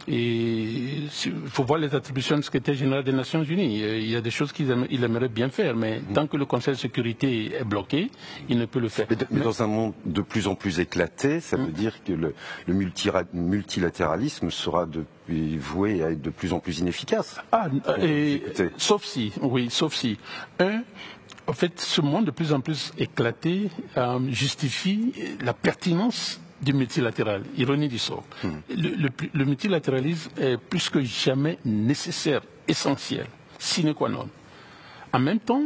Et 0.09 1.05
il 1.25 1.49
faut 1.49 1.65
voir 1.65 1.79
les 1.79 1.95
attributions 1.95 2.37
du 2.37 2.43
secrétaire 2.43 2.75
général 2.75 3.05
des 3.05 3.12
Nations 3.12 3.43
Unies. 3.43 3.81
Il 3.81 4.11
y 4.11 4.17
a 4.17 4.21
des 4.21 4.31
choses 4.31 4.53
qu'il 4.53 4.71
aimerait 4.71 5.29
bien 5.29 5.49
faire, 5.49 5.75
mais 5.77 6.01
tant 6.15 6.27
que 6.27 6.37
le 6.37 6.45
Conseil 6.45 6.75
de 6.75 6.79
sécurité 6.79 7.55
est 7.55 7.65
bloqué, 7.65 8.11
il 8.49 8.59
ne 8.59 8.67
peut 8.67 8.81
le 8.81 8.89
faire. 8.89 9.07
Mais, 9.31 9.41
dans 9.41 9.62
un 9.62 9.67
monde 9.67 9.95
de 10.05 10.23
plus 10.23 10.47
en 10.47 10.55
plus 10.55 10.81
éclaté, 10.81 11.41
ça 11.41 11.57
veut 11.57 11.73
dire 11.73 12.03
que 12.05 12.12
le, 12.12 12.35
multilatéralisme 13.33 14.51
sera 14.51 14.87
voué 15.29 16.03
à 16.03 16.11
être 16.11 16.23
de 16.23 16.31
plus 16.31 16.53
en 16.53 16.61
plus 16.61 16.79
inefficace. 16.81 17.41
Ah, 17.53 17.69
sauf 18.77 19.05
si, 19.05 19.33
oui, 19.41 19.69
sauf 19.71 19.95
si. 19.95 20.19
Un, 20.59 20.83
en 21.47 21.53
fait, 21.53 21.81
ce 21.81 22.01
monde 22.01 22.25
de 22.25 22.31
plus 22.31 22.53
en 22.53 22.61
plus 22.61 22.93
éclaté 22.99 23.71
euh, 23.97 24.19
justifie 24.31 25.12
la 25.43 25.53
pertinence 25.53 26.41
du 26.61 26.72
multilatéral, 26.72 27.42
ironie 27.57 27.88
du 27.88 27.98
sort. 27.98 28.24
Hmm. 28.42 28.61
Le, 28.70 29.44
multilatéralisme 29.44 30.30
est 30.38 30.57
plus 30.57 30.88
que 30.88 31.00
jamais 31.00 31.59
nécessaire, 31.64 32.42
essentiel, 32.66 33.26
sine 33.59 33.94
qua 33.94 34.09
non. 34.09 34.28
En 35.12 35.18
même 35.18 35.40
temps, 35.40 35.64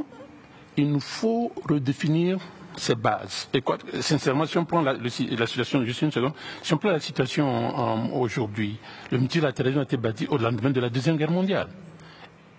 il 0.76 0.90
nous 0.90 1.00
faut 1.00 1.52
redéfinir 1.68 2.38
ses 2.76 2.94
bases. 2.94 3.48
Et 3.52 3.60
quoi, 3.60 3.78
sincèrement, 4.00 4.46
si 4.46 4.56
on 4.58 4.64
prend 4.64 4.82
la, 4.82 4.96
situation, 5.08 5.84
juste 5.84 6.02
une 6.02 6.12
seconde, 6.12 6.32
si 6.62 6.72
on 6.74 6.76
prend 6.76 6.90
la 6.90 7.00
situation 7.00 8.14
aujourd'hui, 8.14 8.76
le 9.10 9.18
multilatéralisme 9.18 9.80
a 9.80 9.84
été 9.84 9.96
bâti 9.96 10.26
au 10.28 10.38
lendemain 10.38 10.70
de 10.70 10.80
la 10.80 10.88
Deuxième 10.88 11.16
Guerre 11.16 11.30
mondiale. 11.30 11.68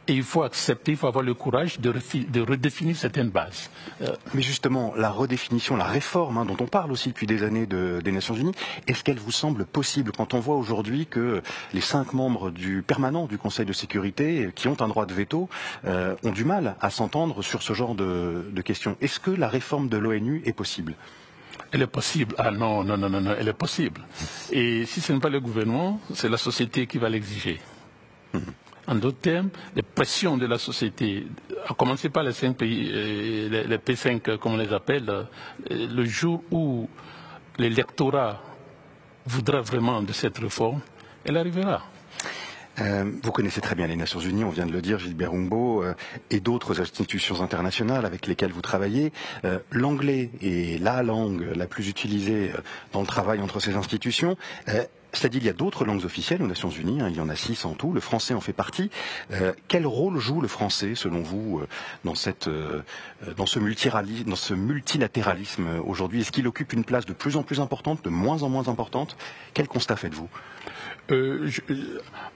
Et 0.10 0.14
il 0.14 0.24
faut 0.24 0.41
accepter, 0.41 0.93
il 0.93 0.97
faut 0.97 1.05
avoir 1.05 1.24
le 1.24 1.36
courage 1.36 1.80
de, 1.80 1.91
redéfinir 2.41 2.95
certaines 2.95 3.30
bases. 3.30 3.70
Euh, 4.01 4.16
Mais 4.34 4.41
justement, 4.41 4.91
la 4.97 5.12
redéfinition, 5.12 5.76
la 5.76 5.84
réforme 5.84 6.39
hein, 6.39 6.45
dont 6.45 6.57
on 6.60 6.66
parle 6.66 6.91
aussi 6.91 7.10
depuis 7.10 7.28
des 7.28 7.43
années 7.43 7.68
des 7.68 8.12
Nations 8.12 8.34
Unies, 8.34 8.55
est-ce 8.88 9.03
qu'elle 9.03 9.20
vous 9.20 9.32
semble 9.32 9.66
possible 9.66 10.12
quand 10.12 10.34
on 10.34 10.39
voit 10.39 10.55
aujourd'hui 10.55 11.05
que 11.05 11.43
les 11.76 11.82
cinq 11.82 12.14
membres 12.14 12.49
du 12.49 12.82
permanent 12.82 13.28
du 13.28 13.38
Conseil 13.38 13.68
de 13.68 13.74
sécurité, 13.74 14.49
qui 14.55 14.68
ont 14.68 14.82
un 14.82 14.88
droit 14.88 15.05
de 15.05 15.14
veto, 15.14 15.47
euh, 15.86 16.16
ont 16.24 16.32
du 16.32 16.43
mal 16.43 16.76
à 16.82 16.89
s'entendre 16.89 17.43
sur 17.43 17.62
ce 17.62 17.74
genre 17.74 17.93
de, 17.93 18.49
de 18.51 18.62
questions? 18.64 18.97
Est-ce 19.01 19.20
que 19.20 19.30
la 19.30 19.47
réforme 19.47 19.89
de 19.89 19.97
l'ONU 19.97 20.41
est 20.43 20.53
possible? 20.53 20.95
Elle 21.72 21.84
est 21.84 21.88
possible. 21.88 22.34
Ah 22.39 22.49
non, 22.49 22.84
non, 22.84 22.97
non, 22.97 23.10
non, 23.12 23.36
elle 23.39 23.47
est 23.47 23.53
possible. 23.53 24.01
Et 24.51 24.88
si 24.88 25.01
ce 25.01 25.14
n'est 25.14 25.20
pas 25.20 25.30
le 25.30 25.39
gouvernement, 25.39 26.01
c'est 26.16 26.30
la 26.30 26.38
société 26.38 26.88
qui 26.88 26.97
va 26.97 27.10
l'exiger. 27.10 27.60
Hum. 28.34 28.41
En 28.90 28.96
d'autres 28.96 29.20
termes, 29.20 29.50
les 29.76 29.84
pressions 29.84 30.36
de 30.36 30.48
la 30.48 30.58
société, 30.58 31.28
à 31.68 31.76
commencer 31.76 32.10
par 32.10 32.24
les 32.24 32.34
cinq 32.34 32.58
pays, 32.58 32.90
euh, 32.92 33.68
les, 33.68 33.78
P5 33.78 34.38
comme 34.40 34.54
on 34.54 34.58
les 34.58 34.74
appelle, 34.74 35.08
euh, 35.08 35.24
le 35.70 36.04
jour 36.06 36.44
où 36.50 36.90
l'électorat 37.60 38.42
voudra 39.28 39.62
vraiment 39.62 40.02
de 40.02 40.12
cette 40.12 40.40
réforme, 40.40 40.82
elle 41.24 41.38
arrivera. 41.38 41.84
Euh, 42.80 43.12
vous 43.22 43.32
connaissez 43.32 43.62
très 43.62 43.76
bien 43.76 43.86
les 43.86 43.96
Nations 43.96 44.22
Unies, 44.22 44.44
on 44.44 44.50
vient 44.50 44.66
de 44.66 44.72
le 44.72 44.82
dire, 44.82 44.98
Gilbert 44.98 45.34
Humbo, 45.34 45.84
et 46.32 46.40
d'autres 46.40 46.82
institutions 46.82 47.44
internationales 47.44 48.08
avec 48.08 48.26
lesquelles 48.26 48.54
vous 48.54 48.62
travaillez. 48.62 49.12
L'anglais 49.72 50.32
est 50.42 50.82
la 50.82 51.04
langue 51.04 51.52
la 51.56 51.68
plus 51.68 51.90
utilisée 51.90 52.54
dans 52.92 53.02
le 53.02 53.08
travail 53.08 53.40
entre 53.42 53.60
ces 53.60 53.76
institutions. 53.76 54.36
C'est-à-dire, 55.20 55.41
il 55.41 55.47
y 55.47 55.49
a 55.49 55.53
d'autres 55.53 55.84
langues 55.84 56.05
officielles 56.05 56.41
aux 56.41 56.47
Nations 56.47 56.70
Unies, 56.70 57.01
hein, 57.01 57.09
il 57.09 57.17
y 57.17 57.20
en 57.20 57.28
a 57.28 57.36
six 57.36 57.65
en 57.65 57.74
tout, 57.74 57.91
le 57.91 57.99
français 57.99 58.34
en 58.34 58.39
fait 58.39 58.53
partie. 58.53 58.89
Euh, 59.32 59.51
quel 59.67 59.86
rôle 59.86 60.17
joue 60.17 60.39
le 60.39 60.47
français, 60.47 60.95
selon 60.95 61.22
vous, 61.22 61.59
euh, 61.59 61.67
dans, 62.05 62.15
cette, 62.15 62.47
euh, 62.47 62.84
dans, 63.36 63.43
dans 63.43 63.45
ce 63.45 64.53
multilatéralisme 64.53 65.82
aujourd'hui? 65.86 66.22
Est-ce 66.22 66.32
qu'il 66.32 66.47
occupe 66.47 66.72
une 66.72 66.86
place 66.86 67.05
de 67.05 67.11
plus 67.11 67.36
en 67.36 67.43
plus 67.43 67.59
importante, 67.59 68.01
de 68.05 68.09
moins 68.09 68.43
en 68.43 68.49
moins 68.49 68.70
importante? 68.70 69.17
Quel 69.53 69.67
constat 69.67 69.97
faites-vous? 69.97 70.30
Euh, 71.12 71.49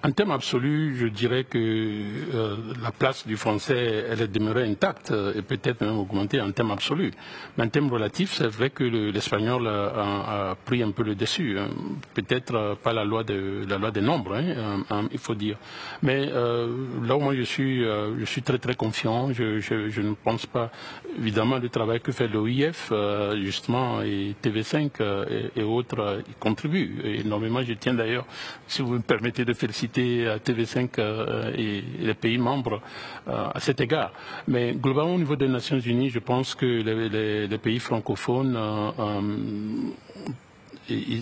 en 0.04 0.12
termes 0.12 0.32
absolus, 0.32 0.98
je 0.98 1.08
dirais 1.08 1.44
que 1.44 1.58
euh, 1.58 2.56
la 2.82 2.92
place 2.92 3.26
du 3.26 3.38
français, 3.38 4.06
elle 4.10 4.22
est 4.22 4.28
demeurée 4.28 4.64
intacte 4.68 5.12
euh, 5.12 5.34
et 5.36 5.42
peut-être 5.42 5.82
même 5.82 5.98
augmentée 5.98 6.42
en 6.42 6.52
termes 6.52 6.72
absolus. 6.72 7.12
Mais 7.58 7.66
en 7.66 7.70
termes 7.70 7.92
relatifs, 7.92 8.34
c'est 8.34 8.48
vrai 8.48 8.70
que 8.70 8.84
l'espagnol 8.84 9.68
a, 9.68 10.56
pris 10.66 10.84
un 10.84 10.92
peu 10.92 11.04
le 11.04 11.16
dessus. 11.16 11.58
Hein. 11.60 11.70
Peut-être 12.14 12.78
pas 12.84 12.94
la 12.94 13.04
loi, 13.04 13.24
de, 13.24 13.66
la 13.68 13.78
loi 13.78 13.92
des 13.92 14.02
nombres, 14.02 14.36
hein, 14.36 14.84
hein, 14.90 15.08
il 15.12 15.20
faut 15.20 15.36
dire. 15.36 15.58
Mais 16.02 16.26
là 16.26 17.16
où 17.16 17.20
moi 17.20 17.36
je 17.36 17.42
suis, 17.44 17.84
je 17.84 18.26
suis 18.26 18.42
très 18.42 18.58
très 18.58 18.76
confiant. 18.76 19.32
Je, 19.34 19.60
je, 19.60 20.02
ne 20.02 20.14
pense 20.14 20.46
pas, 20.46 20.72
évidemment, 21.18 21.58
le 21.58 21.70
travail 21.70 22.02
que 22.02 22.12
fait 22.12 22.28
l'OIF, 22.28 22.92
justement, 23.36 24.02
et 24.02 24.36
TV5 24.44 25.02
et, 25.30 25.60
et, 25.60 25.64
autres, 25.64 26.22
y 26.30 26.34
contribuent 26.40 27.02
énormément. 27.04 27.62
Je 27.62 27.74
tiens 27.74 27.94
d'ailleurs 27.94 28.26
si 28.68 28.82
vous 28.82 28.94
me 28.94 29.00
permettez 29.00 29.46
de 29.46 29.54
féliciter 29.54 30.28
euh, 30.28 30.38
TV5 30.38 30.90
euh, 30.98 31.52
et 31.58 31.84
les 32.00 32.14
pays 32.14 32.38
membres 32.38 32.82
euh, 33.28 33.48
à 33.54 33.60
cet 33.60 33.82
égard. 33.82 34.12
Mais 34.48 34.74
globalement, 34.74 35.16
au 35.16 35.18
niveau 35.18 35.36
des 35.36 35.48
Nations 35.48 35.80
Unies, 35.80 36.10
je 36.10 36.20
pense 36.20 36.56
que 36.56 36.66
les, 36.66 37.58
pays 37.58 37.80
francophones 37.80 38.58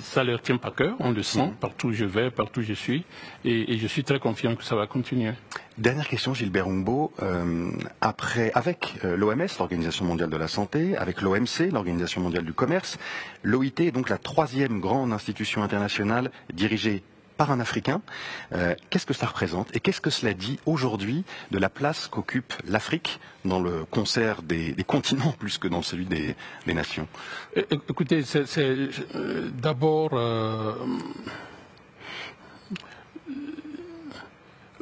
ça 0.02 0.24
leur 0.24 0.42
tient 0.42 0.58
pas 0.58 0.72
cœur, 0.72 0.96
on 1.00 1.12
le 1.12 1.22
sent, 1.22 1.46
mm. 1.46 1.54
partout 1.60 1.90
où 1.90 1.92
je 1.92 2.06
vais, 2.06 2.32
partout 2.32 2.62
où 2.62 2.64
je 2.64 2.74
suis, 2.74 3.04
et, 3.46 3.78
je 3.78 3.86
suis 3.86 4.04
très 4.04 4.18
confiant 4.18 4.56
que 4.56 4.64
ça 4.64 4.76
va 4.76 4.88
continuer. 4.88 5.34
Dernière 5.78 6.08
question, 6.08 6.34
Gilbert 6.34 6.68
Humbo. 6.68 7.14
après, 8.00 8.52
avec 8.56 8.96
l'OMS, 9.04 9.48
l'Organisation 9.60 10.06
mondiale 10.06 10.32
de 10.32 10.38
la 10.38 10.48
santé, 10.48 10.98
avec 10.98 11.22
l'OMC, 11.22 11.72
l'Organisation 11.72 12.22
mondiale 12.22 12.46
du 12.46 12.54
commerce, 12.54 12.98
l'OIT 13.44 13.82
est 13.82 13.92
donc 13.92 14.10
la 14.10 14.18
troisième 14.18 14.80
grande 14.80 15.14
institution 15.14 15.62
internationale 15.62 16.32
dirigée 16.52 17.04
par 17.42 17.50
un 17.50 17.60
Africain. 17.60 18.04
Euh, 18.54 18.76
qu'est-ce 18.92 19.08
que 19.08 19.16
ça 19.16 19.26
représente 19.26 19.76
et 19.76 19.80
qu'est-ce 19.80 20.00
que 20.00 20.12
cela 20.12 20.36
dit 20.36 20.60
aujourd'hui 20.68 21.24
de 21.50 21.58
la 21.58 21.70
place 21.70 22.08
qu'occupe 22.08 22.54
l'Afrique 22.68 23.20
dans 23.46 23.60
le 23.60 23.84
concert 23.86 24.44
des, 24.44 24.76
continents 24.86 25.34
plus 25.40 25.58
que 25.58 25.68
dans 25.68 25.82
celui 25.82 26.06
des, 26.06 26.36
nations? 26.68 27.08
Écoutez, 27.56 28.22
c'est 28.22 28.60
euh, 28.60 29.50
d'abord... 29.60 30.12
Euh, 30.14 30.76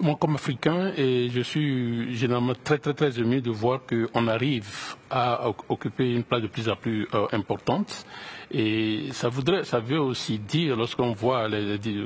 moi, 0.02 0.16
comme 0.20 0.36
Africain, 0.36 0.92
et 0.98 1.30
je 1.30 1.42
suis 1.42 2.16
généralement 2.16 2.54
très 2.64 2.78
très 2.78 2.94
très 2.94 3.20
ému 3.20 3.42
de 3.42 3.52
voir 3.52 3.82
qu'on 3.88 4.28
arrive 4.28 4.96
à 5.10 5.50
occuper 5.70 6.14
une 6.14 6.24
place 6.24 6.42
de 6.42 6.48
plus 6.48 6.70
en 6.70 6.76
plus 6.76 7.08
importante. 7.32 8.06
Et 8.52 9.10
ça, 9.12 9.30
voudrait, 9.30 9.64
ça 9.64 9.80
veut 9.80 10.00
aussi 10.00 10.40
dire, 10.40 10.76
lorsqu'on 10.76 11.14
voit, 11.14 11.48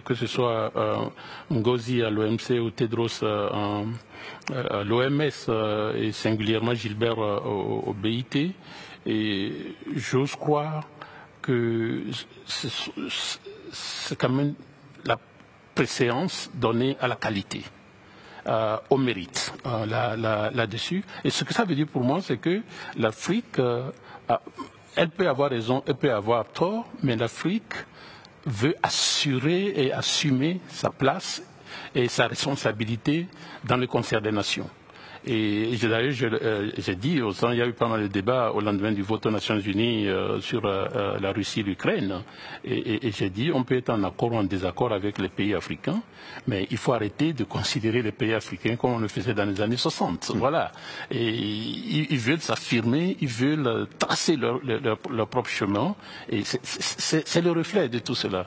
que 0.03 0.13
ce 0.13 0.27
soit 0.27 0.71
euh, 0.75 1.05
Ngozi 1.51 2.01
à 2.01 2.09
l'OMC 2.09 2.59
ou 2.61 2.69
Tedros 2.69 3.23
euh, 3.23 3.85
à 4.51 4.83
l'OMS 4.83 5.21
euh, 5.47 5.95
et 5.95 6.11
singulièrement 6.11 6.73
Gilbert 6.73 7.17
au, 7.17 7.93
BIT, 7.93 8.53
et 9.05 9.53
j'ose 9.95 10.35
croire 10.35 10.83
que 11.41 12.03
c'est 12.45 14.17
quand 14.17 14.29
même 14.29 14.53
la 15.05 15.17
préséance 15.75 16.49
donnée 16.53 16.97
à 16.99 17.07
la 17.07 17.15
qualité. 17.15 17.63
Au 18.89 18.97
mérite 18.97 19.53
là-dessus. 19.65 21.03
et 21.23 21.29
ce 21.29 21.43
que 21.43 21.53
ça 21.53 21.63
veut 21.65 21.75
dire 21.75 21.87
pour 21.87 22.03
moi, 22.03 22.19
c'est 22.21 22.37
que 22.37 22.61
l'Afrique 22.97 23.59
a 23.59 24.41
elle 24.95 25.09
peut 25.09 25.27
avoir 25.27 25.49
raison, 25.49 25.83
elle 25.87 25.95
peut 25.95 26.13
avoir 26.13 26.45
tort, 26.45 26.87
mais 27.01 27.15
l'Afrique 27.15 27.73
veut 28.45 28.75
assurer 28.83 29.73
et 29.75 29.93
assumer 29.93 30.59
sa 30.69 30.89
place 30.89 31.41
et 31.95 32.07
sa 32.07 32.27
responsabilité 32.27 33.27
dans 33.63 33.77
le 33.77 33.87
concert 33.87 34.21
des 34.21 34.31
nations. 34.31 34.69
Et 35.25 35.77
d'ailleurs, 35.81 36.13
euh, 36.33 36.69
j'ai 36.77 36.95
dit, 36.95 37.13
il 37.13 37.57
y 37.57 37.61
a 37.61 37.65
eu 37.67 37.73
pas 37.73 37.87
mal 37.87 38.01
de 38.03 38.07
débats 38.07 38.51
au 38.51 38.59
lendemain 38.59 38.91
du 38.91 39.03
vote 39.03 39.25
aux 39.25 39.31
Nations 39.31 39.57
Unies 39.59 40.07
euh, 40.07 40.41
sur 40.41 40.65
euh, 40.65 41.17
la 41.19 41.31
Russie 41.31 41.61
et 41.61 41.63
l'Ukraine. 41.63 42.23
Et, 42.65 43.11
j'ai 43.11 43.29
dit, 43.29 43.51
on 43.53 43.63
peut 43.63 43.77
être 43.77 43.89
en 43.89 44.03
accord 44.03 44.33
ou 44.33 44.35
en 44.37 44.43
désaccord 44.43 44.91
avec 44.91 45.19
les 45.19 45.29
pays 45.29 45.53
africains, 45.53 46.01
mais 46.47 46.67
il 46.71 46.77
faut 46.77 46.91
arrêter 46.93 47.31
de 47.31 47.45
considérer 47.45 48.01
les 48.01 48.11
pays 48.11 48.33
africains 48.33 48.75
comme 48.75 48.93
on 48.93 48.99
le 48.99 49.07
faisait 49.07 49.33
dans 49.33 49.45
les 49.45 49.61
années 49.61 49.77
60. 49.77 50.31
Mm. 50.33 50.37
Voilà. 50.37 50.71
Et 51.09 51.29
ils, 51.29 52.19
veulent 52.19 52.41
s'affirmer, 52.41 53.15
ils 53.21 53.27
veulent 53.27 53.87
tracer 53.97 54.35
leur, 54.35 54.59
leur 55.09 55.27
propre 55.27 55.49
chemin. 55.49 55.95
Et 56.29 56.43
c'est 56.43 57.41
le 57.41 57.51
reflet 57.51 57.87
de 57.87 57.99
tout 57.99 58.15
cela. 58.15 58.45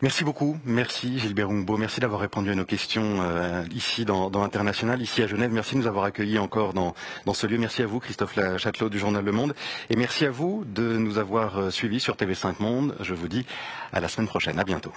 Merci 0.00 0.22
beaucoup, 0.22 0.56
merci 0.64 1.18
Gilbert 1.18 1.50
Humbo, 1.50 1.76
merci 1.76 1.98
d'avoir 1.98 2.20
répondu 2.20 2.52
à 2.52 2.54
nos 2.54 2.64
questions 2.64 3.20
euh, 3.20 3.64
ici 3.74 4.04
dans, 4.04 4.30
International, 4.44 5.02
ici 5.02 5.24
à 5.24 5.26
Genève. 5.26 5.50
Merci 5.52 5.74
de 5.74 5.80
nous 5.80 5.88
avoir 5.88 6.04
accueillis 6.04 6.38
encore 6.38 6.72
dans, 6.72 6.94
dans 7.26 7.34
ce 7.34 7.48
lieu. 7.48 7.58
Merci 7.58 7.82
à 7.82 7.86
vous 7.88 7.98
Christophe 7.98 8.38
Châtelot 8.58 8.90
du 8.90 8.98
journal 9.00 9.24
Le 9.24 9.32
Monde 9.32 9.56
et 9.90 9.96
merci 9.96 10.24
à 10.24 10.30
vous 10.30 10.64
de 10.66 10.96
nous 10.96 11.18
avoir 11.18 11.58
euh, 11.58 11.70
suivis 11.70 11.98
sur 11.98 12.14
TV5 12.14 12.62
Monde. 12.62 12.94
Je 13.00 13.12
vous 13.12 13.26
dis 13.26 13.44
à 13.92 13.98
la 13.98 14.06
semaine 14.06 14.28
prochaine, 14.28 14.60
à 14.60 14.64
bientôt. 14.64 14.92